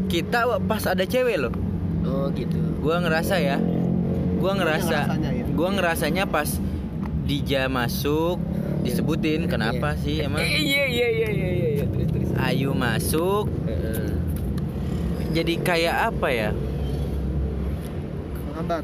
kita 0.07 0.39
pas 0.63 0.85
ada 0.85 1.03
cewek 1.03 1.37
loh. 1.39 1.53
Oh 2.03 2.31
gitu. 2.31 2.57
Gue 2.79 2.95
ngerasa 2.95 3.37
ya, 3.37 3.59
gue 4.35 4.53
ngerasa, 4.55 4.99
ya? 5.11 5.45
gue 5.45 5.69
ngerasanya 5.73 6.25
pas 6.25 6.47
Dija 7.21 7.67
masuk 7.67 8.41
disebutin 8.79 9.45
kenapa 9.45 9.93
sih 9.99 10.23
emang 10.23 10.41
iya 10.47 10.87
iya 10.87 11.09
iya 11.11 11.29
iya 11.29 11.49
iya 11.51 11.69
iya. 11.75 11.85
Ayu 12.39 12.71
masuk 12.73 13.51
Heeh. 13.65 14.15
jadi 15.33 15.55
kayak 15.59 15.97
apa 16.09 16.29
ya? 16.29 16.51
Hambat. 18.55 18.83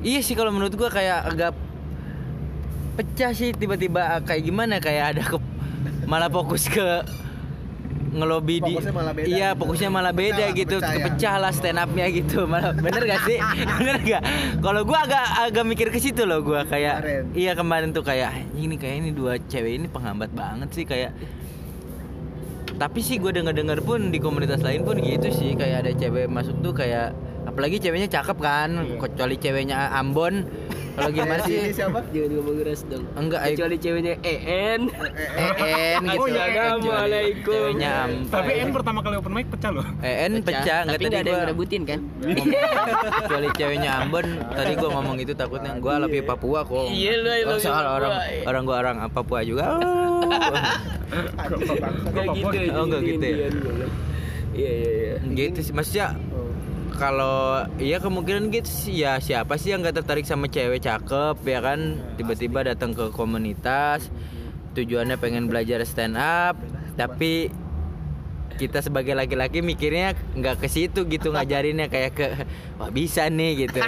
Iya 0.00 0.20
sih 0.20 0.32
kalau 0.32 0.48
menurut 0.48 0.72
gua 0.72 0.88
kayak 0.88 1.18
agak 1.26 1.52
pecah 2.96 3.32
sih 3.32 3.52
tiba-tiba 3.52 4.20
kayak 4.22 4.42
gimana 4.42 4.76
kayak 4.76 5.16
ada 5.16 5.22
ke 5.22 5.36
malah 6.10 6.28
fokus 6.28 6.66
ke 6.66 7.04
ngelobi 8.10 8.58
di 8.58 8.74
Fokusnya 8.74 8.90
malah 8.92 9.14
beda 9.14 9.28
iya 9.28 9.48
fokusnya 9.54 9.88
malah 9.88 10.10
beda 10.10 10.34
Pecah 10.42 10.58
gitu 10.58 10.76
kepecah 10.76 10.90
ya. 10.90 10.98
kepecah 10.98 11.34
lah 11.38 11.52
stand 11.54 11.78
upnya 11.78 12.06
gitu 12.10 12.38
malah 12.50 12.74
bener 12.74 13.02
gak 13.06 13.22
sih 13.22 13.38
bener 13.78 13.96
gak 14.02 14.22
kalau 14.58 14.82
gua 14.82 15.06
agak 15.06 15.24
agak 15.46 15.64
mikir 15.64 15.88
ke 15.88 16.02
situ 16.02 16.26
loh 16.26 16.42
gua 16.42 16.66
kayak 16.66 17.00
Kemarin. 17.00 17.24
iya 17.38 17.52
kemarin 17.54 17.88
tuh 17.94 18.02
kayak 18.02 18.34
"Anjing, 18.34 18.66
ini 18.66 18.74
kayak 18.76 18.96
ini 18.98 19.10
dua 19.14 19.38
cewek 19.38 19.78
ini 19.78 19.86
penghambat 19.86 20.34
banget 20.34 20.68
sih 20.74 20.82
kayak 20.82 21.14
tapi 22.80 23.04
sih 23.04 23.20
gue 23.20 23.28
denger 23.28 23.52
denger 23.52 23.84
pun 23.84 24.08
di 24.08 24.16
komunitas 24.16 24.64
lain 24.64 24.88
pun 24.88 24.96
gitu 24.96 25.28
sih 25.28 25.52
kayak 25.52 25.84
ada 25.84 25.92
cewek 25.92 26.32
masuk 26.32 26.56
tuh 26.64 26.72
kayak 26.72 27.12
apalagi 27.44 27.76
ceweknya 27.76 28.08
cakep 28.08 28.40
kan 28.40 28.96
kecuali 28.96 29.36
ceweknya 29.36 29.92
Ambon 29.92 30.48
kalau 30.96 31.10
gimana 31.16 31.42
Ini 31.44 31.70
sih 31.70 31.76
siapa? 31.76 32.02
Jangan 32.10 32.30
ngomong 32.34 32.56
keras 32.60 32.82
dong. 32.90 33.04
Enggak, 33.14 33.40
eh. 33.40 33.48
Kecuali 33.54 33.76
ceweknya 33.78 34.14
EN. 34.20 34.80
EN 35.56 36.00
gitu 36.02 36.26
Assalamualaikum. 36.26 37.52
ceweknya 37.54 37.90
Ambon 38.04 38.28
Tapi 38.28 38.50
N 38.58 38.68
pertama 38.74 38.98
kali 39.00 39.14
open 39.16 39.32
mic 39.32 39.46
pecah 39.48 39.70
loh. 39.70 39.86
EN 40.02 40.32
pecah 40.42 40.78
Tapi 40.82 40.90
nggak 40.90 40.98
tadi 40.98 41.04
nggak 41.06 41.20
ada 41.20 41.30
yang 41.30 41.30
gua 41.30 41.44
ngerebutin 41.46 41.82
kan? 41.86 42.00
kecuali 43.22 43.48
ceweknya 43.54 43.90
Ambon 44.02 44.26
tadi 44.50 44.72
gua 44.76 44.90
ngomong 44.98 45.16
itu 45.20 45.32
takutnya 45.32 45.72
gua 45.78 45.94
lebih 46.00 46.20
Papua 46.26 46.60
kok 46.66 46.90
Iya, 46.90 47.12
lu 47.20 47.28
Oh, 47.50 47.56
orang 47.70 48.12
iya. 48.26 48.42
orang 48.44 48.62
gua 48.66 48.76
orang 48.82 48.96
Papua 49.08 49.40
juga 49.46 49.78
Oh. 50.20 50.52
Enggak 52.10 52.26
gitu 52.36 52.56
ya. 52.56 52.72
Oh, 52.76 52.84
nggak 52.86 53.02
gitu 53.02 53.24
ya? 53.24 53.34
Indian 53.48 53.54
gua. 53.60 53.88
Iya 54.50 54.70
iya 54.74 54.90
iya. 54.90 55.16
gitu 55.30 55.58
sih 55.62 55.72
maksudnya 55.72 56.18
kalau 56.98 57.64
iya 57.78 57.96
kemungkinan 58.02 58.50
gitu 58.52 58.68
sih 58.68 59.06
ya 59.06 59.22
siapa 59.22 59.56
sih 59.56 59.72
yang 59.72 59.80
gak 59.80 60.02
tertarik 60.02 60.26
sama 60.26 60.50
cewek 60.50 60.84
cakep 60.84 61.38
ya 61.46 61.62
kan 61.64 62.02
tiba-tiba 62.18 62.66
datang 62.66 62.92
ke 62.92 63.08
komunitas 63.14 64.10
tujuannya 64.76 65.16
pengen 65.16 65.48
belajar 65.48 65.80
stand 65.86 66.18
up 66.18 66.58
tapi 66.98 67.48
kita 68.60 68.84
sebagai 68.84 69.16
laki-laki 69.16 69.64
mikirnya 69.64 70.12
nggak 70.36 70.60
ke 70.60 70.68
situ 70.68 71.08
gitu 71.08 71.32
ngajarinnya 71.32 71.88
kayak 71.88 72.12
ke 72.12 72.26
wah 72.76 72.92
bisa 72.92 73.24
nih 73.32 73.64
gitu 73.64 73.80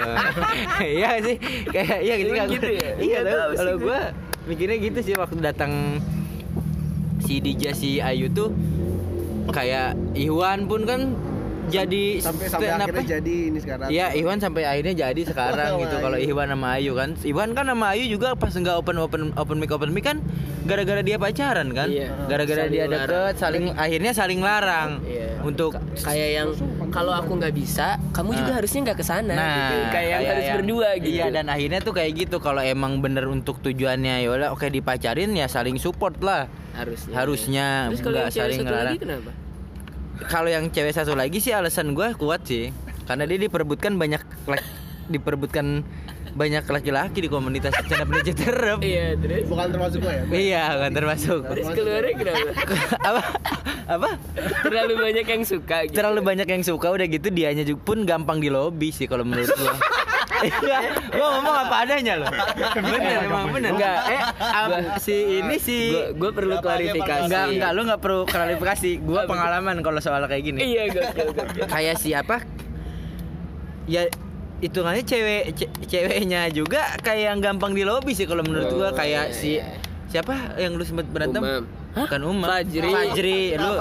iya 0.97 1.21
sih 1.21 1.37
kayak 1.69 1.99
iya 2.01 2.15
gitu, 2.17 2.33
gitu 2.57 2.69
ya? 2.73 2.89
iya 2.97 3.19
kalau 3.53 3.77
gua 3.77 4.09
mikirnya 4.49 4.81
gitu 4.81 4.99
sih 5.05 5.13
waktu 5.13 5.37
datang 5.45 6.01
si 7.23 7.39
Dija 7.39 7.71
si 7.71 7.97
Ayu 7.97 8.27
tuh 8.29 8.51
kayak 9.45 9.95
Iwan 10.13 10.65
pun 10.65 10.83
kan 10.83 11.01
jadi 11.63 12.19
Sampai 12.19 12.51
sampai 12.51 12.67
stand 12.67 12.75
up- 12.75 12.87
akhirnya 12.91 13.05
jadi 13.09 13.35
ini 13.47 13.57
sekarang. 13.57 13.87
Iya, 13.87 14.07
Iwan 14.13 14.35
sampai 14.37 14.67
akhirnya 14.67 14.93
jadi 14.99 15.21
sekarang 15.23 15.69
gitu. 15.81 15.95
Kalau 15.97 16.17
Iwan 16.19 16.47
sama 16.49 16.67
Ayu 16.75 16.91
kan, 16.91 17.15
Iwan 17.17 17.49
kan 17.51 17.65
sama 17.65 17.85
Ayu 17.89 18.05
juga 18.09 18.35
pas 18.35 18.51
nggak 18.51 18.75
open 18.77 18.99
open 18.99 19.21
open 19.33 19.57
mic 19.57 19.71
open 19.71 19.89
mic 19.89 20.03
kan 20.03 20.19
gara-gara 20.63 20.99
dia 20.99 21.15
pacaran 21.15 21.71
kan, 21.71 21.87
Iya. 21.87 22.11
gara-gara 22.25 22.67
Saling 22.67 22.73
dia 22.73 22.85
deket, 22.85 23.33
saling 23.37 23.65
akhirnya 23.73 24.11
saling 24.11 24.39
larang 24.39 24.99
Iya. 25.03 25.39
untuk 25.39 25.79
Kayak 25.97 26.29
yang 26.33 26.49
kalau 26.93 27.09
aku 27.09 27.33
nggak 27.33 27.51
bisa, 27.51 27.97
kamu 28.13 28.37
juga 28.37 28.51
Nah. 28.53 28.57
harusnya 28.61 28.79
nggak 28.85 28.97
ke 28.97 29.05
sana. 29.05 29.33
Nah, 29.33 29.49
gitu. 29.49 29.75
Kayak 29.89 30.07
yang 30.07 30.23
harus 30.29 30.47
berdua 30.53 30.89
gitu. 31.01 31.09
Iya, 31.09 31.25
dan 31.33 31.45
akhirnya 31.49 31.79
tuh 31.81 31.91
kayak 31.91 32.11
gitu. 32.13 32.37
Kalau 32.37 32.61
emang 32.61 33.01
bener 33.01 33.25
untuk 33.25 33.57
tujuannya 33.59 34.21
ya 34.21 34.29
oke 34.47 34.69
dipacarin 34.69 35.33
ya 35.33 35.49
saling 35.49 35.81
support 35.81 36.21
lah. 36.21 36.45
harusnya. 36.73 37.13
Harusnya 37.13 37.67
Terus 37.89 38.01
kalau 38.01 38.15
nggak 38.15 38.29
yang 38.29 38.41
saling 38.45 38.59
ngelarang. 38.61 38.97
Kalau 40.23 40.49
yang 40.49 40.65
cewek 40.69 40.93
satu 40.93 41.13
lagi 41.13 41.37
sih 41.37 41.51
alasan 41.51 41.93
gue 41.93 42.13
kuat 42.13 42.45
sih, 42.45 42.69
karena 43.03 43.25
dia 43.25 43.37
diperebutkan 43.39 43.93
banyak 43.93 44.21
lak- 44.45 44.65
diperebutkan 45.05 45.81
banyak 46.33 46.65
laki-laki 46.65 47.19
di 47.21 47.29
komunitas 47.29 47.77
stand 47.77 48.01
up 48.01 48.09
Ninja. 48.09 48.33
Iya 48.81 49.05
terus. 49.21 49.45
Bukan 49.45 49.67
termasuk 49.69 49.99
gue 50.01 50.13
ya. 50.13 50.23
Iya, 50.33 50.63
kan 50.81 50.91
termasuk. 50.91 51.39
Terus 51.45 51.67
keluarnya 51.77 52.13
kenapa? 52.17 52.49
apa? 53.09 53.21
Apa? 53.85 54.09
Terlalu 54.65 54.93
banyak 54.97 55.25
yang 55.29 55.43
suka 55.45 55.77
gitu. 55.85 55.95
Terlalu 56.01 56.19
banyak 56.25 56.47
yang 56.49 56.63
suka 56.65 56.87
udah 56.89 57.05
gitu 57.05 57.27
dianya 57.29 57.61
juga 57.61 57.81
pun 57.85 58.01
gampang 58.03 58.41
di 58.41 58.49
lobby 58.49 58.89
sih 58.89 59.05
kalau 59.05 59.21
menurut 59.23 59.49
gua. 59.53 59.77
Iya, 60.43 60.91
gua 61.07 61.39
ngomong 61.39 61.55
apa 61.55 61.75
adanya 61.87 62.19
loh. 62.19 62.27
Bener 62.75 63.31
emang 63.31 63.47
bener. 63.55 63.79
Enggak, 63.79 63.97
eh 64.11 64.21
am- 64.43 64.99
si 64.99 65.39
ini 65.39 65.55
si 65.55 65.95
Gua, 65.95 66.11
gua 66.19 66.31
perlu 66.35 66.55
klarifikasi. 66.59 67.31
Enggak, 67.31 67.45
enggak 67.55 67.71
lu 67.71 67.81
enggak 67.87 68.01
perlu 68.03 68.21
klarifikasi. 68.27 68.91
Gua 69.07 69.23
pengalaman 69.23 69.79
kalau 69.79 70.03
soal 70.03 70.19
kayak 70.27 70.43
gini. 70.43 70.59
Iya, 70.59 70.83
gokil. 70.91 71.27
Kayak 71.63 71.95
siapa? 71.95 72.43
Ya 73.87 74.11
hitungannya 74.63 75.03
cewek 75.03 75.43
ce- 75.53 75.71
ceweknya 75.85 76.47
juga 76.49 76.95
kayak 76.97 77.23
yang 77.27 77.39
gampang 77.39 77.75
di 77.75 77.83
lobby 77.83 78.11
sih 78.11 78.23
kalau 78.23 78.41
menurut 78.41 78.71
gua 78.71 78.81
Oh, 78.85 78.91
kayak 78.93 79.29
iya, 79.29 79.35
si 79.35 79.51
iya. 79.53 79.75
siapa 80.07 80.55
yang 80.55 80.73
lu 80.73 80.81
sempat 80.81 81.03
berantem? 81.05 81.37
Umam. 81.37 81.63
Hah? 81.91 82.07
Bukan 82.07 82.21
Umam. 82.23 82.47
Fajri. 82.47 82.89
Fajri, 82.89 83.39
lu 83.53 83.71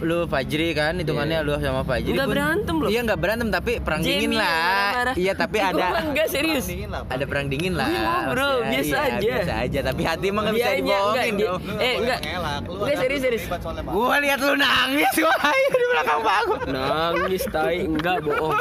lu 0.00 0.24
Fajri 0.24 0.72
kan 0.72 0.96
hitungannya 0.96 1.38
lu 1.40 1.52
sama 1.56 1.82
Fajri 1.82 2.10
Nggak 2.10 2.24
pun- 2.24 2.32
berantem 2.32 2.74
loh. 2.74 2.88
iya 2.88 3.00
nggak 3.02 3.20
berantem 3.20 3.48
tapi 3.48 3.72
perang 3.78 4.00
dingin 4.00 4.20
Jamie 4.22 4.32
yang 4.32 4.40
lah 4.40 5.12
iya 5.22 5.32
tapi 5.34 5.58
ada 5.70 5.86
enggak 6.02 6.26
serius. 6.26 6.64
ada 7.06 7.24
perang 7.24 7.46
dingin 7.46 7.72
lah 7.74 7.84
Gue 7.84 8.00
ngobrol, 8.00 8.54
maksudnya. 8.56 8.70
biasa 8.72 8.88
Iya, 8.90 9.00
aja. 9.06 9.20
biasa 9.20 9.52
aja 9.60 9.78
tapi 9.82 10.02
hati 10.02 10.24
emang 10.26 10.42
nggak 10.42 10.56
bisa 10.56 10.70
dibohongin 10.72 11.12
enggak, 11.12 11.28
dong 11.42 11.60
di- 11.60 11.80
Eh, 11.80 11.94
enggak. 11.96 12.18
Enggak 12.64 12.96
serius 12.96 13.20
serius. 13.20 13.42
gua 13.86 14.16
lihat 14.18 14.38
lu 14.38 14.54
nangis 14.56 15.12
gua 15.20 15.34
di 15.52 15.86
belakang 15.86 16.20
bangku 16.22 16.54
Nangis 16.66 17.42
tai 17.46 17.78
enggak 17.82 18.16
bohong. 18.20 18.56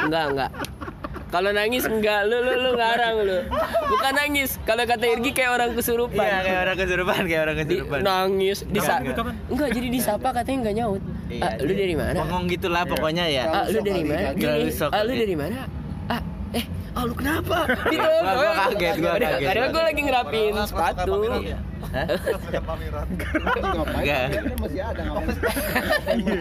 Enggak, 0.00 0.24
enggak. 0.30 0.50
Kalau 1.34 1.50
nangis 1.50 1.82
enggak, 1.82 2.30
lu 2.30 2.38
lu 2.38 2.54
lu 2.54 2.70
ngarang 2.78 3.16
lu. 3.20 3.38
Bukan 3.90 4.12
nangis. 4.14 4.54
Kalau 4.62 4.86
kata 4.86 5.02
Irgi 5.02 5.34
kayak 5.34 5.50
orang 5.50 5.70
kesurupan. 5.74 6.22
iya 6.22 6.38
kayak 6.40 6.60
orang 6.62 6.76
kesurupan 6.78 7.22
kayak 7.26 7.42
orang 7.42 7.56
Di, 7.58 7.62
kesurupan 7.66 7.98
nangis 8.00 8.58
disa 8.70 8.94
Enggak, 9.02 9.34
enggak 9.50 9.68
jadi 9.74 9.88
disapa 9.90 10.28
katanya 10.30 10.58
enggak 10.62 10.76
nyaut. 10.78 11.02
Iya, 11.24 11.42
ah, 11.42 11.52
lu 11.58 11.72
dari 11.74 11.94
mana? 11.98 12.18
Bengong 12.22 12.44
gitulah 12.46 12.82
pokoknya 12.86 13.24
ya. 13.26 13.42
Ah 13.50 13.64
lu 13.66 13.78
dari 13.82 14.02
mana? 14.06 14.28
Gini, 14.30 14.70
ah 14.78 15.02
lu 15.02 15.12
dari 15.12 15.34
mana? 15.34 15.58
Ah 16.06 16.20
eh 16.54 16.64
ah 16.94 17.02
lu 17.02 17.14
kenapa? 17.18 17.58
Gitu. 17.90 17.98
Gua- 17.98 18.34
gua 18.38 18.52
kaget, 18.70 18.94
gua 19.02 19.12
kaget. 19.18 19.48
padahal 19.50 19.68
gue 19.68 19.82
lagi 19.82 20.00
ngerapin 20.06 20.52
sepatu 20.62 21.14
Hah? 21.94 22.06
Ngapain? 23.74 24.28
Kan 24.34 24.44
masih 24.58 24.80
ada 24.82 25.00
ngapain? 25.06 25.36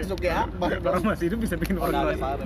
Masuk 0.01 0.19
ya 0.25 0.33
Akbar. 0.49 0.69
Orang 0.81 1.03
masih 1.05 1.25
hidup 1.29 1.39
bisa 1.45 1.55
bikin 1.61 1.77
orang 1.77 2.17
mati. 2.17 2.45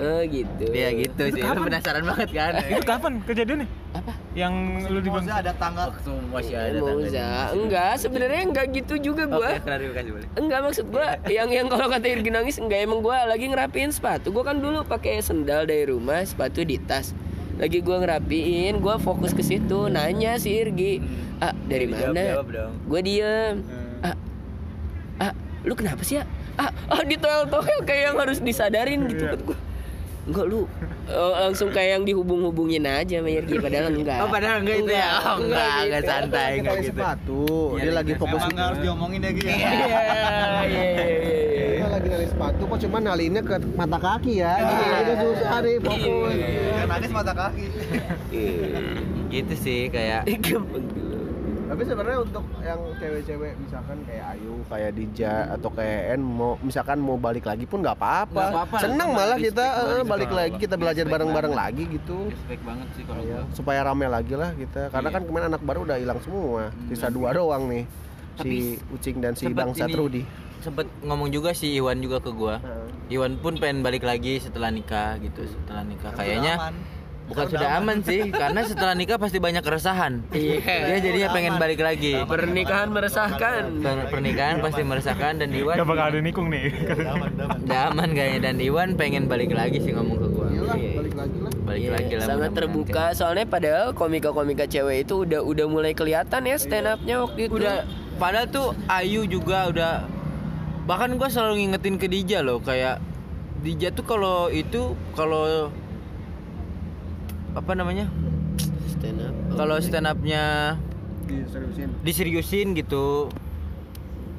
oh 0.00 0.22
gitu. 0.24 0.64
Iya 0.72 0.88
gitu 1.04 1.22
sih. 1.36 1.42
Lu 1.44 1.60
penasaran 1.60 2.02
banget 2.08 2.28
kan? 2.32 2.52
Itu 2.64 2.84
kapan 2.88 3.12
kejadiannya? 3.28 3.68
apa? 3.90 4.12
Yang 4.38 4.54
lu 4.86 4.98
di 5.02 5.10
Moza 5.10 5.32
ada 5.42 5.52
tanggal 5.58 5.90
waktu 5.90 6.12
masih 6.30 6.54
ada 6.54 6.78
Moza 6.78 7.28
enggak 7.50 7.92
sebenarnya 7.98 8.42
enggak 8.46 8.66
gitu 8.70 8.94
juga 9.02 9.26
oke 9.26 9.34
gua 9.34 9.50
klarifikasi 9.58 10.08
boleh. 10.14 10.28
Enggak 10.38 10.60
maksud 10.62 10.84
gua 10.94 11.06
yang 11.36 11.48
yang 11.50 11.66
kalau 11.66 11.86
kata 11.90 12.06
Irgi 12.06 12.30
nangis 12.30 12.56
enggak. 12.62 12.86
Emang 12.86 13.02
gua 13.02 13.26
lagi 13.26 13.50
ngerapiin 13.50 13.90
sepatu. 13.90 14.30
Gua 14.30 14.46
kan 14.46 14.62
dulu 14.62 14.86
pakai 14.86 15.18
sendal 15.20 15.66
dari 15.66 15.90
rumah, 15.90 16.22
sepatu 16.22 16.62
di 16.62 16.78
tas. 16.78 17.12
Lagi 17.58 17.78
gua 17.80 17.96
ngerapiin, 18.04 18.78
gua 18.78 19.00
fokus 19.00 19.32
ke 19.34 19.42
situ, 19.42 19.88
nanya 19.90 20.38
si 20.38 20.54
Irgi, 20.54 21.00
"Ah, 21.40 21.56
dari 21.66 21.90
mana?" 21.90 22.40
Gua 22.86 23.00
diem. 23.02 23.64
Ah, 24.00 24.16
ah, 25.20 25.32
lu 25.64 25.74
kenapa 25.74 26.00
sih 26.04 26.20
ya? 26.20 26.24
Ah, 26.56 26.70
ah 26.94 27.02
ditoel-toel 27.02 27.84
kayak 27.88 28.02
yang 28.12 28.16
harus 28.20 28.38
disadarin 28.40 29.08
gitu 29.10 29.24
kan 29.26 29.40
gua. 29.44 29.58
Enggak 30.28 30.46
lu 30.46 30.62
oh, 31.14 31.32
langsung 31.46 31.68
kayak 31.74 31.90
yang 31.98 32.04
dihubung-hubungin 32.06 32.84
aja 32.86 33.18
sama 33.18 33.30
Irgi 33.30 33.56
padahal 33.58 33.86
enggak. 33.90 34.18
Oh 34.22 34.28
padahal 34.30 34.56
enggak 34.62 34.76
itu 34.82 34.92
ya? 34.92 35.10
Oh 35.20 35.36
enggak, 35.42 35.76
enggak 35.84 36.02
gitu. 36.02 36.10
santai, 36.10 36.50
enggak 36.60 36.76
gitu. 36.78 36.88
sepatu. 36.94 37.42
Iya, 37.50 37.82
Dia 37.82 37.92
lagi 37.94 38.12
iya. 38.12 38.20
fokus. 38.20 38.40
Emang 38.40 38.58
harus 38.58 38.78
diomongin 38.80 39.20
ya 39.20 39.30
gitu 39.34 39.46
Iya, 39.46 39.56
iya, 39.58 40.02
iya, 40.66 40.84
iya. 40.94 41.66
Dia 41.80 41.88
lagi 41.90 42.06
nali 42.10 42.26
sepatu 42.30 42.62
kok 42.66 42.78
cuma 42.86 42.96
nalinnya 43.02 43.42
ke 43.42 43.54
mata 43.74 43.98
kaki 43.98 44.32
ya. 44.38 44.52
Jadi 44.58 45.10
itu 45.10 45.14
susah 45.34 45.58
nih 45.64 45.76
fokus. 45.82 46.34
Yang 46.70 46.88
nangis 46.88 47.10
mata 47.10 47.32
kaki 47.34 47.64
Gitu 49.30 49.54
sih 49.58 49.80
kayak. 49.90 50.22
Tapi 51.70 51.82
sebenarnya 51.86 52.18
untuk 52.18 52.42
yang 52.60 52.80
cewek-cewek 52.98 53.52
misalkan 53.56 54.02
kayak 54.02 54.24
Ayu, 54.34 54.54
kayak 54.66 54.90
Dija 54.90 55.34
atau 55.54 55.70
kayak 55.70 56.00
En 56.12 56.20
mau 56.20 56.58
misalkan 56.60 56.98
mau 56.98 57.14
balik 57.14 57.46
lagi 57.46 57.62
pun 57.62 57.78
nggak 57.78 57.94
apa-apa. 57.94 58.74
Seneng 58.76 59.14
malah 59.14 59.38
kita 59.38 59.62
respect 59.78 60.10
balik 60.10 60.30
lagi 60.34 60.56
kita 60.58 60.74
belajar 60.74 61.06
bareng-bareng 61.06 61.54
lagi 61.54 61.86
gitu. 61.86 62.26
respect 62.26 62.62
banget 62.66 62.88
sih 62.98 63.02
kalau 63.06 63.22
Iya, 63.22 63.38
gua. 63.40 63.54
supaya 63.54 63.80
rame 63.86 64.06
lagi 64.10 64.34
lah 64.34 64.50
kita. 64.52 64.90
Karena 64.90 65.08
Iya. 65.08 65.14
kan 65.14 65.22
kemarin 65.22 65.46
anak 65.46 65.62
baru 65.62 65.80
udah 65.86 65.96
hilang 65.96 66.18
semua. 66.18 66.74
Sisa 66.90 67.06
dua 67.06 67.30
doang 67.30 67.70
nih. 67.70 67.84
Tapi 68.34 68.50
si 68.50 68.58
Ucing 68.90 69.16
dan 69.22 69.32
si 69.38 69.46
Bang 69.48 69.70
ini- 69.70 69.78
Satrudi. 69.78 70.22
Sempet 70.60 70.90
ngomong 71.00 71.30
juga 71.30 71.54
si 71.54 71.72
Iwan 71.72 72.02
juga 72.02 72.18
ke 72.18 72.34
gua. 72.34 72.58
Iwan 73.06 73.38
pun 73.38 73.54
pengen 73.56 73.80
balik 73.80 74.02
lagi 74.02 74.42
setelah 74.42 74.68
nikah 74.68 75.22
gitu, 75.22 75.46
setelah 75.46 75.86
nikah. 75.86 76.10
Kayaknya 76.12 76.74
bukan 77.30 77.46
sudah 77.48 77.70
aman 77.76 78.02
sih, 78.02 78.28
karena 78.28 78.60
setelah 78.62 78.92
nikah 78.92 79.16
pasti 79.16 79.38
banyak 79.38 79.62
keresahan. 79.62 80.26
Iya. 80.30 80.58
Dia 80.84 80.98
jadinya 81.00 81.28
pengen 81.30 81.54
balik 81.56 81.78
lagi. 81.78 82.18
Pernikahan 82.20 82.90
meresahkan. 82.90 83.62
Per- 83.78 84.08
Pernikahan 84.10 84.58
pasti 84.58 84.82
meresahkan 84.82 85.38
dan 85.38 85.48
Iwan 85.50 85.76
Gak 85.76 85.86
bakal 85.86 86.04
ada 86.08 86.18
nikung 86.18 86.48
nih. 86.48 86.68
udah 87.62 87.80
aman 87.88 88.10
kayaknya 88.10 88.40
dan 88.44 88.56
Iwan 88.58 88.88
pengen 88.94 89.24
balik 89.24 89.50
lagi 89.50 89.78
sih 89.78 89.92
ngomong 89.92 90.16
ke 90.16 90.28
gua. 90.28 90.46
Iyalah, 90.50 90.74
Iya. 90.74 90.90
balik 90.92 91.14
lagi 91.14 91.38
lah. 91.38 91.52
Balik 91.60 91.80
Iya, 91.80 91.90
lagi 91.92 92.12
lah. 92.12 92.26
sangat 92.26 92.50
terbuka 92.52 93.04
soalnya 93.12 93.46
padahal 93.46 93.86
komika-komika 93.92 94.64
cewek 94.64 95.04
itu 95.04 95.22
udah 95.22 95.40
udah 95.40 95.66
mulai 95.66 95.92
kelihatan 95.92 96.42
ya 96.42 96.56
stand 96.56 96.88
up-nya 96.88 97.16
waktu 97.20 97.40
itu. 97.42 97.54
udah 97.54 97.86
padahal 98.16 98.46
tuh 98.46 98.68
Ayu 98.86 99.22
juga 99.24 99.70
udah 99.70 99.92
bahkan 100.82 101.14
gua 101.14 101.28
selalu 101.28 101.62
ngingetin 101.62 101.94
ke 101.94 102.06
Dija 102.06 102.40
loh 102.40 102.58
kayak 102.58 102.98
Dija 103.60 103.88
tuh 103.90 104.02
kalau 104.02 104.48
itu 104.48 104.82
kalau 105.12 105.68
apa 107.52 107.72
namanya? 107.74 108.06
Stand 108.86 109.20
up. 109.20 109.34
kalau 109.56 109.76
stand 109.78 110.06
upnya 110.06 110.76
Diseriusin. 111.24 111.88
diseriusin 112.02 112.66
gitu 112.74 113.30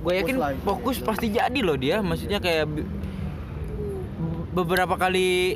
gue 0.02 0.14
yakin 0.18 0.36
Fokus 0.36 0.66
fokus 0.66 0.98
pasti 1.00 1.30
jadi 1.30 1.60
loh 1.62 1.78
dia. 1.78 2.02
Maksudnya 2.02 2.42
kayak 2.42 2.66
bi- 2.68 2.90
beberapa 4.52 4.98
kali 4.98 5.56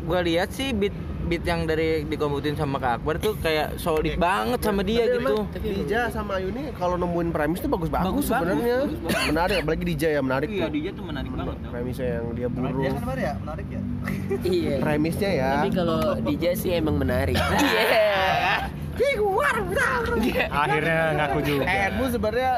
gua 0.00 0.22
lihat 0.22 0.54
sih 0.54 0.70
beat 0.70 0.94
beat 1.30 1.46
yang 1.46 1.62
dari 1.62 2.02
dikomputin 2.10 2.58
sama 2.58 2.82
Kak 2.82 2.92
Akbar 2.98 3.22
tuh 3.22 3.38
kayak 3.38 3.78
solid 3.78 4.18
banget 4.18 4.58
sama 4.58 4.82
dia 4.82 5.06
Tapi 5.06 5.14
gitu. 5.14 5.22
emang 5.22 5.62
Dija 5.62 6.00
sama 6.10 6.42
Ayu 6.42 6.50
ini 6.50 6.74
kalau 6.74 6.98
nemuin 6.98 7.30
premis 7.30 7.62
tuh 7.62 7.70
bagus-bagus 7.70 8.10
Bagus, 8.10 8.26
sebenarnya. 8.26 8.78
Menarik 9.30 9.56
apalagi 9.62 9.84
Dija 9.86 10.08
ya 10.10 10.20
menarik 10.20 10.48
Iya, 10.50 10.66
dia 10.66 10.90
tuh 10.90 11.04
menarik 11.06 11.30
banget. 11.30 11.56
Premisnya 11.70 12.08
yang 12.18 12.26
dia 12.34 12.48
buru. 12.50 12.66
Dia 12.82 12.90
kan 12.90 13.04
baru 13.06 13.20
ya, 13.22 13.32
menarik 13.38 13.66
ya. 13.70 13.80
Iya. 14.42 14.74
Premisnya 14.82 15.30
ya. 15.30 15.50
Tapi 15.54 15.70
kalau 15.70 16.00
DJ 16.26 16.44
sih 16.58 16.70
emang 16.74 16.98
menarik. 16.98 17.38
Iya. 20.20 20.46
Akhirnya 20.52 21.00
ngaku 21.16 21.38
juga. 21.40 21.64
Edmu 21.64 22.04
sebenarnya 22.12 22.52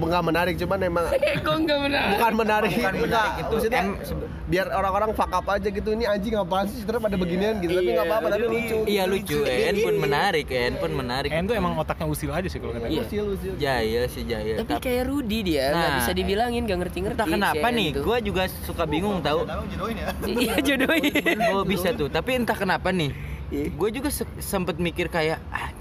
nggak 0.00 0.22
menarik 0.22 0.54
cuman 0.56 0.78
emang 0.80 1.04
Kok 1.46 1.56
enggak 1.56 1.78
menarik? 1.80 2.10
bukan 2.12 2.32
menarik 2.36 2.70
Bukan 2.72 2.94
menarik 3.00 3.32
itu. 3.36 3.52
maksudnya 3.52 3.82
Em- 3.82 3.98
biar 4.44 4.66
orang-orang 4.70 5.10
fuck 5.12 5.28
up 5.30 5.46
aja 5.46 5.68
gitu 5.68 5.88
ini 5.90 6.04
anjing 6.04 6.32
apaan 6.34 6.64
sih 6.66 6.80
terus 6.80 6.98
pada 6.98 7.14
beginian 7.14 7.58
gitu 7.58 7.68
tapi 7.70 7.84
Iya, 7.84 7.94
nggak 7.94 8.06
apa-apa 8.06 8.26
tapi 8.30 8.44
lucu 8.46 8.76
Iya 8.84 9.02
lucu, 9.04 9.38
En 9.42 9.74
pun 9.78 9.94
menarik, 9.98 10.46
En 10.48 10.74
pun 10.74 10.90
menarik. 10.90 11.28
En 11.28 11.44
tuh 11.44 11.52
emang 11.52 11.72
otaknya 11.74 12.06
usil 12.06 12.30
aja 12.30 12.46
sih 12.46 12.56
kalau 12.56 12.72
kata 12.72 12.86
Iya. 12.86 12.94
gue. 12.94 13.04
Usil, 13.04 13.24
usil. 13.30 13.52
Jaya 13.56 14.02
sih 14.06 14.22
Jaya. 14.22 14.54
Tapi 14.58 14.72
kayak 14.78 15.02
Rudy 15.04 15.38
dia 15.42 15.66
nggak 15.70 15.76
Nah, 15.86 15.98
bisa 15.98 16.10
dibilangin 16.12 16.62
nggak 16.62 16.78
ngerti-ngerti. 16.80 17.28
Kenapa 17.28 17.66
nih, 17.68 17.88
gua 17.94 18.18
juga 18.18 18.42
suka 18.62 18.84
bingung 18.84 19.20
tahu. 19.20 19.44
Ya. 19.44 20.08
Iya 20.24 20.54
jodohin. 20.60 21.38
Oh 21.50 21.62
bisa 21.62 21.92
tuh, 21.92 22.08
tapi 22.08 22.34
entah 22.34 22.54
kenapa 22.54 22.88
nih, 22.90 23.12
Iya. 23.48 23.68
gue 23.70 23.88
juga 23.90 24.08
se- 24.08 24.28
sempet 24.38 24.76
mikir 24.76 25.08
kayak, 25.08 25.40
ah 25.48 25.72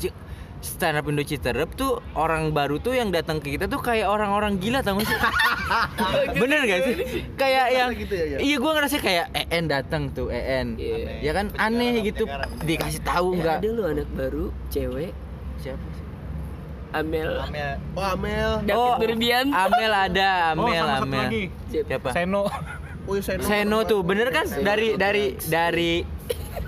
stand 0.60 0.96
up 0.96 1.06
Indo 1.06 1.22
Citerep 1.22 1.74
tuh 1.74 2.02
orang 2.14 2.50
baru 2.50 2.78
tuh 2.78 2.92
yang 2.92 3.10
datang 3.10 3.38
ke 3.38 3.52
kita 3.52 3.66
tuh 3.66 3.78
kayak 3.78 4.06
orang-orang 4.06 4.58
gila 4.58 4.80
tau 4.80 4.96
gak 4.96 5.06
sih? 5.06 5.18
Bener 6.42 6.62
gak 6.64 6.80
sih? 6.84 6.96
Kayak 7.34 7.66
yang 7.72 7.90
gitu 7.94 8.14
ya, 8.14 8.26
ya? 8.28 8.38
iya 8.40 8.56
gue 8.56 8.72
ngerasa 8.72 8.96
kayak 8.98 9.26
EN 9.34 9.66
datang 9.66 10.10
tuh 10.10 10.28
EN, 10.28 10.76
Iya. 10.76 11.22
ya 11.22 11.32
kan 11.32 11.46
aneh 11.56 12.02
gitu 12.02 12.26
dikasih 12.62 13.02
tahu 13.02 13.34
Eh, 13.34 13.40
nggak? 13.40 13.58
ada 13.60 13.70
lu 13.70 13.84
anak 13.84 14.08
baru 14.12 14.46
cewek 14.68 15.12
Siapa 15.58 15.88
sih? 15.92 16.06
Amel 16.90 17.30
Amel. 17.38 17.70
oh 17.94 18.06
Amel 18.08 18.50
David 18.64 18.96
Berbian. 18.98 19.46
Amel 19.50 19.92
ada, 19.92 20.56
Oh, 20.56 20.66
Amel, 20.66 20.80
sama 20.80 20.90
satu 20.90 21.04
Amel. 21.04 21.20
lagi. 21.22 21.44
Siapa? 21.68 22.10
Seno. 22.12 22.42
oh 23.08 23.14
iya, 23.14 23.22
Seno 23.22 23.42
Seno 23.44 23.78
tuh 23.84 24.00
bener 24.02 24.32
kan 24.32 24.48
dari 24.58 24.96
dari 24.96 25.36
dari 25.44 25.92
se- 26.02 26.67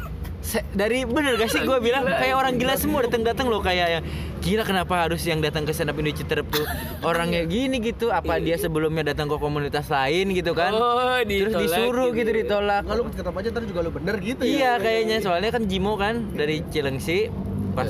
dari 0.72 1.04
bener 1.04 1.36
gak 1.36 1.50
sih 1.50 1.62
gue 1.62 1.78
bilang? 1.78 2.04
Kayak 2.04 2.36
orang 2.36 2.54
gila 2.56 2.76
semua 2.76 3.06
datang 3.06 3.22
datang 3.22 3.48
loh 3.48 3.60
kayak 3.60 3.88
yang 3.92 4.04
gila 4.40 4.64
kenapa 4.64 5.06
harus 5.06 5.22
yang 5.22 5.40
datang 5.40 5.64
ke 5.64 5.72
stand 5.72 5.90
up 5.90 5.98
Indo 5.98 6.10
Citerep 6.10 6.48
tuh? 6.48 6.66
Orangnya 7.10 7.46
gini 7.46 7.78
gitu 7.80 8.10
apa 8.10 8.38
dia 8.38 8.56
sebelumnya 8.56 9.06
datang 9.06 9.28
ke 9.28 9.36
komunitas 9.36 9.88
lain 9.88 10.32
gitu 10.32 10.52
kan? 10.54 10.72
Oh, 10.72 11.20
terus 11.22 11.54
disuruh 11.56 12.10
gitu 12.12 12.32
ditolak. 12.32 12.84
Nggak 12.84 12.96
lu 12.96 13.04
tetap 13.12 13.34
aja 13.34 13.48
ntar 13.50 13.64
juga 13.64 13.80
lu 13.82 13.92
bener 13.92 14.16
gitu 14.18 14.42
ya. 14.42 14.50
Iya 14.50 14.72
kayaknya. 14.78 15.18
Soalnya 15.20 15.50
kan 15.50 15.64
Jimo 15.66 15.94
kan 15.96 16.34
dari 16.34 16.66
Cilengsi 16.68 17.30
pas 17.70 17.86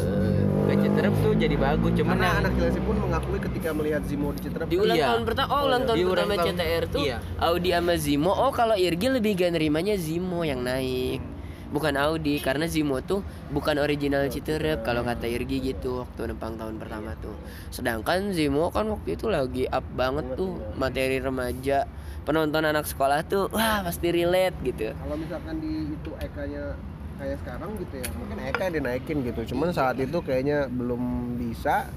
ke 0.69 0.75
Citerep 0.77 1.13
tuh 1.25 1.33
jadi 1.33 1.55
bagus 1.57 1.91
cuman 1.97 2.13
karena 2.13 2.25
yang 2.27 2.37
anak 2.45 2.51
Kilasi 2.53 2.79
pun 2.85 2.95
mengakui 2.99 3.39
ketika 3.41 3.69
melihat 3.73 4.01
Zimo 4.05 4.29
di 4.29 4.39
Citra 4.45 4.69
Di 4.69 4.77
ulang 4.77 4.93
Iya. 4.93 5.07
tahun 5.09 5.21
pertama, 5.25 5.49
oh 5.49 5.61
ulang 5.65 5.83
tahun 5.83 5.97
Di 5.97 6.03
ulang 6.05 6.13
pertama 6.29 6.33
tahun- 6.37 6.57
CTR 6.61 6.83
tuh 6.85 7.01
iya. 7.01 7.17
Audi 7.41 7.69
sama 7.73 7.93
Zimo. 7.97 8.29
Oh 8.29 8.51
kalau 8.53 8.75
Irgi 8.77 9.07
lebih 9.09 9.31
gak 9.33 9.51
nerimanya 9.51 9.95
Zimo 9.97 10.45
yang 10.45 10.61
naik. 10.61 11.38
Bukan 11.69 11.93
Audi 11.95 12.37
karena 12.37 12.65
Zimo 12.65 12.97
tuh 12.99 13.21
bukan 13.47 13.77
original 13.77 14.25
Citerep 14.25 14.81
kalau 14.81 15.01
kata 15.01 15.25
Irgi 15.25 15.61
gitu 15.63 16.01
waktu 16.01 16.27
nempang 16.27 16.55
tahun 16.55 16.75
pertama 16.75 17.13
tuh. 17.17 17.37
Sedangkan 17.69 18.31
Zimo 18.31 18.69
kan 18.69 18.89
waktu 18.89 19.13
itu 19.13 19.25
lagi 19.25 19.65
up 19.65 19.85
banget 19.91 20.33
tuh 20.33 20.57
materi 20.73 21.17
remaja. 21.17 21.85
Penonton 22.19 22.61
anak 22.63 22.85
sekolah 22.85 23.21
tuh 23.23 23.49
wah 23.49 23.81
pasti 23.81 24.09
relate 24.09 24.53
gitu. 24.61 24.93
kalau 24.93 25.15
misalkan 25.15 25.57
di 25.57 25.71
itu 25.89 26.11
Eka-nya 26.15 26.77
kayak 27.15 27.37
sekarang 27.37 27.69
gitu 27.75 27.95
ya 27.97 28.07
mungkin 28.15 28.37
Eka 28.39 28.65
dinaikin 28.69 29.17
gitu 29.23 29.41
cuman 29.49 29.69
saat 29.69 29.97
itu 29.97 30.17
kayaknya 30.19 30.65
belum 30.67 31.01
bisa 31.35 31.89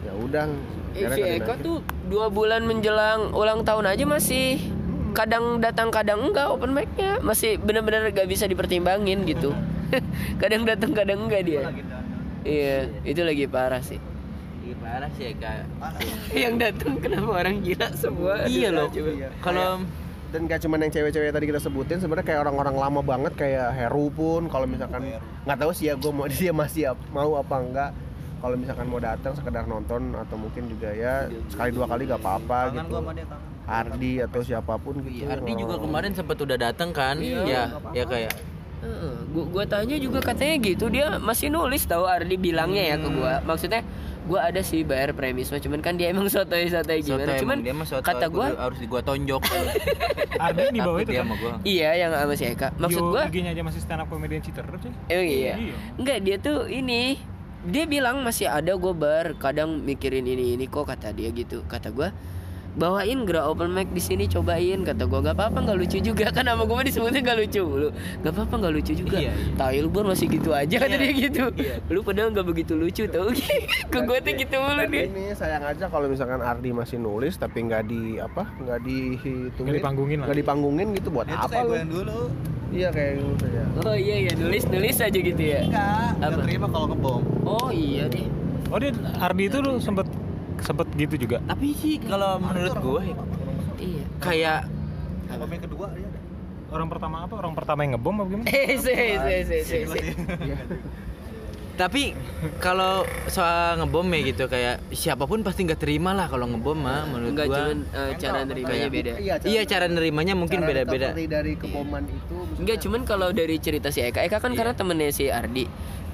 ya 0.00 0.12
udah 0.14 0.46
Eh, 0.90 1.06
si 1.06 1.22
dinaikin. 1.22 1.58
tuh 1.58 1.76
dua 2.06 2.28
bulan 2.28 2.62
menjelang 2.62 3.30
ulang 3.30 3.62
tahun 3.62 3.88
aja 3.88 4.04
masih 4.04 4.58
kadang 5.12 5.58
datang 5.58 5.88
kadang 5.92 6.20
enggak 6.30 6.46
open 6.50 6.72
mic-nya. 6.72 7.18
Masih 7.20 7.58
benar-benar 7.60 8.10
gak 8.10 8.28
bisa 8.28 8.46
dipertimbangin 8.46 9.26
gitu. 9.26 9.52
Kadang 10.42 10.62
datang 10.62 10.94
kadang 10.94 11.26
enggak 11.26 11.42
dia. 11.42 11.66
Iya 12.46 12.88
itu 13.02 13.20
lagi 13.26 13.44
parah 13.50 13.82
sih. 13.82 13.98
Iya, 14.62 14.74
parah 14.78 15.10
sih 15.18 15.24
ya 15.26 15.32
kak 15.34 15.56
yang 16.46 16.54
datang 16.54 16.94
kenapa 17.02 17.42
orang 17.42 17.58
gila 17.58 17.88
semua? 17.98 18.46
Iya 18.46 18.68
loh. 18.70 18.86
Coba. 18.86 19.10
kalau 19.42 19.68
dan 20.30 20.46
gak 20.46 20.62
cuma 20.62 20.78
yang 20.78 20.94
cewek-cewek 20.94 21.34
tadi 21.34 21.46
kita 21.50 21.58
sebutin 21.58 21.98
sebenarnya 21.98 22.22
kayak 22.22 22.40
orang-orang 22.46 22.76
lama 22.78 23.00
banget 23.02 23.34
kayak 23.34 23.74
Heru 23.74 24.14
pun 24.14 24.46
kalau 24.46 24.62
misalkan 24.62 25.10
nggak 25.42 25.58
tahu 25.58 25.74
sih 25.74 25.90
ya 25.90 25.98
gue 25.98 26.12
mau 26.14 26.30
dia 26.38 26.54
masih 26.54 26.94
mau 27.10 27.34
apa 27.34 27.56
enggak. 27.58 27.90
Kalau 28.40 28.56
misalkan 28.56 28.86
mau 28.88 29.02
datang 29.02 29.36
sekedar 29.36 29.68
nonton 29.68 30.16
atau 30.16 30.36
mungkin 30.38 30.64
juga 30.70 30.88
ya 30.94 31.28
sekali 31.50 31.76
dua 31.76 31.84
kali 31.84 32.08
gak 32.08 32.24
apa-apa 32.24 32.72
gitu. 32.72 32.88
gua 32.88 33.00
sama 33.04 33.12
dia 33.12 33.26
kangen. 33.28 33.49
Ardi 33.64 34.18
atau 34.18 34.40
siapa 34.40 34.76
pun 34.76 34.98
gitu 35.00 35.24
Iya, 35.24 35.36
Ardi 35.36 35.52
juga 35.54 35.74
Oh. 35.76 35.84
kemarin 35.84 36.12
sempat 36.12 36.36
udah 36.36 36.56
datang 36.56 36.90
kan 36.90 37.16
ya 37.18 37.68
ya 37.90 38.04
kayak 38.04 38.32
Heeh, 38.80 39.12
gua, 39.28 39.44
gua 39.46 39.64
tanya 39.68 40.00
juga 40.00 40.24
katanya 40.24 40.56
gitu 40.58 40.88
dia 40.88 41.20
masih 41.20 41.52
nulis 41.52 41.84
tahu 41.84 42.08
Ardi 42.08 42.34
bilangnya 42.34 42.80
ya 42.82 42.96
ke 42.96 43.08
gua 43.10 43.44
maksudnya 43.44 43.84
gua 44.24 44.48
ada 44.48 44.60
sih 44.60 44.80
bayar 44.82 45.12
premis 45.12 45.52
cuman 45.52 45.78
kan 45.78 45.94
dia 45.94 46.08
emang 46.08 46.26
sotoy 46.26 46.64
sotoy 46.64 46.98
soto 46.98 47.20
gimana 47.20 47.36
cuman 47.36 47.56
emang 47.56 47.60
dia 47.60 47.74
mah 47.74 47.84
soto 47.84 48.00
kata 48.00 48.26
gua 48.26 48.48
gua 48.48 48.64
harus 48.64 48.80
gua 48.82 49.00
tonjok 49.04 49.42
Ardi 50.48 50.64
di 50.70 50.80
bawah 50.80 50.96
itu 50.98 51.12
dia 51.12 51.20
kan. 51.20 51.28
sama 51.28 51.34
gua 51.36 51.52
iya 51.62 51.88
yang 51.94 52.10
sama 52.10 52.32
si 52.32 52.44
Eka 52.46 52.68
maksud 52.74 53.02
gua 53.04 53.22
IG-nya 53.28 53.52
aja 53.52 53.62
masih 53.62 53.80
stand 53.80 54.00
up 54.00 54.08
comedian 54.08 54.40
Citerep 54.40 54.80
sih. 54.80 54.92
Emang 55.06 55.28
iya? 55.28 55.54
Iya. 55.60 55.74
Enggak, 55.94 56.18
dia 56.22 56.36
tuh 56.40 56.58
ini 56.64 57.20
dia 57.60 57.84
bilang 57.84 58.24
masih 58.24 58.48
ada 58.48 58.72
gue 58.72 58.94
bar 58.94 59.36
kadang 59.36 59.76
mikirin 59.78 60.24
ini 60.24 60.56
ini 60.56 60.64
kok 60.64 60.88
kata 60.88 61.12
dia 61.12 61.28
gitu 61.28 61.60
kata 61.68 61.92
gue 61.92 62.08
bawain 62.70 63.26
gerak 63.26 63.46
open 63.46 63.70
mic 63.70 63.90
di 63.90 63.98
sini 63.98 64.24
cobain. 64.24 64.82
Kata 64.82 65.04
gue 65.04 65.20
gak 65.20 65.34
apa-apa 65.34 65.58
nggak 65.60 65.78
lucu 65.78 65.98
juga. 65.98 66.30
Kan 66.30 66.46
sama 66.46 66.62
gue 66.64 66.86
disebutnya 66.86 67.20
gak 67.20 67.38
lucu 67.38 67.62
lu 67.62 67.88
gak 68.20 68.32
apa-apa 68.32 68.54
nggak 68.56 68.72
lucu 68.74 68.92
juga. 68.94 69.16
Iya, 69.18 69.32
iya. 69.32 69.54
tahu 69.56 69.78
lu 69.80 70.00
masih 70.02 70.26
gitu 70.26 70.50
aja 70.50 70.76
kata 70.76 70.90
Iya, 70.90 70.98
dia 71.00 71.12
gitu. 71.12 71.44
lu 71.88 72.00
padahal 72.00 72.28
nggak 72.30 72.46
begitu 72.46 72.72
lucu 72.74 73.02
tau 73.06 73.30
ke 73.86 73.98
gue 74.00 74.18
tuh 74.20 74.32
gitu 74.34 74.54
mulu 74.56 74.84
nih. 74.86 75.04
ini 75.08 75.24
sayang 75.32 75.64
aja 75.64 75.84
kalau 75.86 76.06
misalkan 76.06 76.40
Ardi 76.40 76.70
masih 76.70 76.98
nulis 76.98 77.34
tapi 77.34 77.62
nggak 77.62 77.82
di 77.84 78.16
apa 78.16 78.46
nggak 78.56 78.78
dihitungin 78.80 79.64
Nggak 79.66 79.76
dipanggungin 79.78 80.16
lah. 80.18 80.26
nggak 80.28 80.38
dipanggungin 80.38 80.86
gitu 80.94 81.08
buat 81.10 81.26
apa 81.26 81.58
lu? 81.62 81.74
dulu. 81.86 82.20
iya 82.70 82.88
kayak 82.90 83.12
gitu 83.18 83.46
ya. 83.46 83.64
Oh 83.82 83.96
iya 83.96 84.14
iya. 84.20 84.32
Nulis 84.34 84.62
nulis 84.66 84.96
aja 84.96 85.10
gitu 85.10 85.42
ya? 85.42 85.60
Enggak, 85.66 85.82
Apa? 85.82 86.26
enggak 86.28 86.40
terima 86.46 86.66
kalau 86.68 86.86
ngebom. 86.88 87.22
oh 87.42 87.68
iya 87.70 88.04
deh. 88.06 88.26
Oh 88.70 88.78
dia 88.78 88.94
Ardi 89.18 89.50
itu 89.50 89.58
lu 89.58 89.82
sempet 89.82 90.06
sempet 90.70 90.86
gitu 90.94 91.14
juga. 91.26 91.38
tapi 91.42 91.68
sih 91.74 91.98
kalau 91.98 92.38
menurut 92.38 92.74
gua 92.78 93.00
ya, 93.02 93.14
iya. 93.82 94.04
Kayak 94.22 94.58
yang 95.30 95.62
kedua 95.66 95.86
dia 95.94 96.06
ada. 96.06 96.20
Orang 96.70 96.86
pertama 96.86 97.16
apa? 97.26 97.34
Orang 97.34 97.54
pertama 97.58 97.82
yang 97.82 97.98
ngebom 97.98 98.14
apa 98.22 98.28
gimana? 98.30 98.46
eh 98.46 98.78
se 98.78 98.94
tapi 101.80 102.12
kalau 102.60 103.08
soal 103.32 103.80
ngebom 103.80 104.04
ya 104.12 104.20
gitu 104.28 104.44
kayak 104.52 104.84
siapa 104.92 105.24
pun 105.24 105.40
pasti 105.40 105.64
nggak 105.64 105.80
terima 105.80 106.12
lah 106.12 106.28
kalau 106.28 106.44
ngebom 106.44 106.76
mah 106.76 107.08
menurut 107.08 107.32
enggak 107.32 107.48
gua. 107.48 107.56
cuman 107.56 107.78
eh, 107.88 108.12
cara 108.20 108.38
nerimanya 108.44 108.76
Kayak- 108.76 108.92
beda. 108.92 109.12
Iya 109.48 109.62
cara 109.64 109.86
nerimanya. 109.88 110.34
mungkin 110.36 110.60
cara 110.60 110.68
beda-beda. 110.68 111.08
dari 111.16 111.56
keboman 111.56 112.04
itu 112.04 112.36
maksudnya- 112.36 112.60
Enggak, 112.60 112.76
cuman 112.84 113.00
kalau 113.08 113.28
dari 113.32 113.56
cerita 113.56 113.88
si 113.88 114.04
Eka, 114.04 114.20
Eka 114.20 114.44
kan 114.44 114.52
karena 114.52 114.76
temennya 114.76 115.08
si 115.08 115.32
Ardi. 115.32 115.64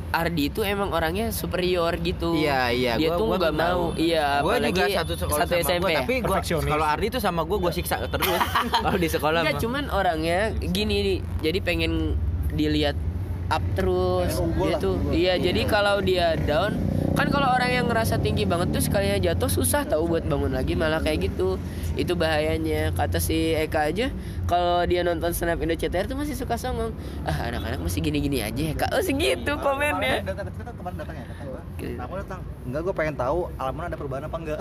Ardi 0.09 0.43
itu 0.47 0.61
emang 0.61 0.89
orangnya 0.89 1.29
superior 1.29 1.93
gitu. 1.99 2.35
Iya 2.35 2.69
iya, 2.69 2.93
Dia 2.95 3.09
gua- 3.09 3.17
tuh 3.17 3.27
gua 3.27 3.37
nggak 3.39 3.55
tahu. 3.55 3.83
mau. 3.85 3.99
Iya, 3.99 4.27
Gua 4.41 4.55
juga 4.59 4.85
satu 4.87 5.13
sekolah 5.15 5.41
satu 5.41 5.53
sama 5.53 5.65
SMP 5.67 5.83
gua, 5.83 5.91
tapi 5.97 6.15
gua 6.17 6.29
Perfeksionis. 6.33 6.71
kalau 6.71 6.87
Ardi 6.87 7.07
tuh 7.09 7.21
sama 7.21 7.41
gua 7.43 7.59
gua 7.59 7.71
siksa 7.71 7.97
terus 8.07 8.41
kalau 8.85 8.97
di 8.97 9.09
sekolah 9.09 9.41
Enggak, 9.41 9.53
mah. 9.53 9.61
cuman 9.61 9.85
orangnya 9.91 10.41
gini 10.57 10.97
nih. 10.99 11.19
Jadi 11.43 11.59
pengen 11.61 11.93
dilihat 12.51 12.97
up 13.49 13.63
terus. 13.75 14.31
Lah, 14.33 14.79
tuh 14.79 14.95
unggul. 14.97 15.13
iya, 15.13 15.35
jadi 15.37 15.61
kalau 15.65 16.01
dia 16.01 16.35
down 16.37 16.75
kan 17.17 17.33
kalau 17.33 17.49
orang 17.49 17.73
yang 17.73 17.87
ngerasa 17.89 18.21
tinggi 18.21 18.45
banget 18.45 18.77
tuh 18.77 18.83
sekalinya 18.85 19.17
jatuh 19.33 19.49
susah 19.49 19.89
tahu 19.89 20.05
buat 20.05 20.25
bangun 20.29 20.53
lagi 20.53 20.77
malah 20.77 21.01
kayak 21.01 21.33
gitu. 21.33 21.57
Itu 21.97 22.13
bahayanya. 22.13 22.93
Kata 22.93 23.17
si 23.17 23.57
Eka 23.57 23.89
aja 23.89 24.13
kalau 24.45 24.85
dia 24.85 25.01
nonton 25.01 25.33
snap 25.33 25.57
Indo 25.59 25.73
CTR 25.73 26.05
tuh 26.05 26.21
masih 26.21 26.37
suka 26.37 26.61
songong. 26.61 26.93
Ah 27.25 27.49
anak-anak 27.49 27.81
masih 27.81 28.05
gini-gini 28.05 28.45
aja 28.45 28.63
ya 28.71 28.75
kak. 28.77 28.93
Oh 28.93 29.01
segitu 29.01 29.57
komennya. 29.57 30.21
Datang, 30.29 30.53
kemarin 30.53 30.97
datang 31.01 31.17
ya, 31.17 31.25
datang 31.25 31.47
gua. 31.49 31.63
Oke. 31.65 31.89
Nah, 31.97 32.05
aku 32.05 32.15
datang. 32.21 32.41
Enggak, 32.69 32.81
gue 32.85 32.95
pengen 32.95 33.15
tahu 33.17 33.39
alaman 33.57 33.83
ada 33.89 33.97
perubahan 33.97 34.23
apa 34.29 34.37
enggak. 34.37 34.59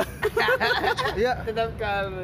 iya. 1.19 1.31
Tetap 1.43 1.69
kamu 1.75 2.21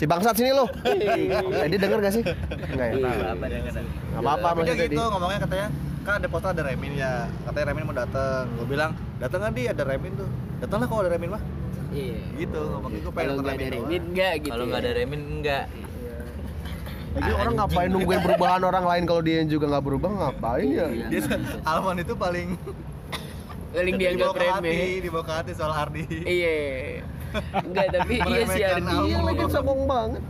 si 0.00 0.04
bangsat 0.08 0.34
sini 0.40 0.50
lo 0.56 0.66
eh, 0.88 1.68
dia 1.68 1.78
denger 1.78 1.98
gak 2.00 2.14
sih? 2.16 2.24
Enggak 2.72 2.88
ya? 2.96 2.96
Apa 2.96 3.44
Tapi 3.44 4.60
dia 4.64 4.72
maksudnya 4.72 4.86
gitu 4.88 5.02
ngomongnya 5.04 5.40
katanya 5.44 5.68
kan 6.06 6.22
ada 6.22 6.28
poster 6.30 6.50
ada 6.54 6.62
Remin 6.62 6.92
ya. 6.94 7.26
Katanya 7.42 7.66
Remin 7.74 7.84
mau 7.90 7.96
datang 7.96 8.46
gue 8.54 8.66
bilang 8.70 8.94
datang 9.18 9.40
kan 9.42 9.50
dia 9.50 9.74
ada 9.74 9.82
Remin 9.82 10.12
tuh. 10.14 10.30
Datanglah 10.62 10.86
kalau 10.86 11.02
ada 11.02 11.10
Remin 11.10 11.30
mah. 11.34 11.42
Iya. 11.90 12.18
Gitu 12.38 12.60
ngomongnya 12.62 13.00
gue 13.02 13.12
pengen 13.12 13.28
kalau 13.28 13.42
nggak 13.42 13.56
ada 13.58 13.68
Remin 13.74 14.02
enggak 14.14 14.34
gitu 14.38 14.52
kalau 14.54 14.64
ya. 14.64 14.70
nggak 14.70 14.82
ada 14.82 14.92
Remin 14.94 15.22
enggak 15.26 15.64
Lagi 17.16 17.32
orang 17.32 17.54
ngapain 17.56 17.88
nungguin 17.88 18.20
perubahan 18.20 18.60
orang 18.60 18.84
lain 18.84 19.02
kalau 19.08 19.22
dia 19.24 19.36
yang 19.40 19.48
juga 19.48 19.64
nggak 19.72 19.84
berubah 19.88 20.10
ngapain 20.20 20.68
ya? 20.68 20.86
Iya. 20.92 21.06
Dia 21.08 21.20
Alman 21.64 21.96
itu 22.04 22.12
paling 22.12 22.48
paling 23.72 23.92
ke 23.96 24.04
hati, 24.08 24.40
remeh 24.40 25.00
dibawa 25.00 25.24
ke 25.24 25.32
hati 25.32 25.52
soal 25.56 25.72
Ardi. 25.72 26.04
iya. 26.28 26.56
Enggak 27.56 27.86
tapi 27.92 28.20
iya 28.20 28.44
sih 28.44 28.60
Meremehkan 28.60 28.82
Ardi. 28.84 29.08
Iya 29.08 29.18
lagi 29.24 29.44
songong 29.48 29.80
banget. 29.88 30.22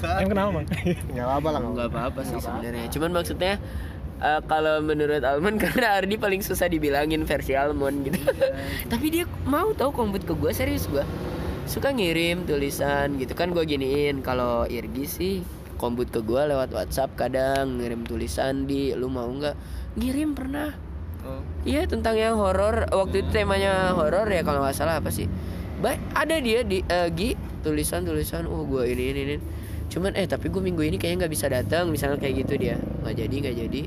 Yang 0.00 0.28
kenapa 0.32 0.50
bang? 0.56 0.66
Nggak 1.12 1.28
apa 1.28 1.48
lah 1.52 1.60
nggak 1.60 1.88
apa-apa 1.92 2.20
sih 2.24 2.36
sebenarnya. 2.40 2.86
Cuman 2.88 3.10
maksudnya 3.12 3.52
eh, 4.26 4.40
kalau 4.50 4.82
menurut 4.82 5.22
Almond 5.22 5.58
karena 5.64 6.02
Ardi 6.02 6.18
paling 6.18 6.42
susah 6.42 6.66
dibilangin 6.66 7.22
versi 7.22 7.54
Almond 7.54 7.96
gitu. 8.10 8.18
Tapi 8.92 9.06
dia 9.14 9.24
mau 9.46 9.70
tahu 9.70 9.94
kombut 9.94 10.26
ke 10.26 10.34
gue 10.34 10.50
serius 10.50 10.90
gue 10.90 11.06
suka 11.66 11.94
ngirim 11.94 12.46
tulisan 12.46 13.18
gitu. 13.18 13.34
Kan 13.38 13.54
gue 13.54 13.62
giniin 13.62 14.22
kalau 14.22 14.66
Irgi 14.66 15.06
sih 15.06 15.34
kombut 15.76 16.08
ke 16.10 16.24
gue 16.24 16.42
lewat 16.50 16.72
WhatsApp 16.72 17.14
kadang 17.14 17.78
ngirim 17.78 18.02
tulisan 18.02 18.66
di 18.66 18.94
lu 18.94 19.06
mau 19.06 19.28
nggak? 19.30 19.54
Ngirim 19.98 20.34
pernah. 20.34 20.70
Iya 21.66 21.90
tentang 21.90 22.14
yang 22.14 22.38
horor. 22.38 22.86
Waktu 22.86 23.26
itu 23.26 23.30
temanya 23.34 23.90
horor 23.98 24.30
ya 24.30 24.46
kalau 24.46 24.62
nggak 24.62 24.76
salah 24.78 25.02
apa 25.02 25.10
sih? 25.10 25.26
Baik 25.82 25.98
ada 26.14 26.38
dia 26.38 26.62
di 26.62 26.80
eh, 26.86 27.08
Gi 27.10 27.34
tulisan 27.66 28.06
tulisan 28.06 28.46
oh 28.46 28.62
gue 28.64 28.86
ini 28.86 29.04
ini 29.10 29.20
ini. 29.26 29.36
Cuman 29.90 30.14
eh 30.14 30.26
tapi 30.30 30.50
gue 30.50 30.62
minggu 30.62 30.82
ini 30.86 30.96
kayaknya 30.98 31.26
nggak 31.26 31.34
bisa 31.34 31.46
datang 31.50 31.90
misalnya 31.90 32.22
kayak 32.22 32.46
gitu 32.46 32.54
dia. 32.54 32.78
Nggak 32.78 33.14
jadi 33.26 33.34
nggak 33.42 33.56
jadi. 33.66 33.82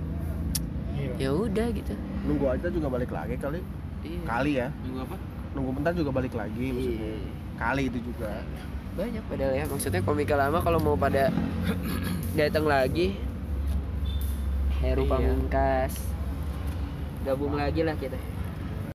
Ya 1.19 1.29
udah 1.35 1.67
gitu 1.75 1.93
Nunggu 2.23 2.45
aja 2.47 2.67
juga 2.71 2.87
balik 2.87 3.11
lagi 3.11 3.35
kali. 3.35 3.59
Iya. 3.99 4.19
Kali 4.23 4.51
ya. 4.55 4.67
Nunggu 4.87 4.99
apa? 5.03 5.15
Nunggu 5.55 5.71
bentar 5.75 5.91
juga 5.91 6.11
balik 6.15 6.33
lagi 6.33 6.65
maksudnya. 6.71 7.11
Iya. 7.11 7.31
Kali 7.59 7.83
itu 7.91 7.99
juga. 7.99 8.31
banyak 8.89 9.23
padahal 9.31 9.53
ya 9.55 9.63
maksudnya 9.69 10.01
komika 10.03 10.35
lama 10.35 10.59
kalau 10.59 10.75
mau 10.81 10.97
pada 10.99 11.31
datang 12.35 12.67
lagi 12.67 13.15
Heru 14.83 15.07
Iya. 15.07 15.11
Pamungkas 15.13 15.93
gabung 17.23 17.55
lagi 17.55 17.83
lah 17.83 17.95
kita 17.95 18.19